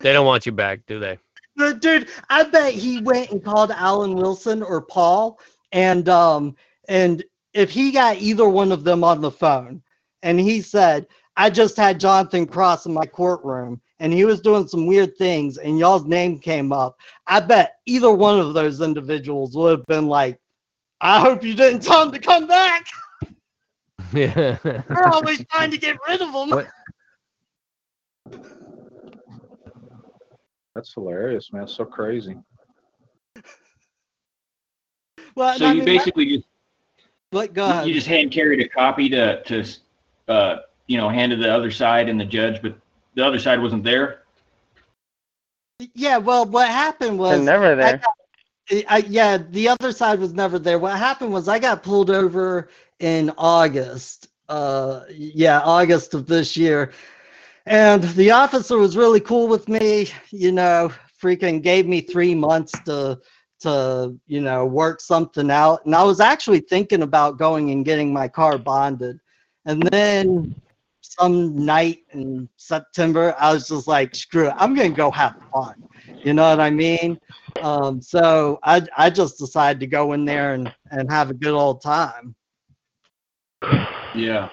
[0.00, 1.18] they don't want you back, do they?
[1.56, 5.38] But dude, I bet he went and called Alan Wilson or Paul,
[5.72, 6.56] and um,
[6.88, 7.22] and
[7.52, 9.82] if he got either one of them on the phone,
[10.22, 11.06] and he said,
[11.36, 15.58] "I just had Jonathan Cross in my courtroom, and he was doing some weird things,
[15.58, 20.08] and y'all's name came up," I bet either one of those individuals would have been
[20.08, 20.38] like,
[21.04, 22.86] "I hope you didn't tell him to come back.
[24.12, 24.58] Yeah.
[24.64, 26.68] We're always trying to get rid of him." What-
[30.74, 31.64] That's hilarious, man.
[31.64, 32.36] It's so crazy.
[35.36, 36.46] Well, So I you mean, basically just
[37.32, 37.86] But go ahead.
[37.88, 39.64] you just hand carried a copy to to
[40.28, 40.56] uh,
[40.86, 42.76] you know hand to the other side and the judge, but
[43.14, 44.22] the other side wasn't there.
[45.94, 47.96] Yeah, well, what happened was They're never I there.
[47.98, 48.14] got-
[48.70, 50.78] I, yeah, the other side was never there.
[50.78, 52.68] What happened was I got pulled over
[52.98, 54.28] in August.
[54.48, 56.92] Uh, yeah, August of this year,
[57.66, 60.10] and the officer was really cool with me.
[60.30, 60.92] You know,
[61.22, 63.20] freaking gave me three months to
[63.60, 68.12] to you know work something out, and I was actually thinking about going and getting
[68.12, 69.18] my car bonded,
[69.64, 70.54] and then
[71.18, 75.82] some night in September, I was just like, screw it, I'm gonna go have fun.
[76.22, 77.18] You know what I mean?
[77.62, 81.54] Um, so I I just decided to go in there and, and have a good
[81.54, 82.34] old time.
[84.14, 84.48] Yeah.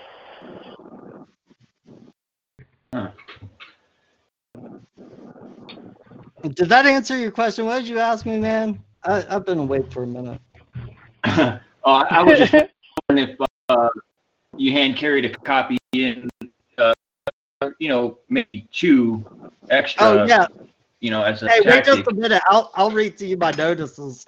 [6.41, 7.65] Did that answer your question?
[7.65, 8.83] What did you ask me, man?
[9.03, 10.41] I, I've been awake for a minute.
[11.25, 12.53] oh, I I was just
[13.07, 13.89] wondering if uh,
[14.57, 16.29] you hand carried a copy in,
[16.77, 16.93] uh,
[17.79, 19.25] you know, maybe two
[19.69, 20.05] extra.
[20.05, 20.47] Oh yeah.
[20.99, 22.41] You know, as a Hey, wait just a minute.
[22.47, 24.25] I'll I'll read to you my notices.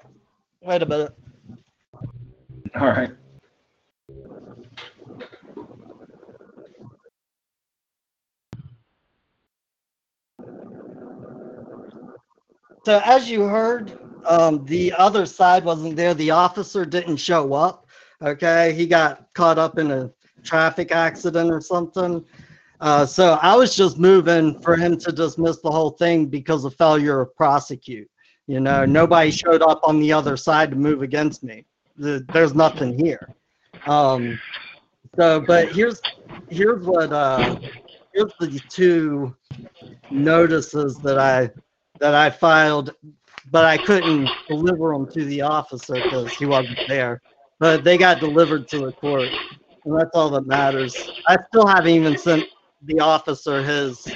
[0.62, 1.14] Wait a minute.
[2.76, 3.12] All right.
[12.86, 16.14] So as you heard, um, the other side wasn't there.
[16.14, 17.88] The officer didn't show up.
[18.22, 20.12] Okay, he got caught up in a
[20.44, 22.24] traffic accident or something.
[22.82, 26.76] Uh, so I was just moving for him to dismiss the whole thing because of
[26.76, 28.10] failure of prosecute.
[28.48, 31.66] You know, nobody showed up on the other side to move against me.
[31.98, 33.30] The- There's nothing here.
[33.88, 34.38] Um,
[35.16, 36.02] so, but here's
[36.50, 37.56] here's what uh,
[38.14, 39.34] here's the two
[40.10, 41.50] notices that I
[42.00, 42.94] that I filed,
[43.52, 47.22] but I couldn't deliver them to the officer because he wasn't there.
[47.60, 49.30] But they got delivered to the court,
[49.86, 50.96] and that's all that matters.
[51.28, 52.46] I still haven't even sent
[52.84, 54.08] the officer his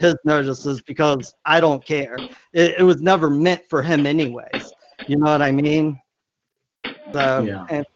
[0.00, 2.16] his notices because I don't care.
[2.52, 4.72] It, it was never meant for him, anyways.
[5.06, 6.00] You know what I mean?
[7.12, 7.64] So, Yeah.
[7.70, 7.86] and,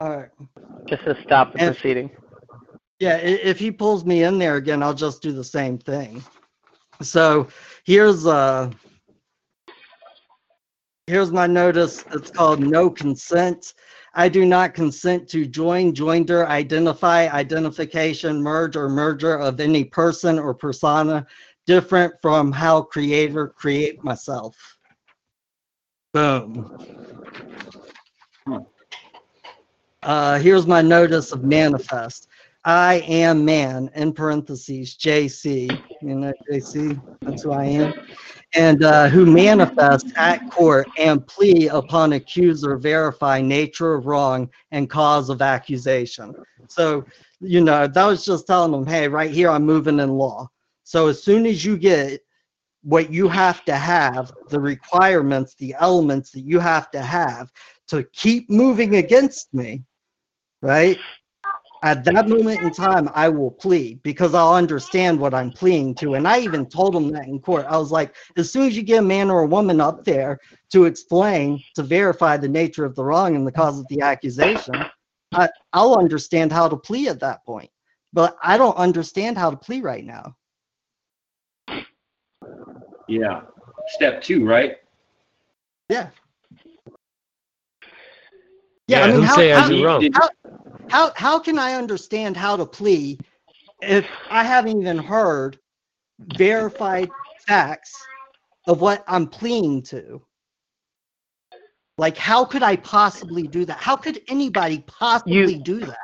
[0.00, 0.28] all right.
[0.86, 2.10] Just to stop the And- proceeding.
[3.00, 6.22] Yeah, if he pulls me in there again, I'll just do the same thing.
[7.02, 7.48] So
[7.84, 8.70] here's uh
[11.06, 12.04] here's my notice.
[12.12, 13.74] It's called no consent.
[14.16, 20.38] I do not consent to join, joinder, identify, identification, merge, or merger of any person
[20.38, 21.26] or persona
[21.66, 24.56] different from how creator create myself.
[26.12, 26.70] Boom.
[30.04, 32.28] Uh, here's my notice of manifest.
[32.64, 37.92] I am man, in parentheses, JC, you know, JC, that's who I am,
[38.54, 44.88] and uh, who manifest at court and plea upon accuser verify nature of wrong and
[44.88, 46.34] cause of accusation.
[46.68, 47.04] So,
[47.40, 50.48] you know, that was just telling them, hey, right here, I'm moving in law.
[50.84, 52.20] So as soon as you get
[52.82, 57.50] what you have to have, the requirements, the elements that you have to have
[57.88, 59.82] to keep moving against me,
[60.62, 60.98] right?
[61.84, 66.14] At that moment in time, I will plead because I'll understand what I'm pleading to.
[66.14, 67.66] And I even told him that in court.
[67.68, 70.38] I was like, as soon as you get a man or a woman up there
[70.72, 74.74] to explain, to verify the nature of the wrong and the cause of the accusation,
[75.34, 77.68] I, I'll understand how to plea at that point.
[78.14, 80.36] But I don't understand how to plea right now.
[83.08, 83.42] Yeah.
[83.88, 84.76] Step two, right?
[85.90, 86.08] Yeah.
[88.86, 90.10] Yeah, I mean, who how, say I how, do wrong?
[90.12, 90.28] how,
[90.88, 93.18] how, how can I understand how to plea
[93.80, 95.58] if I haven't even heard
[96.36, 97.10] verified
[97.46, 97.94] facts
[98.66, 100.22] of what I'm pleading to?
[101.96, 103.78] Like, how could I possibly do that?
[103.78, 105.98] How could anybody possibly do that?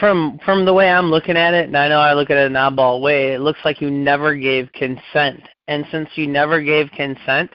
[0.00, 2.46] From from the way I'm looking at it, and I know I look at it
[2.46, 5.42] an oddball way, it looks like you never gave consent.
[5.68, 7.50] And since you never gave consent,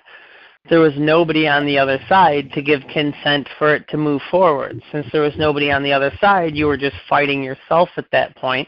[0.69, 4.81] there was nobody on the other side to give consent for it to move forward.
[4.91, 8.35] Since there was nobody on the other side, you were just fighting yourself at that
[8.38, 8.67] point.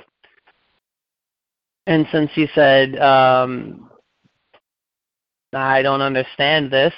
[1.86, 3.90] And since you said um,
[5.56, 6.94] I don't understand this.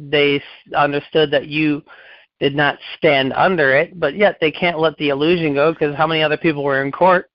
[0.00, 0.42] They
[0.74, 1.82] understood that you
[2.40, 6.06] did not stand under it, but yet they can't let the illusion go because how
[6.06, 7.30] many other people were in court?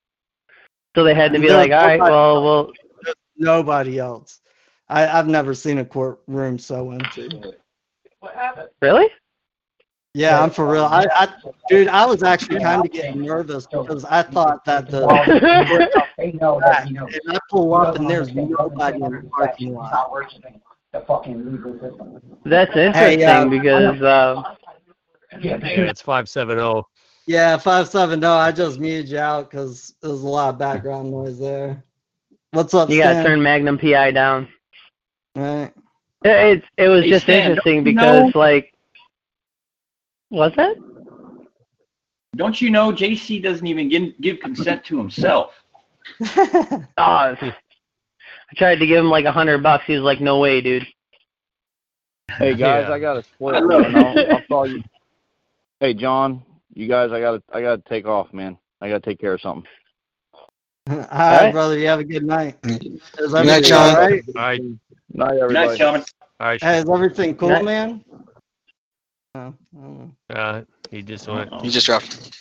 [0.96, 2.72] So they had to be There's like, all right, well, well,
[3.38, 4.39] nobody else.
[4.90, 7.30] I, I've never seen a courtroom so empty.
[8.20, 8.70] What happened?
[8.82, 9.08] Really?
[10.16, 10.86] Yeah, I'm for real.
[10.86, 11.28] I, I
[11.70, 15.06] dude, I was actually kind of getting nervous because I thought that the
[16.18, 16.88] They know that.
[16.88, 17.00] and
[17.30, 20.12] I pull up and there's nobody in the parking lot.
[22.44, 24.56] That's interesting Hey, uh, because uh,
[25.40, 26.88] Yeah, it's five seven oh.
[27.28, 28.34] Yeah, five seven zero.
[28.34, 31.84] I just muted you out because there's a lot of background noise there.
[32.52, 34.48] What's up, you got to turn Magnum PI down.
[35.40, 35.74] Right.
[36.24, 38.74] It, it, it was Hey, just Stan, interesting because, know- like,
[40.30, 40.76] what's that?
[42.36, 45.54] Don't you know JC doesn't even give, give consent to himself?
[46.22, 47.54] Oh, I
[48.56, 49.84] tried to give him like a hundred bucks.
[49.86, 50.88] He was like, "No way, dude."
[52.38, 52.94] Hey guys, Yeah.
[52.94, 53.56] I got a split.
[53.56, 54.82] I'll, I'll call you.
[55.80, 56.42] Hey John,
[56.74, 58.58] you guys, I got to I got to take off, man.
[58.82, 59.70] I got to take care of something.
[60.90, 61.52] All right, right.
[61.52, 61.78] brother.
[61.78, 62.60] You have a good night.
[62.64, 62.92] Good
[63.32, 63.90] night, John.
[63.96, 64.24] all right?
[64.30, 64.62] All right,
[65.14, 65.68] Night, Good everybody.
[65.70, 66.06] night, gentlemen.
[66.40, 66.62] all right.
[66.62, 67.66] Hey, is everything cool, Night.
[67.66, 68.04] man?
[69.36, 70.12] I don't know.
[70.36, 70.62] Uh,
[70.92, 71.52] he just went.
[71.64, 72.32] You just dropped.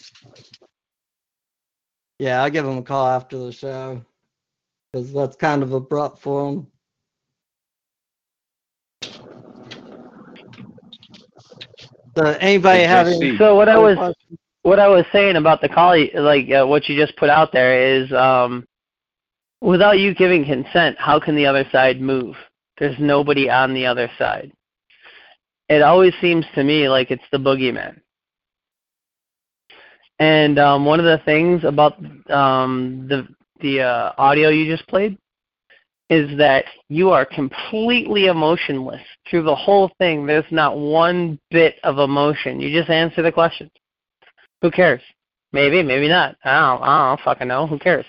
[2.18, 4.02] Yeah, I'll give him a call after the show
[4.92, 6.66] because that's kind of abrupt for him.
[12.16, 13.22] So, anybody Hey, have JC.
[13.22, 13.38] any?
[13.38, 14.38] So what I was questions?
[14.62, 18.02] what I was saying about the call, like uh, what you just put out there,
[18.02, 18.64] is um,
[19.60, 22.36] without you giving consent, how can the other side move?
[22.78, 24.52] There's nobody on the other side.
[25.68, 28.00] It always seems to me like it's the boogeyman.
[30.18, 31.94] And um, one of the things about
[32.30, 33.28] um, the
[33.60, 35.18] the uh, audio you just played
[36.10, 40.26] is that you are completely emotionless through the whole thing.
[40.26, 42.60] There's not one bit of emotion.
[42.60, 43.70] You just answer the question.
[44.62, 45.02] Who cares?
[45.52, 46.36] Maybe, maybe not.
[46.44, 47.66] I don't, I don't fucking know.
[47.66, 48.06] Who cares?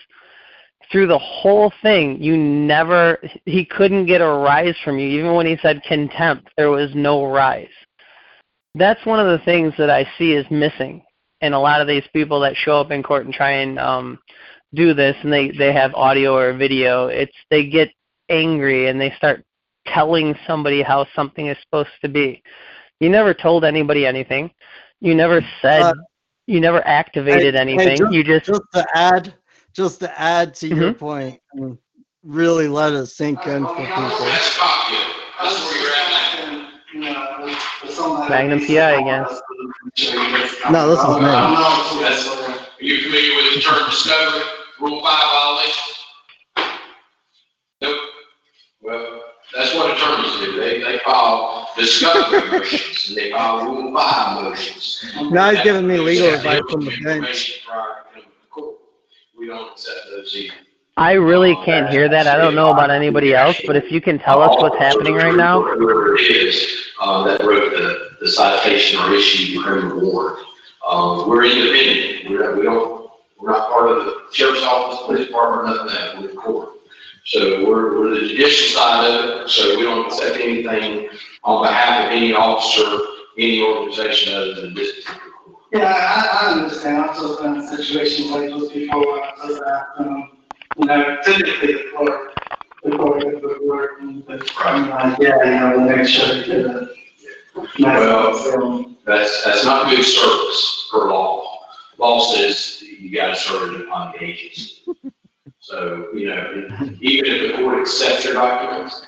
[0.92, 5.08] Through the whole thing, you never, he couldn't get a rise from you.
[5.08, 7.68] Even when he said contempt, there was no rise.
[8.76, 11.04] That's one of the things that I see is missing
[11.42, 14.20] in a lot of these people that show up in court and try and um,
[14.74, 17.08] do this, and they they have audio or video.
[17.08, 17.90] It's they get
[18.30, 19.44] angry and they start
[19.88, 22.44] telling somebody how something is supposed to be.
[23.00, 24.52] You never told anybody anything.
[25.02, 25.86] You never said.
[25.86, 25.94] Uh,
[26.50, 28.00] you never activated Hey, hey, anything.
[28.00, 29.36] just, you just just to add,
[29.74, 30.98] just to add to your Mhm.
[31.00, 31.78] point, and
[32.24, 34.10] really let it sink in for people.
[34.26, 35.16] That's cockpit.
[35.42, 36.10] That's where you're at
[36.94, 38.28] now.
[38.30, 39.26] Magnum PI again.
[40.72, 41.30] No, this is me.
[41.30, 44.44] Are you familiar with the term discovery,
[44.80, 45.94] rule five violation?
[47.82, 47.98] Nope.
[48.82, 49.22] Well,
[49.56, 50.60] that's what attorneys do.
[50.60, 55.04] They, they file discovery motions, and they file rule five motions.
[55.32, 57.62] Now he's giving me legal You have to advice from the bench.
[57.68, 58.76] prior to coming to court.
[59.40, 60.54] We don't accept those either.
[60.98, 62.28] I really can't hear that.
[62.28, 65.34] I don't know about anybody else, but if you can tell us what's happening right
[65.34, 65.62] now.
[65.62, 70.46] Whoever it is, uh, that wrote the, the citation or issued the criminal warrant.
[70.86, 72.30] Um, we're independent.
[72.30, 73.10] We're, we don't,
[73.40, 76.70] we're not part of the sheriff's office, police department, nothing like that, we're the court.
[77.26, 81.08] So we're, we're the judicial side of it, so we don't accept anything
[81.46, 83.06] on behalf of any officer,
[83.38, 85.30] any organization other than this particular.
[85.72, 86.98] Yeah, I, I understand.
[86.98, 89.06] I've just been in situations like this before.
[89.06, 90.32] when it does happen.
[90.78, 92.32] You know, typically the clerk,
[92.84, 96.66] the court is the and the, I'm like, yeah, you know, make sure you get
[96.66, 96.90] it.
[97.80, 101.60] Well, that's, that's not good service per law.
[101.98, 104.84] Law says you gotta serve it upon the agency.
[105.60, 109.06] So, you know, even if the court accepts your documents,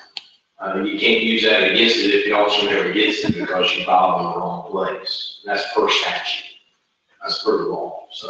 [0.60, 3.84] uh, you can't use that against it if the officer never gets it because you
[3.84, 5.40] filed in the wrong place.
[5.44, 6.51] That's per statute.
[7.22, 8.28] That's per law, so.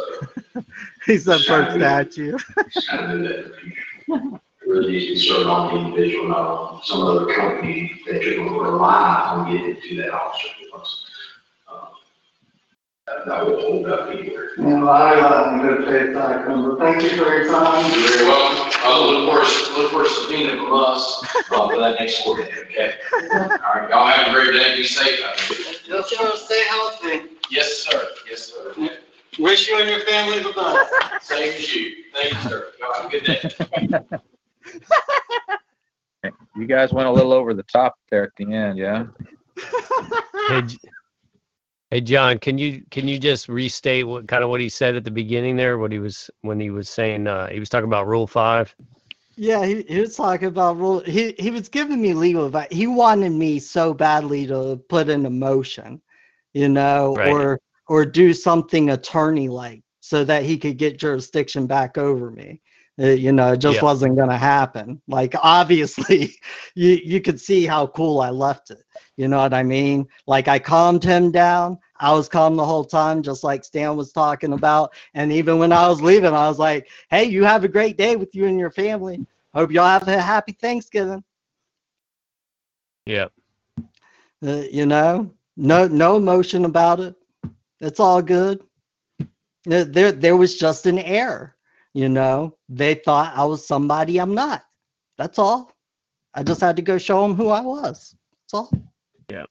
[1.05, 2.37] He said first statue.
[2.73, 4.35] Just kind of do that in.
[4.35, 8.21] It Really needs to be served on the individual, not on some other company that
[8.23, 10.47] you're going to rely on getting it to that officer.
[10.63, 11.05] because,
[11.69, 11.87] um,
[13.07, 14.51] That that will hold up anywhere.
[14.57, 17.91] You know, I got in good faith, I come, but thank you for your time.
[17.99, 18.71] You're very welcome.
[18.85, 22.39] I'll look for, a- look for a subpoena from us, uh, for that next court
[22.39, 22.93] date, okay?
[23.33, 25.57] All right, y'all have a great day, be safe out there.
[25.85, 27.21] Just try to stay healthy.
[27.49, 28.73] Yes, sir, yes, sir.
[29.39, 31.27] Wish you and your family the best.
[31.27, 31.91] Same as you.
[32.13, 32.67] Thank you, sir.
[32.79, 33.99] Y'all have a good day.
[36.55, 39.05] You guys went a little over the top there at the end, yeah?
[40.47, 40.77] Hey, J-
[41.89, 45.03] hey, John, can you can you just restate what kind of what he said at
[45.03, 45.79] the beginning there?
[45.79, 48.73] What he was when he was saying uh, he was talking about Rule Five.
[49.35, 50.99] Yeah, he, he was talking about rule.
[51.01, 52.67] he he was giving me legal advice.
[52.71, 56.02] He wanted me so badly to put in a motion,
[56.53, 57.23] you know, Right.
[57.23, 62.61] or or do something attorney like so that he could get jurisdiction back over me.
[63.01, 63.81] Uh, you know, it just Yeah.
[63.81, 65.01] wasn't going to happen.
[65.07, 66.35] Like obviously,
[66.75, 68.83] you you could see how cool I left it.
[69.17, 70.07] You know what I mean?
[70.27, 71.77] Like I calmed him down.
[71.99, 74.93] I was calm the whole time, just like Stan was talking about.
[75.13, 78.15] And even when I was leaving, I was like, "Hey, you have a great day
[78.15, 79.21] with you and your family.
[79.53, 81.23] Hope y'all have a happy Thanksgiving."
[83.05, 83.27] Yeah.
[84.45, 87.15] Uh, you know, no no emotion about it.
[87.79, 88.63] It's all good.
[89.65, 91.55] There, there there was just an error.
[91.93, 94.65] You know, they thought I was somebody I'm not.
[95.17, 95.71] That's all.
[96.33, 98.15] I just had to go show them who I was.
[98.41, 98.69] That's all.
[99.29, 99.45] Yeah.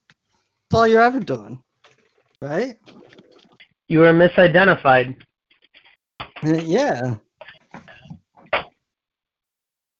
[0.70, 1.62] That's all you're ever doing,
[2.40, 2.76] right?
[3.88, 5.16] You were misidentified.
[6.44, 7.16] Uh, Yeah.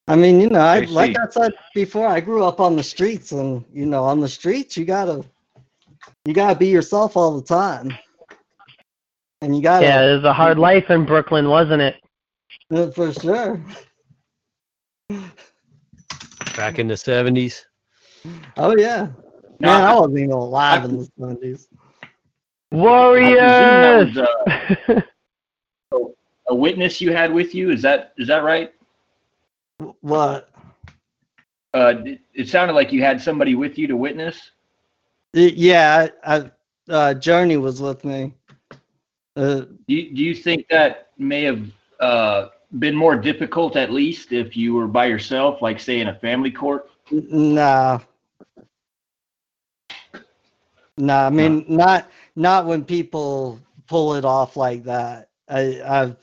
[0.09, 1.17] I mean, you know, I I like.
[1.17, 4.77] I said before, I grew up on the streets, and you know, on the streets,
[4.77, 5.25] you gotta,
[6.25, 7.93] you gotta be yourself all the time,
[9.41, 11.97] and you gotta, Yeah, it was a hard life in Brooklyn, wasn't it?
[12.73, 13.61] Uh, for sure.
[16.57, 17.65] Back in the seventies.
[18.57, 19.09] Oh yeah,
[19.61, 21.69] man, I wasn't even alive in the seventies.
[22.71, 23.35] Warriors.
[23.35, 25.01] I presume that was
[25.93, 25.99] uh,
[26.49, 27.71] a witness you had with you.
[27.71, 28.73] Is that is that right?
[30.01, 30.49] What?
[31.75, 34.52] Uh, it- it sounded like you had somebody with you to witness.
[35.33, 36.37] Yeah, I,
[36.89, 38.35] uh, Joni was with me.
[39.37, 41.63] Uh, Do you, do you think that may have
[42.01, 42.49] uh,
[42.79, 46.51] been more difficult, at least, if you were by yourself, like say in a family
[46.51, 46.91] court?
[47.11, 48.01] Nah.
[50.99, 55.29] Nah, I mean not not when people pull it off like that.
[55.49, 56.17] I I've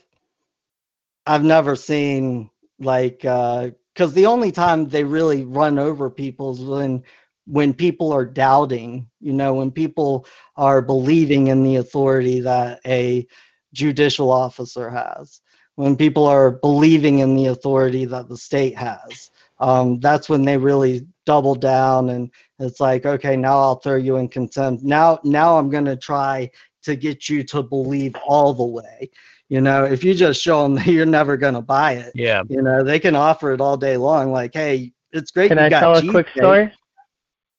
[1.26, 6.60] I've never seen like uh cuz the only time they really run over people is
[6.60, 7.02] when
[7.50, 13.26] when people are doubting, you know, when people are believing in the authority that a
[13.72, 15.40] judicial officer has.
[15.76, 20.56] When people are believing in the authority that the state has um, that's when they
[20.56, 25.56] really double down and it's like okay now i'll throw you in contempt now now
[25.58, 26.50] i'm going to try
[26.82, 29.08] to get you to believe all the way
[29.48, 32.42] you know if you just show them that you're never going to buy it Yeah.
[32.48, 35.66] you know they can offer it all day long like hey it's great Can you
[35.66, 36.72] I got tell a quick cheesecake, story?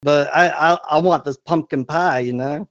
[0.01, 2.67] But I, I i want this pumpkin pie you know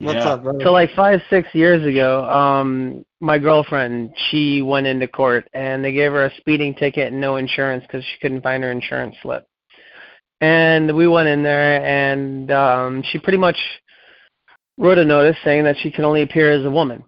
[0.00, 0.30] what's Yeah.
[0.30, 5.46] up brother So like five, six years ago, um, my girlfriend, she went into court
[5.52, 8.70] and they gave her a speeding ticket and no insurance because she couldn't find her
[8.70, 9.46] insurance slip.
[10.40, 13.58] And we went in there and um, she pretty much
[14.78, 17.04] wrote a notice saying that she could only appear as a woman.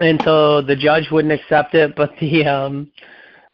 [0.00, 2.90] And so the judge wouldn't accept it, but the um,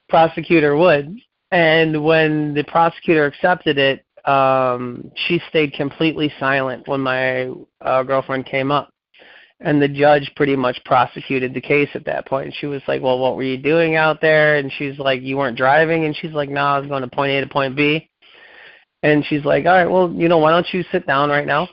[0.08, 1.18] prosecutor would.
[1.50, 7.50] And when the prosecutor accepted it, um, she stayed completely silent when my
[7.80, 8.90] uh, girlfriend came up.
[9.60, 12.54] And the judge pretty much prosecuted the case at that point.
[12.60, 14.56] She was like, Well, what were you doing out there?
[14.56, 16.04] And she's like, You weren't driving?
[16.04, 18.08] And she's like, No, I was going to point A to point B.
[19.02, 21.68] And she's like, All right, well, you know, why don't you sit down right now?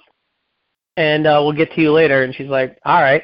[0.97, 2.23] And uh, we'll get to you later.
[2.23, 3.21] And she's like, All right.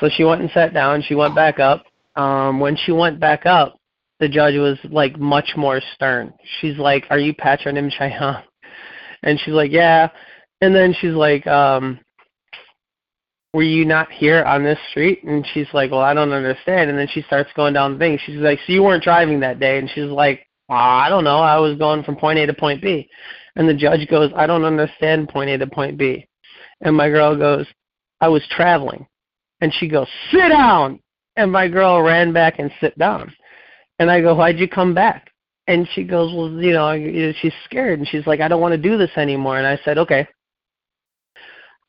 [0.00, 1.02] So she went and sat down.
[1.02, 1.84] She went back up.
[2.16, 3.78] Um, when she went back up,
[4.20, 6.32] the judge was like much more stern.
[6.60, 8.42] She's like, Are you Patronim Cheyenne?
[9.22, 10.10] And she's like, Yeah.
[10.60, 11.98] And then she's like, um,
[13.52, 15.22] Were you not here on this street?
[15.24, 16.90] And she's like, Well, I don't understand.
[16.90, 18.18] And then she starts going down the thing.
[18.24, 19.78] She's like, So you weren't driving that day?
[19.78, 21.38] And she's like, "Uh, I don't know.
[21.38, 23.08] I was going from point A to point B.
[23.56, 26.26] And the judge goes, I don't understand point A to point B.
[26.80, 27.66] And my girl goes,
[28.20, 29.06] I was traveling.
[29.60, 31.00] And she goes, Sit down.
[31.36, 33.32] And my girl ran back and sit down.
[33.98, 35.31] And I go, Why'd you come back?
[35.66, 37.98] And she goes, Well, you know, she's scared.
[37.98, 39.58] And she's like, I don't want to do this anymore.
[39.58, 40.26] And I said, Okay.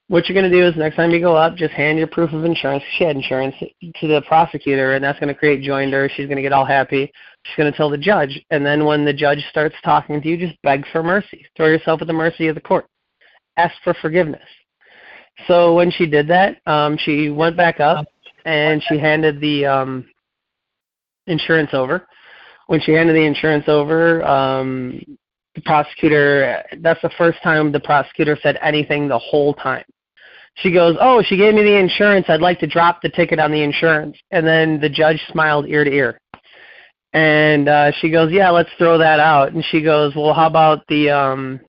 [0.10, 2.34] What you're going to do is next time you go up, just hand your proof
[2.34, 2.84] of insurance.
[2.98, 6.10] She had insurance to the prosecutor, and that's going to create joinder.
[6.10, 7.12] She's going to get all happy.
[7.46, 8.40] She's going to tell the judge.
[8.52, 11.46] And then when the judge starts talking to you, just beg for mercy.
[11.56, 12.86] Throw yourself at the mercy of the court.
[13.58, 14.44] Ask for forgiveness.
[15.48, 18.06] So when she did that, um, she went back up
[18.46, 20.06] and she handed the um,
[21.28, 22.08] insurance over.
[22.74, 25.00] When she handed the insurance over, um,
[25.54, 29.84] the prosecutor, that's the first time the prosecutor said anything the whole time.
[30.56, 32.26] She goes, Oh, she gave me the insurance.
[32.30, 34.18] I'd like to drop the ticket on the insurance.
[34.32, 36.20] And then the judge smiled ear to ear.
[37.14, 39.54] And uh, she goes, Yeah, let's throw that out.
[39.54, 41.60] And she goes, Well, how about the um,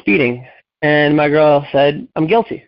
[0.00, 0.44] speeding?
[0.82, 2.64] And my girl said, I'm guilty.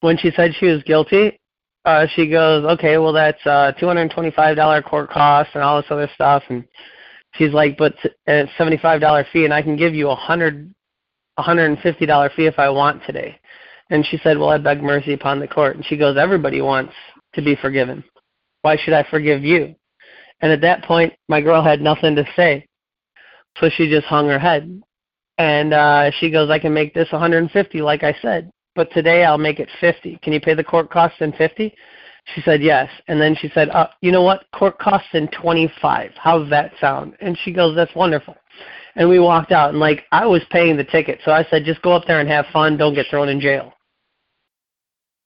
[0.00, 1.38] When she said she was guilty,
[1.88, 6.42] uh, she goes, okay, well that's uh, $225 court costs and all this other stuff,
[6.50, 6.62] and
[7.32, 7.94] she's like, but
[8.26, 10.74] it's $75 fee, and I can give you a hundred,
[11.38, 13.40] a hundred and fifty dollar fee if I want today.
[13.88, 15.76] And she said, well, I beg mercy upon the court.
[15.76, 16.92] And she goes, everybody wants
[17.32, 18.04] to be forgiven.
[18.60, 19.74] Why should I forgive you?
[20.42, 22.66] And at that point, my girl had nothing to say,
[23.58, 24.82] so she just hung her head.
[25.38, 29.38] And uh, she goes, I can make this 150, like I said but today I'll
[29.38, 30.20] make it 50.
[30.22, 31.74] Can you pay the court costs in 50?
[32.32, 32.88] She said yes.
[33.08, 34.44] And then she said, uh, you know what?
[34.52, 36.12] Court costs in 25.
[36.14, 37.14] How's that sound?
[37.20, 38.36] And she goes, that's wonderful.
[38.94, 41.18] And we walked out and like I was paying the ticket.
[41.24, 42.76] So I said, just go up there and have fun.
[42.76, 43.72] Don't get thrown in jail.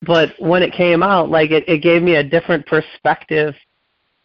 [0.00, 3.54] But when it came out, like it, it gave me a different perspective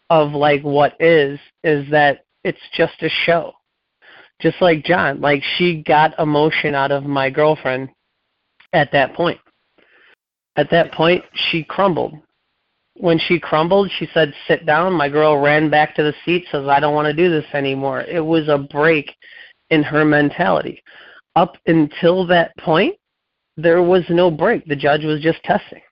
[0.08, 3.52] of like what is, is that it's just a show.
[4.40, 7.90] Just like John, like she got emotion out of my girlfriend
[8.72, 9.40] at that point.
[10.56, 12.14] At that point, she crumbled.
[12.94, 14.92] When she crumbled, she said, Sit down.
[14.92, 18.02] My girl ran back to the seat, says, I don't want to do this anymore.
[18.02, 19.14] It was a break
[19.70, 20.82] in her mentality.
[21.36, 22.96] Up until that point,
[23.56, 24.64] there was no break.
[24.66, 25.82] The judge was just testing.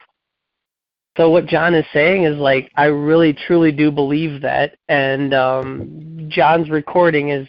[1.17, 6.27] So what John is saying is like I really truly do believe that and um
[6.29, 7.49] John's recording is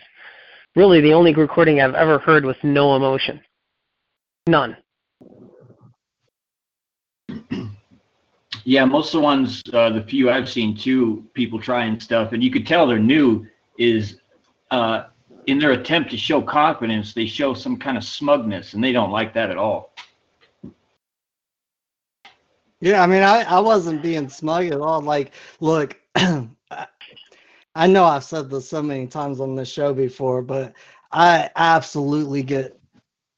[0.75, 3.41] really the only recording I've ever heard with no emotion.
[4.47, 4.77] None.
[8.67, 12.43] Yeah, most of the ones, uh, the few I've seen too, people trying stuff, and
[12.43, 13.47] you could tell they're new.
[13.77, 14.17] Is
[14.71, 15.05] uh,
[15.45, 19.09] in their attempt to show confidence, they show some kind of smugness, and they don't
[19.09, 19.93] like that at all.
[22.81, 24.99] Yeah, I mean, I, I wasn't being smug at all.
[24.99, 25.31] Like,
[25.61, 30.73] look, I know I've said this so many times on this show before, but
[31.13, 32.77] I absolutely get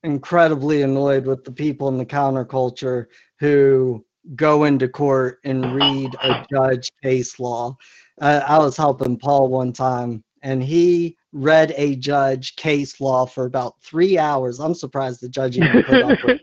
[0.04, 3.06] incredibly annoyed with the people in the counterculture
[3.40, 4.04] who
[4.36, 7.76] go into court and read a judge case law.
[8.22, 13.46] Uh, I was helping Paul one time, and he read a judge case law for
[13.46, 14.60] about three hours.
[14.60, 16.42] I'm surprised the judge even put up with it.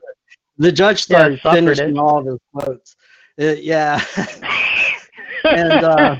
[0.59, 1.99] The judge started Yeah, finishing it.
[1.99, 2.97] all of his quotes.
[3.37, 4.03] It- yeah,
[5.45, 6.17] and uh,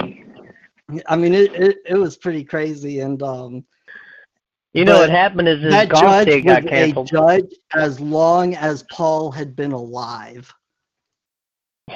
[1.07, 1.77] I mean it, it.
[1.87, 3.65] It was pretty crazy, and um,
[4.75, 7.09] You know what happened is his that golf judge day got was canceled.
[7.09, 10.53] a judge as long as Paul had been alive.
[11.89, 11.95] Oh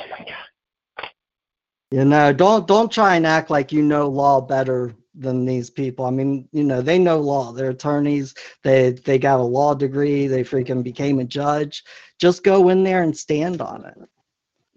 [1.91, 6.05] you know, don't don't try and act like you know law better than these people.
[6.05, 7.53] I mean, you know, they know law.
[7.53, 8.35] They're attorneys.
[8.62, 10.29] They they got a law degree.
[10.29, 11.83] They freaking became a judge.
[12.19, 13.99] Just go in there and stand on it.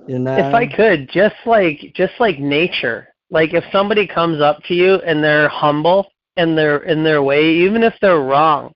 [0.07, 0.35] You know.
[0.35, 4.95] if I could, just like just like nature, like if somebody comes up to you
[4.95, 8.73] and they're humble and they're in their way, even if they're wrong,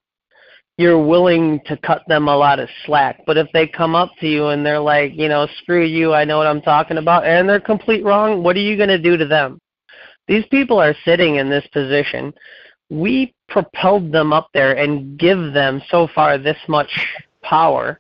[0.78, 3.22] you're willing to cut them a lot of slack.
[3.26, 6.24] But if they come up to you and they're like, you know, screw you, I
[6.24, 9.18] know what I'm talking about, and they're complete wrong, what are you going to do
[9.18, 9.60] to them?
[10.28, 12.32] These people are sitting in this position.
[12.90, 16.90] We propelled them up there and give them so far this much
[17.42, 18.00] power.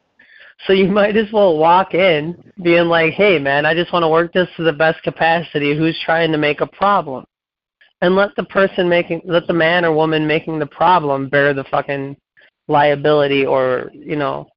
[0.65, 4.09] So you might as well walk in being like, hey man, I just want to
[4.09, 7.25] work this to the best capacity who's trying to make a problem.
[8.01, 11.63] And let the person making let the man or woman making the problem bear the
[11.63, 12.15] fucking
[12.67, 14.47] liability or, you know,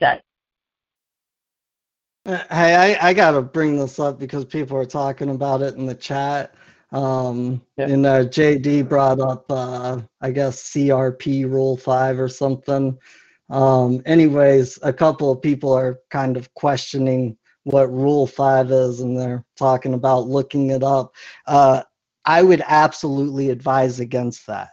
[0.00, 0.22] debt.
[2.26, 5.74] Uh, Hey, I, I got to bring this up because people are talking about it
[5.76, 6.54] in the chat.
[6.92, 12.98] Um, You know, JD brought up, uh, I guess, CRP Rule 5 or something.
[13.50, 19.18] Um, anyways, a couple of people are kind of questioning what Rule 5 is and
[19.18, 21.14] they're talking about looking it up.
[21.46, 21.82] Uh,
[22.24, 24.70] I would absolutely advise against that.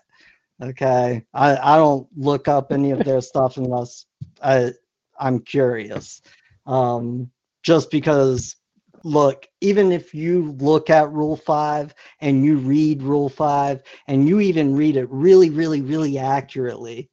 [0.62, 1.26] Okay.
[1.34, 4.06] I, I don't look up any of their stuff unless
[4.44, 4.74] I,
[5.20, 6.22] I'm curious.
[6.68, 7.32] Um,
[7.64, 8.56] just because,
[9.04, 14.40] look, even if you look at Rule 5 and you read Rule 5 and you
[14.40, 17.10] even read it really, really, really accurately,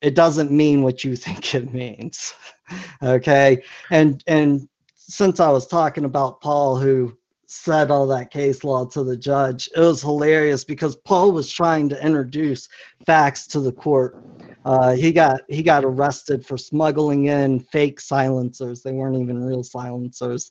[0.00, 2.34] it doesn't mean what you think it means.
[3.02, 3.62] okay.
[3.90, 7.16] And, and since I was talking about Paul, who
[7.52, 11.88] said all that case law to the judge, it was hilarious because Paul was trying
[11.90, 12.68] to introduce
[13.06, 14.16] facts to the court.
[14.64, 18.82] Uh, he got he got arrested for smuggling in fake silencers.
[18.82, 20.50] They weren't even real silencers.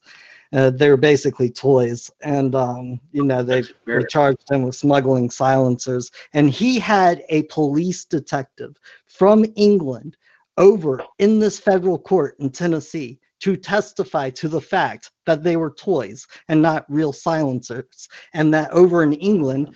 [0.53, 5.32] Uh, they were basically toys, and um, you know they, they charged him with smuggling
[5.32, 6.11] silencers.
[6.34, 8.76] And he had a police detective
[9.07, 10.18] from England
[10.57, 15.72] over in this federal court in Tennessee to testify to the fact that they were
[15.72, 19.76] toys and not real silencers, and that over in England,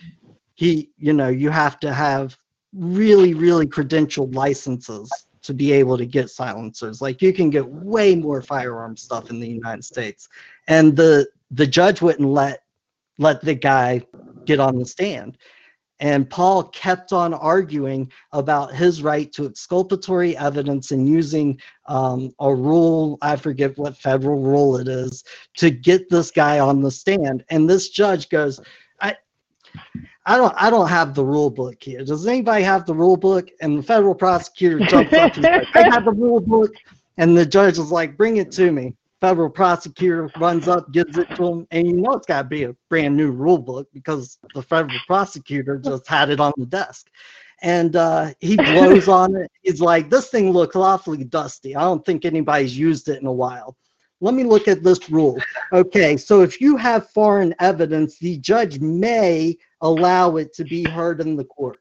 [0.54, 2.38] he you know you have to have
[2.74, 5.10] really really credentialed licenses
[5.42, 7.02] to be able to get silencers.
[7.02, 10.30] Like you can get way more firearm stuff in the United States,
[10.68, 12.62] and the the judge wouldn't let
[13.18, 14.02] let the guy
[14.46, 15.38] get on the stand.
[16.00, 22.54] And Paul kept on arguing about his right to exculpatory evidence and using um, a
[22.54, 25.24] rule, I forget what federal rule it is,
[25.58, 27.46] to get this guy on the stand.
[27.50, 28.60] And this judge goes,
[29.00, 29.16] I,
[30.26, 32.04] I don't, I don't have the rule book here.
[32.04, 33.48] Does anybody have the rule book?
[33.62, 36.74] And the federal prosecutor jumps up and says, I have the rule book.
[37.18, 41.28] And the judge is like, bring it to me federal prosecutor runs up, gives it
[41.36, 44.38] to him, and you know it's got to be a brand new rule book because
[44.54, 47.08] the federal prosecutor just had it on the desk.
[47.62, 49.50] And uh, he blows on it.
[49.62, 51.76] He's like, This thing looks awfully dusty.
[51.76, 53.76] I don't think anybody's used it in a while.
[54.22, 55.38] Let me look at this rule.
[55.74, 61.22] Okay, so if you have foreign evidence, the judge may allow it to be heard
[61.22, 61.80] in the court.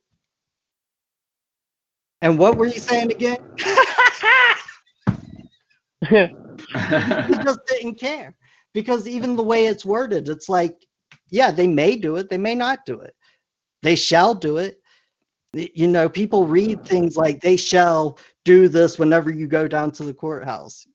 [2.22, 3.38] And what were you saying again?
[7.26, 8.34] he just didn't care
[8.72, 10.74] because even the way it's worded, it's like,
[11.30, 13.14] yeah, they may do it, they may not do it,
[13.82, 14.80] they shall do it.
[15.52, 20.04] You know, people read things like they shall do this whenever you go down to
[20.04, 20.86] the courthouse.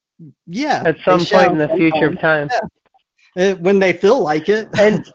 [0.48, 2.49] Yeah, At they some shall point in the future of time.
[3.36, 3.52] Yeah.
[3.52, 4.68] Uh, when they feel like it.
[4.80, 5.06] And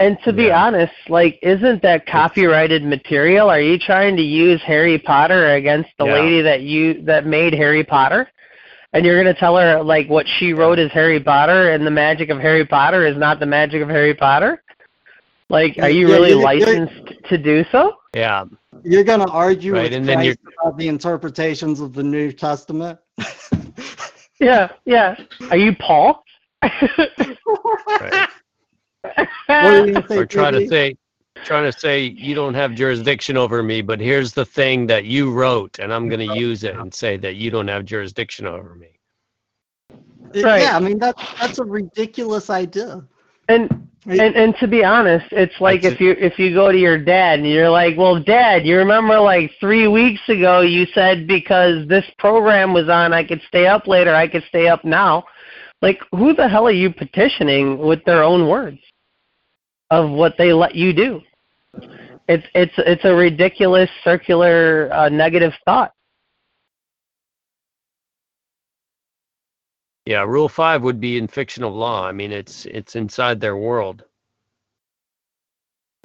[0.00, 3.48] and to be honest, like, isn't that copyrighted material?
[3.50, 6.14] Are you trying to use Harry Potter against the Yeah.
[6.14, 8.28] lady that you that made Harry Potter?
[8.92, 12.28] And you're gonna tell her like what she wrote is Harry Potter, and the magic
[12.30, 14.62] of Harry Potter is not the magic of Harry Potter?
[15.48, 17.96] Like, are you Yeah, really you're- you're- licensed to do so?
[18.14, 18.44] Yeah.
[18.84, 22.32] You're going to argue Right, with and then Christ about the interpretations of the New
[22.32, 22.98] Testament?
[24.40, 25.16] Yeah, yeah.
[25.50, 26.24] Are you Paul?
[26.62, 28.28] Right.
[29.02, 30.96] What do you think, or try to say
[31.44, 35.32] trying to say you don't have jurisdiction over me but here's the thing that you
[35.32, 38.74] wrote and i'm going to use it and say that you don't have jurisdiction over
[38.74, 38.88] me
[40.34, 40.62] Right.
[40.62, 43.02] Yeah, I mean that's that's a ridiculous idea.
[43.48, 46.98] And and and to be honest, it's like if you if you go to your
[46.98, 51.86] dad and you're like, "Well, dad, you remember like 3 weeks ago you said because
[51.88, 55.24] this program was on I could stay up later, I could stay up now."
[55.82, 58.78] Like who the hell are you petitioning with their own words
[59.90, 61.20] of what they let you do?
[62.28, 65.92] It's it's it's a ridiculous circular uh, negative thought.
[70.06, 72.06] yeah rule 5 would be in fictional law.
[72.06, 74.04] I mean it's it's inside their world.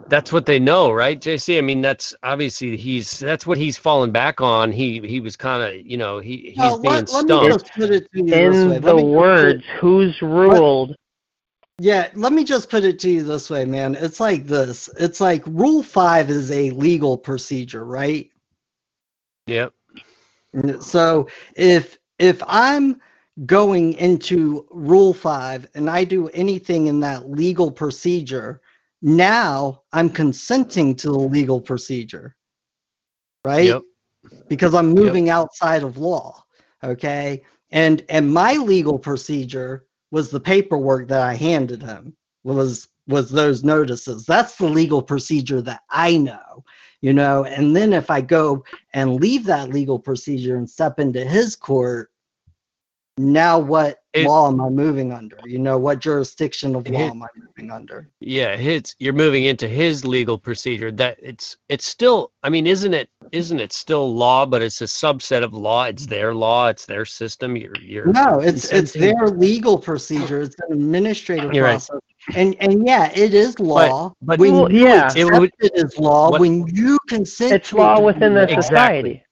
[0.08, 4.12] That's what they know right jc i mean that's obviously he's that's what he's fallen
[4.12, 4.72] back on.
[4.72, 7.50] He he was kind of you know he he's No, being let, let me stumped.
[7.50, 8.52] just put it to you In
[8.82, 10.96] the me just words, who's ruled?
[11.80, 13.96] Yeah, let me just put it to you this way, man.
[13.96, 14.90] It's like this.
[14.98, 18.30] It's like Rule 5 is a legal procedure, right?
[19.48, 19.74] yep
[20.80, 23.02] So if if I'm
[23.46, 28.62] going into Rule 5 and I do anything in that legal procedure,
[29.02, 32.36] now I'm consenting to the legal procedure.
[33.44, 33.68] Right?
[33.68, 33.82] Yep.
[34.48, 36.42] Because I'm moving outside of law.
[36.84, 37.44] Okay?
[37.72, 42.16] And and my legal procedure was the paperwork that I handed him.
[42.44, 44.26] Was was those notices.
[44.26, 46.64] That's the legal procedure that I know.
[47.02, 48.64] You know, and then if I go
[48.94, 52.10] and leave that legal procedure and step into his court,
[53.18, 55.38] now what It- law am I moving under?
[55.46, 58.10] You know, what jurisdiction of It- law am I moving under?
[58.20, 62.94] yeah it's you're moving into his legal procedure that it's it's still i mean isn't
[62.94, 66.86] it isn't it still law but it's a subset of law it's their law it's
[66.86, 70.42] their system you're you're No, it's it's their legal procedure.
[70.42, 71.72] It's an administrative You're right.
[71.74, 72.00] process.
[72.36, 74.14] And and yeah, it is law.
[74.22, 75.06] but- when Well, you yeah.
[75.06, 78.40] accept It would- it law, what- when you consent It's to law to within be
[78.40, 78.44] the.
[78.44, 78.62] Exactly.
[78.62, 79.25] society.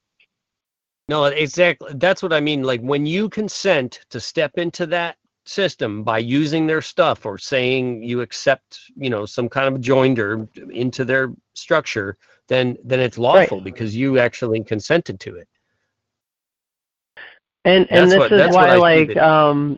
[1.09, 1.91] No, exactly.
[1.95, 2.63] That's what I mean.
[2.63, 8.01] Like when you consent to step into that system by using their stuff or saying
[8.03, 12.17] you accept, you know, some kind of joinder into their structure,
[12.47, 15.47] then then it's lawful because you actually consented to it.
[17.65, 19.77] And and That's this what- is why like um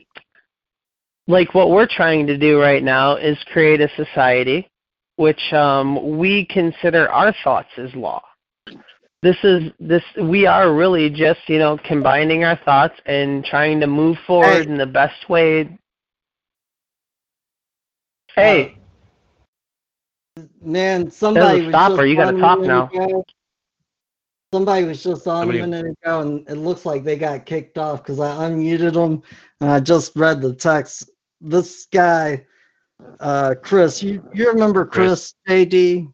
[1.27, 4.67] like what we're trying to do right now is create a society
[5.15, 8.21] which um we consider our thoughts as law.
[9.25, 13.87] This is this we are really just, you know, combining our thoughts and trying to
[13.87, 15.79] move forward in the best way.
[18.35, 18.77] Hey,
[20.61, 22.87] Man, somebody was stop just you gotta on talk now.
[22.93, 23.25] ago.
[24.53, 27.79] Somebody was just on Somebody- a minute ago, and it looks like they got kicked
[27.79, 29.23] off because I unmuted them,
[29.59, 31.09] and I just read the text.
[31.41, 32.45] This guy,
[33.19, 35.65] uh, Chris, you you remember Chris, Chris.
[35.65, 36.13] JD?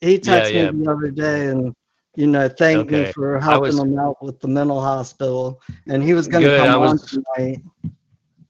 [0.00, 0.70] He Yeah, texted yeah.
[0.70, 1.74] me the other day, and
[2.16, 6.14] you know, thanked me for helping was- him out with the mental hospital, and he
[6.14, 7.62] was going to come I on tonight.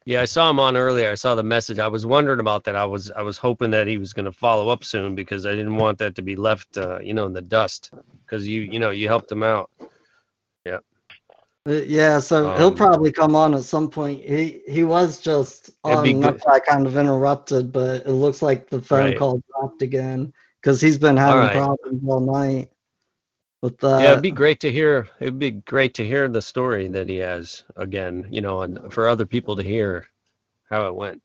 [0.09, 1.11] Yeah, I saw him on earlier.
[1.11, 1.81] I saw the message.
[1.81, 2.77] I was wondering about that.
[2.77, 5.51] I was I was hoping that he was going to follow up soon because I
[5.51, 7.91] didn't want that to be left, uh, you know, in the dust.
[8.25, 9.69] Because you you know you helped him out.
[10.65, 10.79] Yeah.
[11.69, 14.23] Uh, Yeah, so he'll Um, probably come on at some point.
[14.23, 16.21] He he was just on.
[16.21, 19.19] That's I kind of interrupted, but it looks like the phone Right.
[19.19, 20.33] call dropped again
[20.63, 21.53] because he's been having right.
[21.53, 22.71] problems all night
[23.79, 24.03] that.
[24.03, 25.09] yeah, it'd be great to hear.
[25.21, 28.27] It'd be great to hear the story that he has again.
[28.31, 30.09] You know, and for other people to hear
[30.71, 31.23] how it went.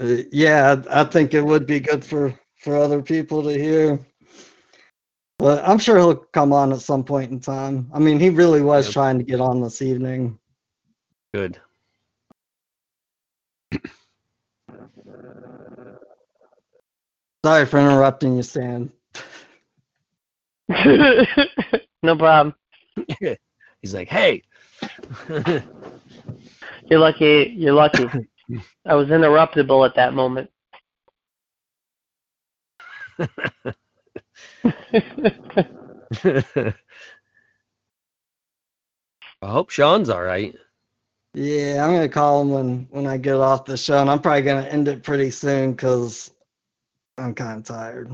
[0.00, 3.98] Uh, yeah, I think it would be good for for other people to hear.
[5.38, 7.90] But I'm sure he'll come on at some point in time.
[7.94, 10.38] I mean, he really was trying to get on this evening.
[11.32, 11.58] Good.
[17.42, 18.92] Sorry for interrupting you, Stan.
[22.02, 22.54] no problem.
[23.82, 24.42] He's like, hey.
[25.28, 27.54] You're lucky.
[27.56, 28.06] You're lucky.
[28.86, 30.50] I was interruptible at that moment.
[39.42, 40.54] I hope Sean's all right.
[41.34, 44.42] Yeah, I'm gonna call him when when I get off the show, and I'm probably
[44.42, 46.32] gonna end it pretty soon because
[47.18, 48.10] I'm kind of tired.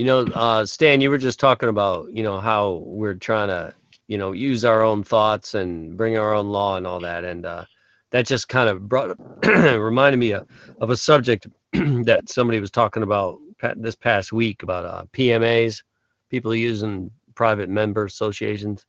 [0.00, 3.74] You know, uh, Stan, you were just talking about, you know, how we're trying to,
[4.08, 7.24] you know, use our own thoughts and bring our own law and all that.
[7.24, 7.66] And uh,
[8.10, 10.48] that just kind of brought, reminded me of,
[10.80, 13.40] of a subject that somebody was talking about
[13.76, 15.82] this past week about uh, PMAs,
[16.30, 18.86] people using private member associations.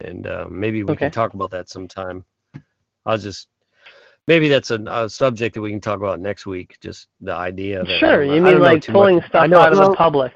[0.00, 1.06] And uh, maybe we Okay.
[1.06, 2.24] can talk about that sometime.
[3.06, 3.48] I was just,
[4.28, 6.76] maybe that's a, a subject that we can talk about next week.
[6.80, 7.98] Just the idea of it.
[7.98, 8.24] Sure.
[8.24, 10.32] don't You mean like too much- pulling stuff know out of the public?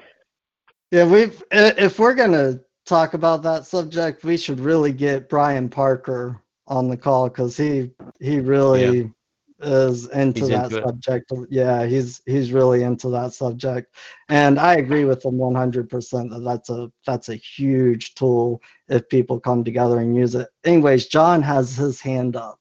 [0.91, 6.39] Yeah, we've if we're gonna talk about that subject, we should really get Brian Parker
[6.67, 7.89] on the call because he
[8.19, 9.11] he really
[9.61, 10.83] is into He's that into it.
[10.83, 11.31] subject.
[11.49, 13.95] Yeah, he's he's really into that subject,
[14.29, 19.39] and I agree with him 100% that that's a that's a huge tool if people
[19.39, 20.47] come together and use it.
[20.63, 22.59] Anyways, John has his hand up.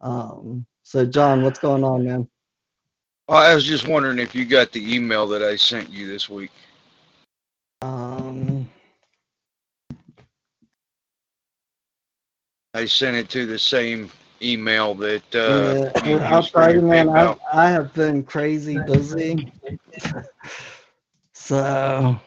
[0.00, 2.28] Um, so John, what's going on, man?
[3.28, 6.50] I was just wondering if you got the email that I sent you this week.
[7.82, 8.68] Um,
[12.74, 14.10] I sent it to the same
[14.40, 18.78] email that uh, Yeah, you I'll used tell you, man, I, I have been crazy
[18.78, 19.52] busy.
[21.34, 22.18] so,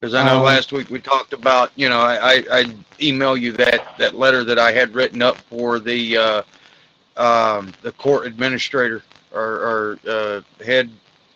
[0.00, 3.36] Because I know Um, last week we talked about, you know, I, I, I email
[3.36, 6.42] you that, that letter that I had written up for the, uh,
[7.18, 10.90] um, the court administrator or, or, uh, head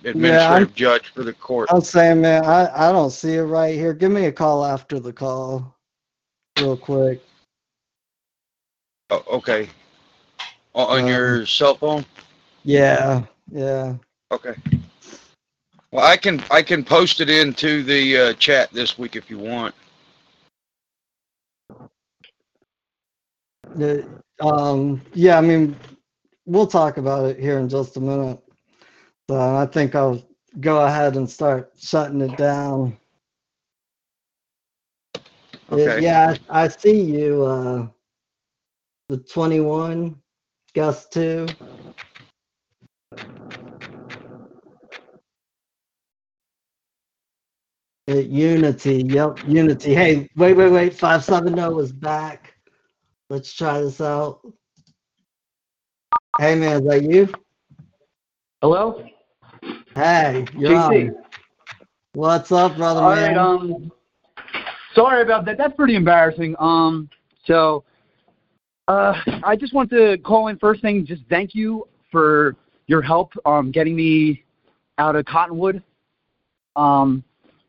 [0.04, 1.68] administrative judge for the court.
[1.70, 3.92] I'm saying, man, I, I don't see it right here.
[3.92, 5.74] Give me a call after the call,
[6.58, 7.22] real quick.
[9.10, 9.68] Oh, okay.
[10.74, 12.06] On, on Um, your cell phone?
[12.64, 13.94] Yeah, yeah.
[14.32, 14.54] Okay.
[15.94, 19.38] Well, I can, I can post it into the, uh, chat this week if you
[19.38, 19.76] want.
[23.76, 24.04] The-
[24.40, 25.76] um, yeah, I mean,
[26.46, 28.40] we'll talk about it here in just a minute.
[29.30, 30.20] So I think I'll
[30.58, 32.96] go ahead and start shutting it down.
[35.70, 36.02] Yeah, Okay.
[36.02, 37.44] Yeah, I, I see you.
[37.44, 37.86] Uh,
[39.08, 40.20] the 21,
[40.74, 41.46] Gus 2.
[48.06, 49.94] Unity, yep, Unity.
[49.94, 50.94] Hey, wait, wait, wait.
[50.94, 52.54] 570 is back.
[53.30, 54.40] Let's try this out.
[56.38, 57.32] Hey, man, is that you?
[58.60, 59.06] Hello?
[59.94, 61.08] Hey, you're JC.
[61.08, 61.16] on.
[62.12, 63.36] What's up, brother, All man?
[63.36, 63.90] right, um,
[64.94, 65.56] sorry about that.
[65.56, 66.54] That's pretty embarrassing.
[66.58, 67.08] Um,
[67.46, 67.84] so,
[68.86, 72.54] uh, I just want to call in first thing, just thank you for
[72.86, 74.44] your help, um, getting me
[74.98, 75.82] out of Cottonwood.
[76.76, 77.24] Um,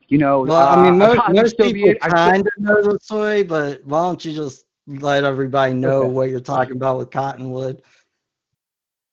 [0.08, 1.98] you know, Well, I mean, uh, most, I'm most people Soviet.
[2.02, 6.08] I- kind of know the story, but why don't you just let everybody know Okay.
[6.08, 7.82] what you're talking about with Cottonwood?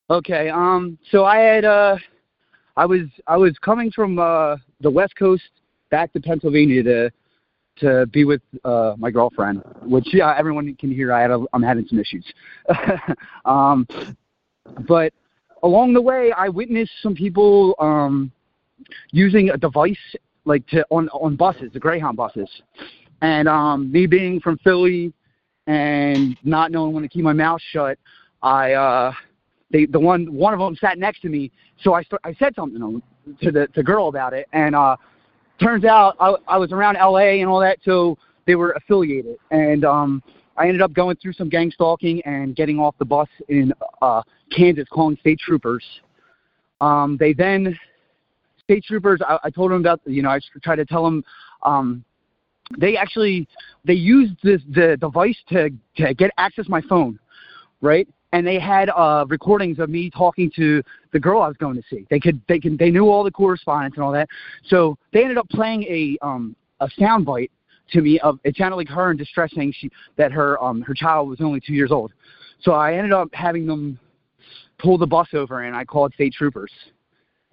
[0.09, 0.49] Okay.
[0.49, 0.97] Um.
[1.11, 1.97] So I had uh,
[2.77, 5.43] I was I was coming from uh the West Coast
[5.89, 7.11] back to Pennsylvania to
[7.79, 11.13] to be with uh my girlfriend, which yeah everyone can hear.
[11.13, 12.25] I had a, I'm having some issues.
[13.45, 13.87] um,
[14.87, 15.13] but
[15.63, 18.31] along the way, I witnessed some people um
[19.11, 19.97] using a device
[20.45, 22.49] like to on on buses, the Greyhound buses,
[23.21, 25.13] and um me being from Philly
[25.67, 27.97] and not knowing when to keep my mouth shut,
[28.41, 29.13] I uh
[29.71, 31.51] they the one one of them sat next to me,
[31.81, 33.01] so I start, I said something
[33.41, 34.95] to the to girl about it, and uh,
[35.61, 37.41] turns out I, I was around L.A.
[37.41, 40.23] and all that, so they were affiliated, and um,
[40.57, 44.21] I ended up going through some gang stalking and getting off the bus in uh,
[44.55, 45.83] Kansas, calling state troopers.
[46.81, 47.77] Um, they then
[48.63, 49.21] state troopers.
[49.27, 51.23] I, I told them about you know I tried to tell them.
[51.63, 52.03] Um,
[52.77, 53.47] they actually
[53.85, 57.19] they used this the device to to get access my phone,
[57.81, 58.07] right?
[58.31, 60.81] And they had uh, recordings of me talking to
[61.11, 62.07] the girl I was going to see.
[62.09, 64.27] They could they can they knew all the correspondence and all that.
[64.67, 67.51] So they ended up playing a um a sound bite
[67.91, 70.93] to me of it sounded like her in distress saying she that her um her
[70.93, 72.11] child was only two years old.
[72.61, 73.99] So I ended up having them
[74.79, 76.71] pull the bus over and I called state troopers.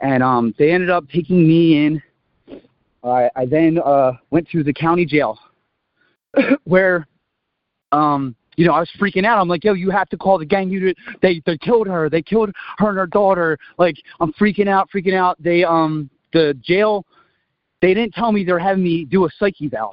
[0.00, 2.02] And um they ended up taking me in
[3.02, 5.38] I, I then uh, went to the county jail
[6.64, 7.06] where,
[7.92, 9.38] um, you know, I was freaking out.
[9.38, 10.96] I'm like, yo, you have to call the gang unit.
[11.22, 12.10] They they killed her.
[12.10, 13.56] They killed her and her daughter.
[13.78, 15.42] Like, I'm freaking out, freaking out.
[15.42, 17.06] They um the jail,
[17.80, 19.92] they didn't tell me they're having me do a psyche eval.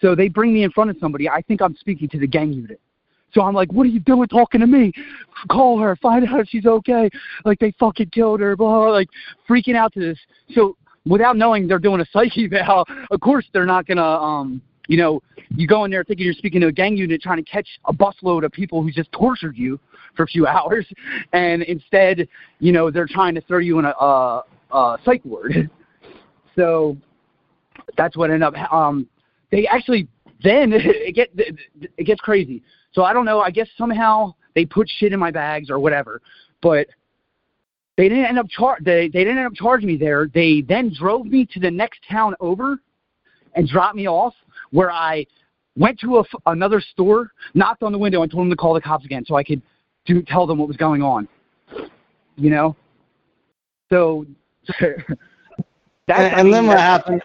[0.00, 1.28] So they bring me in front of somebody.
[1.28, 2.80] I think I'm speaking to the gang unit.
[3.32, 4.92] So I'm like, what are you doing talking to me?
[5.50, 7.08] Call her, find out if she's okay.
[7.44, 9.08] Like they fucking killed her, blah, blah, like
[9.48, 10.18] freaking out to this.
[10.54, 10.76] So
[11.06, 15.22] without knowing they're doing a psyche eval, of course they're not gonna um you know,
[15.50, 17.92] you go in there thinking you're speaking to a gang unit trying to catch a
[17.92, 19.78] busload of people who just tortured you
[20.16, 20.84] for a few hours
[21.32, 22.26] and instead,
[22.58, 24.42] you know, they're trying to throw you in a uh
[24.72, 25.70] uh psych ward.
[26.56, 26.96] so
[27.96, 29.06] that's what ended up um
[29.50, 30.08] they actually
[30.42, 32.62] then it get it gets crazy.
[32.92, 36.20] So I don't know, I guess somehow they put shit in my bags or whatever.
[36.62, 36.88] But
[37.96, 40.28] they didn't end up char- they, they didn't end up charging me there.
[40.32, 42.78] They then drove me to the next town over
[43.54, 44.34] and dropped me off
[44.70, 45.26] where I
[45.76, 48.80] went to a, another store, knocked on the window, and told them to call the
[48.80, 49.62] cops again so I could
[50.06, 51.28] do tell them what was going on.
[52.36, 52.76] You know,
[53.90, 54.24] so
[54.68, 54.80] that's
[56.08, 57.22] and, I and mean, then what happened?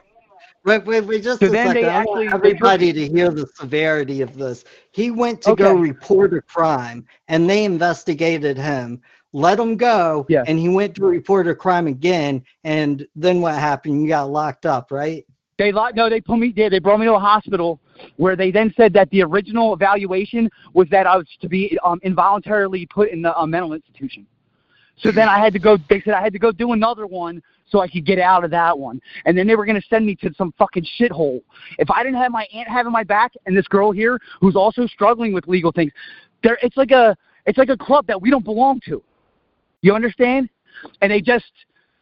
[0.65, 1.83] Wait, wait, wait, just So a then second.
[1.83, 4.65] they I actually- want they everybody to hear the severity of this.
[4.91, 8.99] He went to go report a crime, and they investigated him,
[9.31, 12.43] let him go, and he went to report a crime again.
[12.63, 14.01] And then what happened?
[14.01, 15.23] You got locked up, right?
[15.57, 15.95] They locked.
[15.95, 16.51] No, they put me.
[16.55, 17.79] They, they brought me to a hospital
[18.17, 21.99] where they then said that the original evaluation was that I was to be um,
[22.03, 24.25] involuntarily put in the uh, mental institution.
[24.97, 25.77] So then I had to go.
[25.89, 28.51] They said I had to go do another one so I could get out of
[28.51, 29.01] that one.
[29.25, 31.41] And then they were going to send me to some fucking shithole.
[31.79, 34.87] If I didn't have my aunt having my back and this girl here who's also
[34.87, 35.91] struggling with legal things,
[36.43, 39.01] there it's like a it's like a club that we don't belong to.
[39.81, 40.49] You understand?
[41.01, 41.45] And they just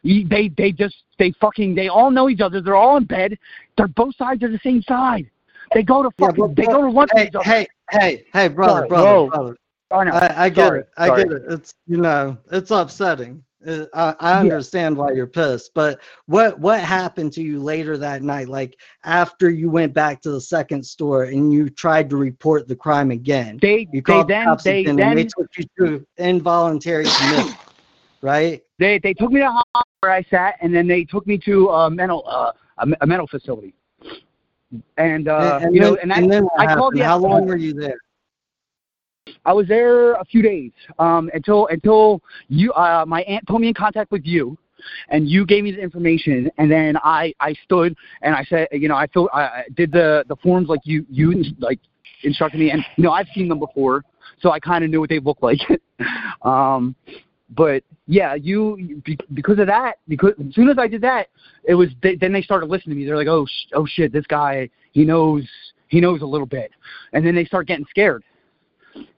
[0.03, 2.61] they they just they fucking they all know each other.
[2.61, 3.37] They're all in bed.
[3.77, 5.29] They're both sides are the same side.
[5.73, 7.45] They go to fucking they go to lunch hey, with each other.
[7.45, 8.87] Hey, hey, hey, brother, Sorry.
[8.89, 9.29] brother, Whoa.
[9.29, 9.57] brother.
[9.91, 10.79] I, I get Sorry.
[10.79, 10.89] it.
[10.97, 11.23] I Sorry.
[11.23, 11.43] get it.
[11.47, 13.43] It's you know, it's upsetting.
[13.65, 14.39] Uh, I, I Yeah.
[14.41, 18.49] understand why you're pissed, but what what happened to you later that night?
[18.49, 22.75] Like after you went back to the second store and you tried to report the
[22.75, 23.59] crime again.
[23.61, 27.57] They you they then they and they took you to involuntary commitment,
[28.21, 28.61] right?
[28.79, 31.69] they they took me to hospital where I sat, and then they took me to
[31.69, 33.73] a mental uh, a, a mental facility.
[34.97, 37.45] And uh, and, and you know, then, and, I, and then I called How long
[37.45, 37.97] were you there?
[39.45, 43.67] I was there a few days um, until until you uh, my aunt put me
[43.67, 44.57] in contact with you,
[45.09, 48.87] and you gave me the information, and then I I stood and I said you
[48.87, 51.79] know I filled I did the the forms like you you like
[52.23, 54.03] instructed me, and you know I've seen them before,
[54.39, 55.59] so I kind of knew what they looked like.
[56.41, 56.95] um,
[57.55, 61.27] but yeah, you be- because of that, because as soon as I did that,
[61.65, 63.05] it was they, then they started listening to me.
[63.05, 65.43] They're like, oh sh- oh shit, this guy he knows
[65.87, 66.71] he knows a little bit,
[67.13, 68.23] and then they start getting scared.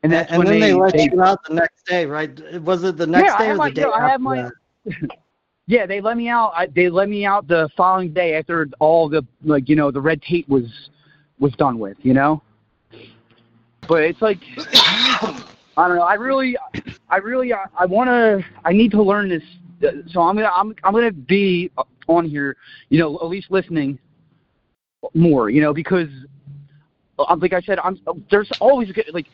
[0.03, 2.61] And that's and when then they, they, let they you out the next day, right?
[2.61, 4.49] Was it the next yeah, day have or my, the day yeah, I after my,
[4.85, 5.11] that?
[5.67, 6.53] yeah, they let me out.
[6.55, 10.01] I, they let me out the following day after all the like you know the
[10.01, 10.89] red tape was
[11.39, 12.41] was done with, you know.
[13.87, 14.39] But it's like
[15.77, 16.03] I don't know.
[16.03, 16.55] I really,
[17.09, 18.45] I really, I, I want to.
[18.63, 19.43] I need to learn this.
[20.11, 21.69] So I'm gonna, I'm, I'm gonna be
[22.07, 22.55] on here,
[22.89, 23.99] you know, at least listening
[25.13, 26.07] more, you know, because
[27.19, 27.99] uh, like I said, I'm
[28.31, 29.27] there's always good- like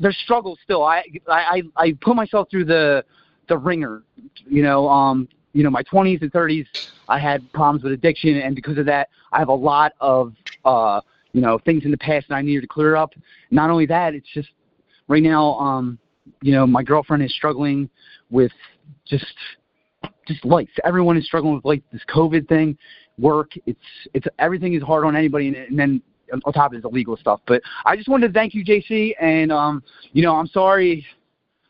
[0.00, 0.82] there's struggles still.
[0.84, 3.04] I I I I put myself through the
[3.48, 4.02] the ringer,
[4.46, 4.88] you know.
[4.88, 6.66] Um, you know, my 20s and 30s,
[7.08, 10.34] I had problems with addiction, and because of that, I have a lot of
[10.66, 11.00] uh,
[11.36, 13.12] you know, things in the past that I needed to clear up.
[13.50, 14.48] Not only that, it's just
[15.06, 15.98] right now, um,
[16.40, 17.90] you know, my girlfriend is struggling
[18.30, 18.50] with
[19.06, 19.26] just
[20.26, 20.68] just life.
[20.82, 22.76] Everyone is struggling with like this COVID thing,
[23.18, 23.50] work.
[23.66, 23.78] It's
[24.14, 26.02] it's everything is hard on anybody, and, and then
[26.32, 27.40] on top of it the legal stuff.
[27.46, 29.82] But I just wanted to thank you, JC, and um,
[30.12, 31.06] you know, I'm sorry.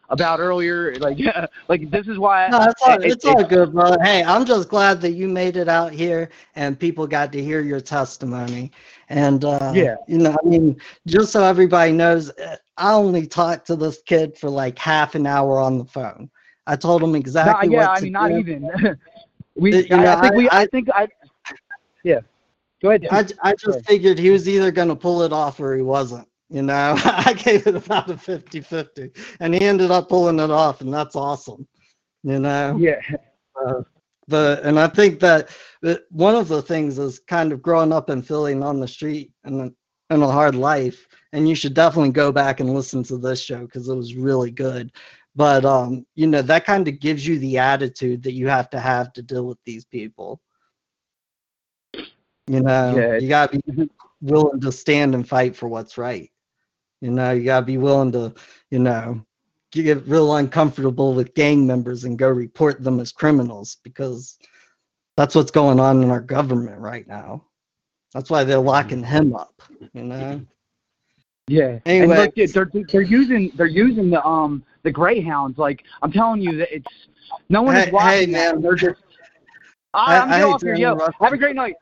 [0.09, 0.95] about earlier.
[1.01, 1.19] Like,
[1.69, 2.49] like this is why.
[2.49, 3.99] No, it's all, it- it's it- all good, brother.
[4.03, 7.61] Hey, I'm just glad that you made it out here and people got to hear
[7.61, 8.71] your testimony.
[9.09, 9.97] And uh, Yeah.
[10.07, 14.37] you know, I mean, just so everybody knows, uh, I only talked to this kid
[14.39, 16.31] for like half an hour on the phone.
[16.69, 18.71] I told him exactly yeah, what I mean, not even.
[19.57, 21.09] we, you I, know, I think we, I- I, think I.
[22.05, 22.21] Yeah.
[22.83, 23.07] Go ahead.
[23.11, 26.29] I, I just figured he was either going to pull it off or he wasn't.
[26.49, 30.51] You know, I gave it about a 50 50, and he ended up pulling it
[30.51, 31.67] off, and that's awesome.
[32.23, 32.77] You know?
[32.79, 33.01] Yeah.
[33.67, 33.83] Uh,
[34.29, 35.51] the, and I think that
[36.11, 39.73] one of the things is kind of growing up and feeling on the street and
[40.11, 41.07] and a hard life.
[41.33, 44.51] And you should definitely go back and listen to this show because it was really
[44.51, 44.93] good.
[45.35, 48.81] But um, you know, that kind of gives you the attitude that you have to
[48.81, 50.41] have to deal with these people.
[52.47, 53.19] You know, Yeah.
[53.19, 53.91] you gotta be
[54.21, 56.31] willing to stand and fight for what's right.
[57.01, 58.35] You know, you gotta be willing to,
[58.71, 59.25] you know,
[59.73, 64.39] get real uncomfortable with gang members and go report them as criminals because
[65.17, 67.45] that's what's going on in our government right now.
[68.15, 69.61] That's why they're locking him up.
[69.93, 70.47] You know.
[71.49, 71.79] Yeah.
[71.85, 72.17] Anyway.
[72.17, 75.59] and look, dude, they're they're using they're using the um the greyhounds.
[75.59, 77.09] Like I'm telling you that it's
[77.49, 78.63] no one is watching hey, man.
[78.63, 79.01] They're just.
[79.95, 80.99] I- I, I'm I off here, yo.
[81.21, 81.75] Have a great night.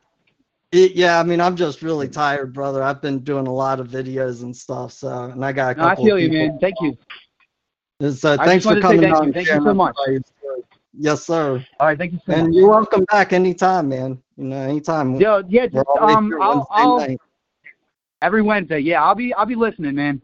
[0.76, 2.82] It, yeah, I mean, I'm just really tired, brother.
[2.82, 5.84] I've been doing a lot of videos and stuff, so and I got a No,
[5.86, 6.04] I couple.
[6.06, 6.58] feel of you, man.
[6.60, 6.98] Thank you.
[8.10, 9.26] So I thanks for wanted to coming thank on.
[9.28, 9.32] you.
[9.32, 9.94] Thank you so much.
[9.94, 10.62] about your story.
[10.98, 11.64] Yes, sir.
[11.78, 12.56] All right, thank you so And much.
[12.56, 14.20] you're welcome back anytime, man.
[14.36, 15.14] You know, anytime.
[15.20, 17.06] Yo, yeah, just um, I'll, I'll
[18.20, 18.80] every Wednesday.
[18.80, 20.20] Yeah, I'll be I'll be listening, man.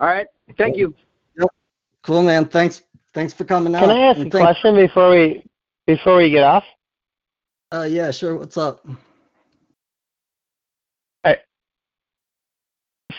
[0.00, 0.26] All right,
[0.56, 0.94] thank you.
[2.02, 2.46] Cool, man.
[2.46, 2.82] Thanks.
[3.14, 3.80] Thanks for coming out.
[3.82, 5.44] Can I ask And a thank- question before we
[5.86, 6.64] before we get off?
[7.72, 8.36] Uh, yeah, sure.
[8.36, 8.84] What's up?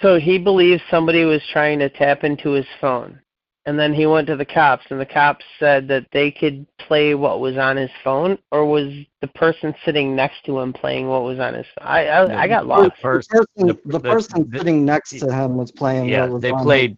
[0.01, 3.19] So he believes somebody was trying to tap into his phone.
[3.65, 7.13] And then he went to the cops and the cops said that they could play
[7.13, 11.23] what was on his phone or was the person sitting next to him playing what
[11.23, 11.87] was on his phone?
[11.87, 12.95] I I, I got lost.
[12.95, 16.09] The person, the, person sitting next to him was playing.
[16.09, 16.97] Yeah, what was they on played.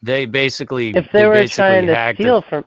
[0.00, 0.96] They basically.
[0.96, 2.64] If they were basically trying to steal from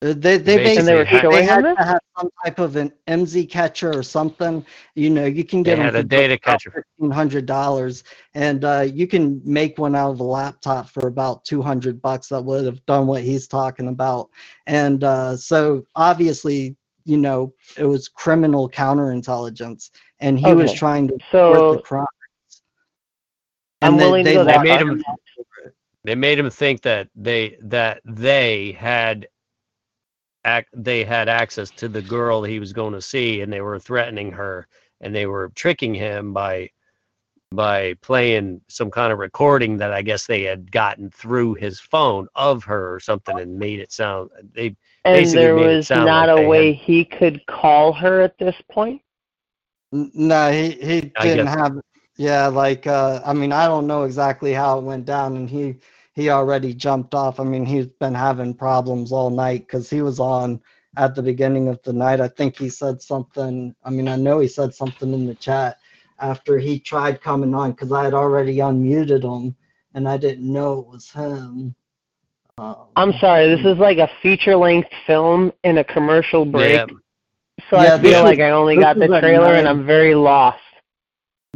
[0.00, 2.76] They they Basically basically they were they showing him had to have some type of
[2.76, 4.64] an IMSI catcher or something.
[4.94, 6.70] You know, you can They get them had a data about catcher.
[6.70, 8.04] fifteen hundred dollars,
[8.34, 12.28] and uh, you can make one out of a laptop for about two hundred bucks.
[12.28, 14.28] That would have done what he's talking about,
[14.68, 21.18] and uh, so obviously, you know, it was criminal counterintelligence, and he was trying to
[21.32, 22.06] So- report the crime.
[23.82, 25.04] I'm And they- willing to they go They that made him.
[26.04, 29.26] They made him think that they that they had.
[30.46, 33.78] Ac- they had access to the girl he was going to see, and they were
[33.78, 34.66] threatening her,
[35.00, 36.70] and they were tricking him by
[37.50, 42.28] by playing some kind of recording that I guess they had gotten through his phone
[42.34, 45.86] of her or something, and made it sound they And basically there made it was
[45.86, 49.00] sound not like a way had- he could call her at this point?
[49.92, 51.80] No, he he didn't have.
[52.16, 55.76] Yeah, like uh, I mean, I don't know exactly how it went down, and he
[56.18, 57.38] he already jumped off.
[57.38, 60.60] I mean, he's been having problems all night because he was on
[60.96, 62.20] at the beginning of the night.
[62.20, 63.72] I think he said something.
[63.84, 65.78] I mean, I know he said something in the chat
[66.18, 69.54] after he tried coming on because I had already unmuted him,
[69.94, 71.76] and I didn't know it was him.
[72.58, 76.72] Um, I'm sorry, this is like a feature length film in a commercial break.
[76.72, 76.86] Yeah.
[77.70, 79.68] So Yeah, I feel was- like I only got the trailer and.
[79.68, 80.58] I'm very lost.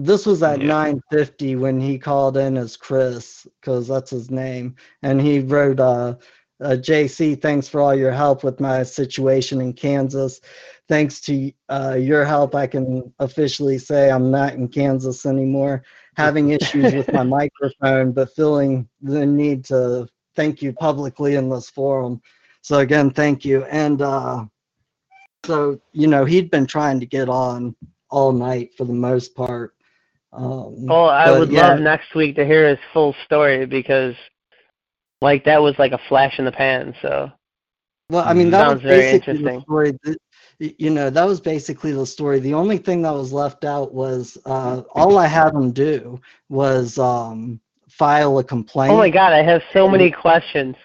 [0.04, 0.66] This was at Yeah.
[0.66, 6.16] 9:50 when he called in as Chris, because that's his name, and he wrote, uh,
[6.60, 10.40] uh, "JC, thanks for all your help with my situation in Kansas.
[10.88, 15.84] Thanks to uh, your help, I can officially say I'm not in Kansas anymore.
[16.16, 21.70] Having issues with my microphone, but feeling the need to thank you publicly in this
[21.70, 22.20] forum.
[22.62, 23.64] So again, thank you.
[23.64, 24.46] And uh,
[25.44, 27.76] so you know, he'd been trying to get on
[28.10, 29.74] all night for the most part.
[30.32, 34.14] Um, Well, I would yeah, love next week to hear his full story because,
[35.20, 36.94] like, that was like a flash in the pan.
[37.02, 37.30] So
[38.10, 39.92] Well, I mean, that Sounds was very basically the story.
[40.04, 40.18] That,
[40.78, 42.38] you know, that was basically the story.
[42.40, 46.98] The only thing that was left out was uh, all I had him do was
[46.98, 48.92] um, file a complaint.
[48.92, 50.76] oh my god, I have so many questions.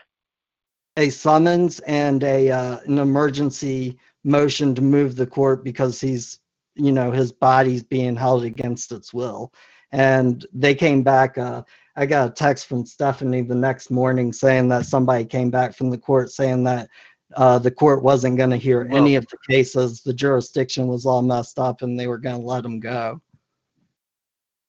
[0.98, 6.40] a summons and a uh, an emergency motion to move the court because he's
[6.78, 9.54] you know his body's being held against its will.
[9.92, 11.64] And they came back uh,
[11.96, 15.90] i got a text from stephanie the next morning saying that somebody came back from
[15.90, 16.90] the court saying that
[17.36, 20.02] uh, the court wasn't going to hear any of the cases.
[20.02, 23.22] The jurisdiction was all messed up and they were going to let him go.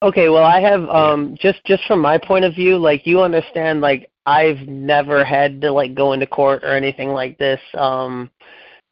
[0.02, 3.80] Okay, well, I have um just just from my point of view, like you understand,
[3.80, 7.60] like I've never had to like go into court or anything like this.
[7.74, 8.30] Um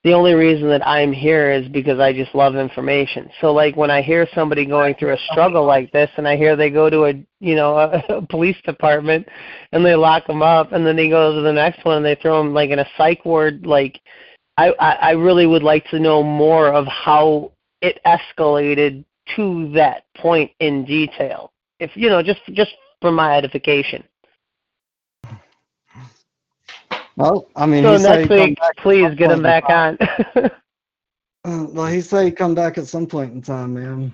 [0.06, 3.28] the only reason that I'm here is because I just love information.
[3.40, 6.54] So like when I hear somebody going through a struggle like this and I hear
[6.54, 9.26] they go to a, you know, a, a police department
[9.72, 12.14] and they lock them up and then they go to the next one and they
[12.14, 14.00] throw them like in a psych ward like
[14.56, 17.50] I I I really would like to know more of how
[17.82, 19.04] it escalated
[19.34, 21.50] to that point in detail.
[21.80, 22.70] If you know, just just
[23.00, 24.04] for my edification.
[27.16, 29.64] Well, I mean, so he said next he'd come week, back please get him back
[29.68, 29.98] on.
[31.44, 34.12] Uh, well, he said he'd come back at some point in time, man.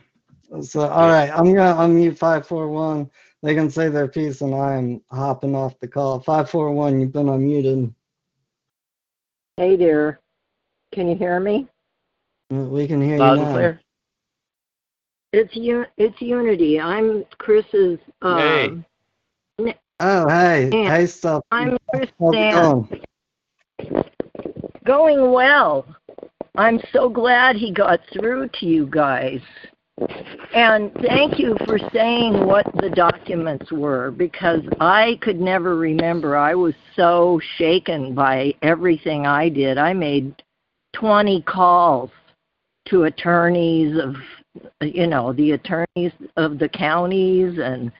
[0.61, 3.11] So, all right, I'm gonna unmute five four one.
[3.43, 6.21] They can say their piece, and I'm hopping off the call.
[6.21, 7.95] Five four one, you've been unmuted.
[9.57, 10.21] Hey there.
[10.95, 11.67] Can you hear me?
[12.53, 13.53] Uh, We can hear Loud you now.
[13.53, 13.81] clear.
[15.33, 16.79] It's U- it's Unity.
[16.79, 17.99] I'm Chris's.
[18.21, 18.85] Um,
[20.05, 20.97] Oh, hey, Yeah.
[20.97, 21.45] hey, stuff.
[21.53, 21.79] I'm
[22.17, 22.51] Stan.
[22.51, 23.03] going?
[24.85, 25.87] Going well.
[26.57, 29.41] I'm so glad he got through to you guys.
[30.55, 36.37] And thank you for saying what the documents were because I could never remember.
[36.37, 39.79] I was so shaken by everything I did.
[39.79, 40.43] I made
[40.95, 42.11] 20 calls
[42.89, 44.17] to attorneys of,
[44.81, 47.93] you know, the attorneys of the counties and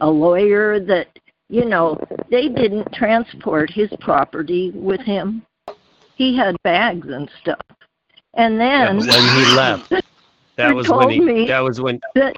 [0.00, 1.08] a lawyer that,
[1.54, 1.96] you know,
[2.32, 5.46] they didn't transport his property with him.
[6.16, 7.60] He had bags and stuff.
[8.34, 9.94] And then when he left.
[10.56, 11.46] That was when he.
[11.48, 12.00] That was when.
[12.16, 12.34] that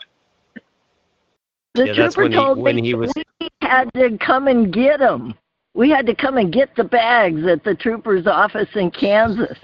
[1.74, 3.14] the Yeah, trooper when he told when me he was.
[3.40, 5.34] we had to come and get him.
[5.74, 9.58] We had to come and get the bags at the trooper's office in Kansas.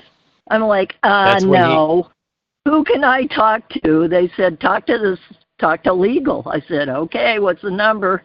[0.51, 2.09] I'm like, uh, when he- no.
[2.65, 4.09] Who can I talk to?
[4.09, 5.19] They said, talk to this,
[5.59, 6.43] talk to legal.
[6.47, 8.23] I said, okay, what's the number?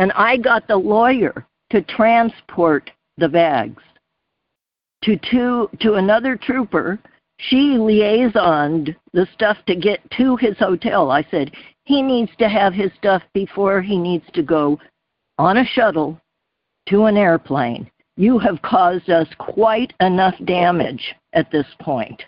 [0.00, 3.82] And I got the lawyer to transport the bags
[5.04, 6.98] to two to another trooper.
[7.36, 11.10] She liaisoned the stuff to get to his hotel.
[11.10, 11.50] I said
[11.84, 14.80] he needs to have his stuff before he needs to go
[15.38, 16.18] on a shuttle
[16.88, 17.90] to an airplane.
[18.16, 22.22] You have caused us quite enough damage at this point.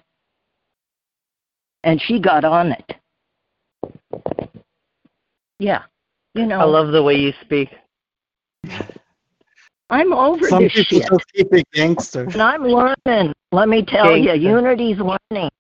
[1.85, 2.95] And she got on it.
[5.59, 5.85] Yeah.
[6.35, 7.69] You know, I love the way you speak.
[9.91, 11.09] I'm over Some this people shit.
[11.11, 12.23] just keep it gangster.
[12.23, 13.35] And I'm learning.
[13.53, 15.51] Let me tell you, Unity's learning.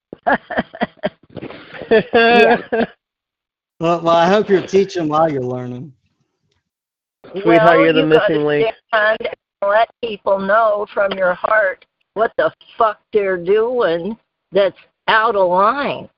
[2.13, 2.57] yeah.
[3.81, 5.93] Well, well, I hope you're teaching while you're learning.
[7.33, 8.75] Sweetheart, well, you're the you gotta missing link.
[8.95, 11.85] stand and let people know from your heart
[12.15, 14.17] what the fuck they're doing
[14.53, 14.77] that's
[15.09, 16.09] out of line.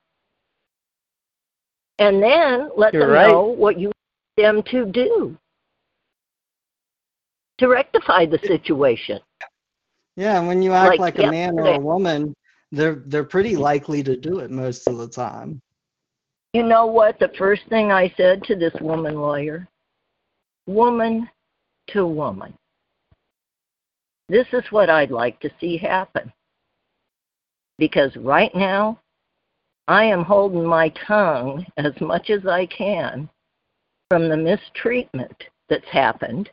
[1.97, 3.27] And then let You're them right.
[3.29, 3.95] know what you want
[4.37, 5.37] them to do
[7.57, 9.19] to rectify the situation.
[10.17, 12.33] Yeah, and when you act Like like, a man or a woman,
[12.71, 13.61] they're they're pretty mm-hmm.
[13.61, 15.61] likely to do it most of the time.
[16.53, 17.19] You know what?
[17.19, 19.67] The first thing I said to this woman lawyer
[20.67, 21.29] woman
[21.87, 22.53] to woman.
[24.29, 26.33] This is what I'd like to see happen.
[27.77, 28.99] Because right now,
[29.87, 33.29] I am holding my tongue as much as I can
[34.09, 35.35] from the mistreatment
[35.69, 36.49] that's happened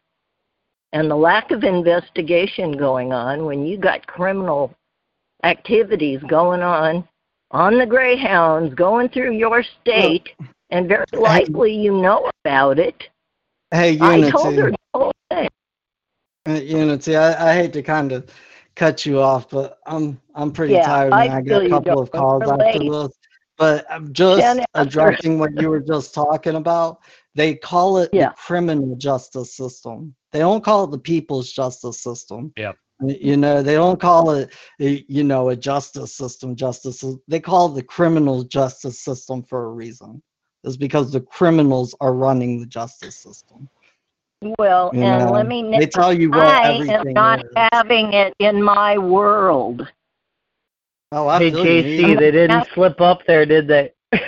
[0.92, 4.74] and the lack of investigation going on when you got criminal
[5.44, 7.06] activities going on
[7.50, 10.30] on the Greyhounds going through your state,
[10.70, 13.08] and very likely you know about it.
[13.70, 14.28] Hey, Unity.
[14.28, 15.48] I told her the whole thing.
[16.48, 18.30] Uh, Unity, I, I hate to kind of
[18.74, 22.00] cut you off, but I'm I'm pretty Yeah, tired and I feel got a couple
[22.00, 23.08] of calls after this.
[23.62, 26.98] But I'm just addressing what you were just talking about.
[27.36, 28.30] They call it Yeah.
[28.30, 30.16] the criminal justice system.
[30.32, 32.52] They don't call it the people's justice system.
[32.56, 32.76] Yep.
[33.06, 36.56] You know, they don't call it, you know, a justice system.
[36.56, 37.04] Justice.
[37.28, 40.20] They call it the criminal justice system for a reason.
[40.64, 43.68] It's because the criminals are running the justice system.
[44.58, 47.50] Well, You and know, let me they know, tell you what I am not is.
[47.72, 49.86] having it in my world.
[51.12, 51.82] Oh, I Hey feel you.
[51.82, 53.92] JC, they didn't slip up there, did they?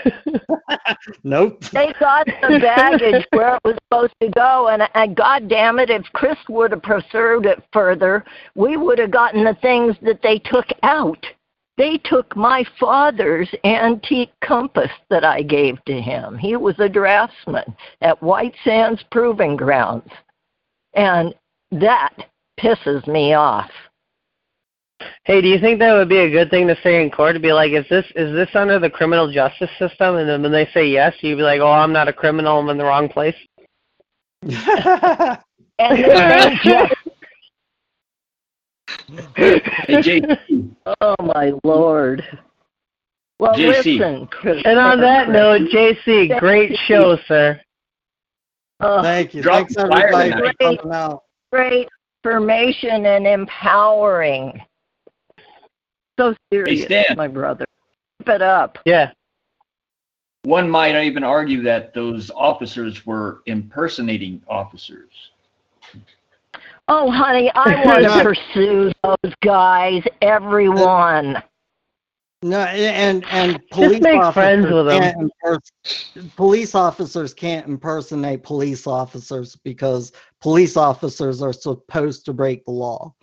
[1.25, 1.61] Nope.
[1.73, 5.91] They got the baggage where it was supposed to go, and, and God damn it,
[5.91, 8.25] if Chris would have pursued it further,
[8.55, 11.25] we would have gotten the things that they took out.
[11.77, 16.39] They took my father's antique compass that I gave to him.
[16.39, 20.11] He was a draftsman at White Sands Proving Grounds,
[20.95, 21.35] and
[21.73, 22.15] that
[22.61, 23.71] pisses me off.
[25.25, 27.35] Hey, do you think that would be a good thing to say in court?
[27.35, 30.17] To be like, is this is this under the criminal justice system?
[30.17, 32.59] And then when they say yes, you'd be like, oh, I'm not a criminal.
[32.59, 33.37] I'm in the wrong place.
[35.79, 36.95] And then just,
[39.37, 42.23] Hey, JC, oh my lord.
[43.39, 43.99] Well, JC.
[43.99, 44.63] listen, Chris.
[44.65, 47.61] And on that note, JC, great show, sir.
[48.81, 49.43] Uh, Thank you.
[49.43, 51.25] Drop Thanks everybody for coming out.
[51.53, 51.89] great
[52.25, 54.61] information and empowering.
[56.19, 57.17] So serious, Stan.
[57.17, 57.65] my brother.
[58.21, 58.79] Keep it up.
[58.85, 59.11] Yeah.
[60.45, 65.11] one might even argue that those officers were impersonating officers.
[66.87, 71.43] Oh, honey, I want to pursue those guys, everyone.
[72.43, 75.01] No, and and police make officers friends with 'em.
[75.01, 80.13] can't impers- police officers can't impersonate police officers because
[80.43, 83.15] police officers are supposed to break the law.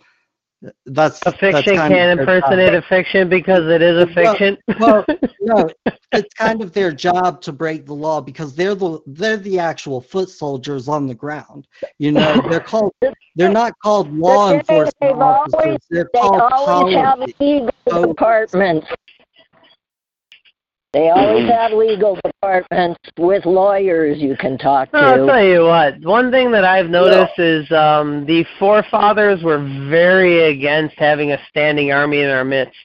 [0.86, 4.56] That's A fiction that's can't impersonate a fiction because it is a fiction.
[4.78, 5.04] Well,
[5.40, 5.68] no,
[6.12, 10.00] it's kind of their job to break the law because they're the they're the actual
[10.00, 11.66] foot soldiers on the ground.
[11.98, 12.92] You know, they're called
[13.34, 15.78] they're not called law They've enforcement always- officers.
[15.90, 17.34] They're They called always have policy.
[17.40, 18.06] legal Oh.
[18.06, 18.86] departments.
[20.92, 24.98] They always have legal departments with lawyers you can talk to.
[24.98, 25.98] I'll tell you what.
[26.02, 29.58] One thing that I've noticed is um, the forefathers were
[29.88, 32.76] very against having a standing army in our midst,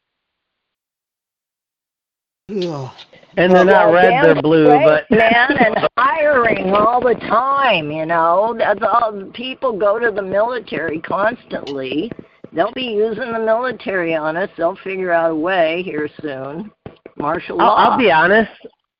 [2.49, 2.89] Ugh.
[3.35, 4.67] and they're not Well, red, they're blue.
[4.67, 7.91] straight, But man, and hiring all the time.
[7.91, 9.21] You know, that's all.
[9.34, 12.09] People go to the military constantly.
[12.53, 14.49] They'll be using the military on us.
[14.57, 16.71] They'll figure out a way here soon.
[17.18, 17.76] Martial I'll, law.
[17.76, 18.52] I'll be honest.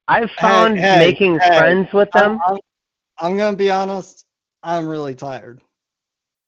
[0.08, 2.40] I've found hey, making hey, friends with them.
[2.48, 2.60] I'm, I'm,
[3.20, 4.26] I'm gonna be honest.
[4.64, 5.62] I'm really tired.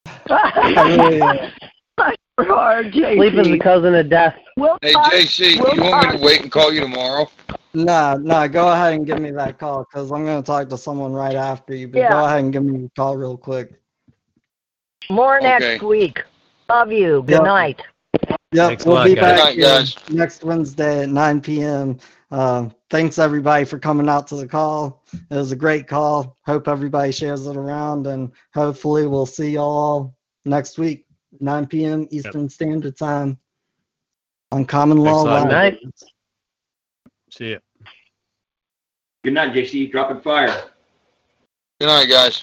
[0.06, 0.16] I
[0.86, 1.52] really am.
[2.40, 3.16] Hard, JC.
[3.16, 4.34] Sleeping's the cousin of death.
[4.56, 7.26] We'll Hey, talk- JC, we'll you want me to wait and call you tomorrow?
[7.74, 11.12] No, no, go ahead and give me that call because I'm gonna talk to someone
[11.12, 11.86] right after you.
[11.88, 12.08] But Yeah.
[12.08, 13.80] go ahead and give me a call real quick.
[15.10, 15.58] More Okay.
[15.58, 16.22] next week.
[16.68, 17.22] Love you.
[17.22, 17.42] Good Yep.
[17.44, 17.82] night.
[18.52, 19.22] Yep, Thanks we'll lot, be guys.
[19.38, 19.96] back night, guys.
[20.10, 21.98] next Wednesday at 9 p.m.
[22.32, 25.04] Uh, thanks everybody for coming out to the call.
[25.12, 26.36] It was a great call.
[26.46, 30.14] Hope everybody shares it around, and hopefully we'll see y'all
[30.44, 31.04] next week,
[31.38, 32.08] 9 p.m.
[32.10, 33.38] Eastern Standard Time
[34.50, 35.52] on Common Law Thanks a lot.
[35.52, 35.72] Live.
[35.74, 35.92] Good night.
[37.30, 37.58] See ya.
[39.22, 39.92] Good night, JC.
[39.92, 40.64] Dropping fire.
[41.78, 42.42] Good night, guys.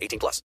[0.00, 0.38] 18 plus.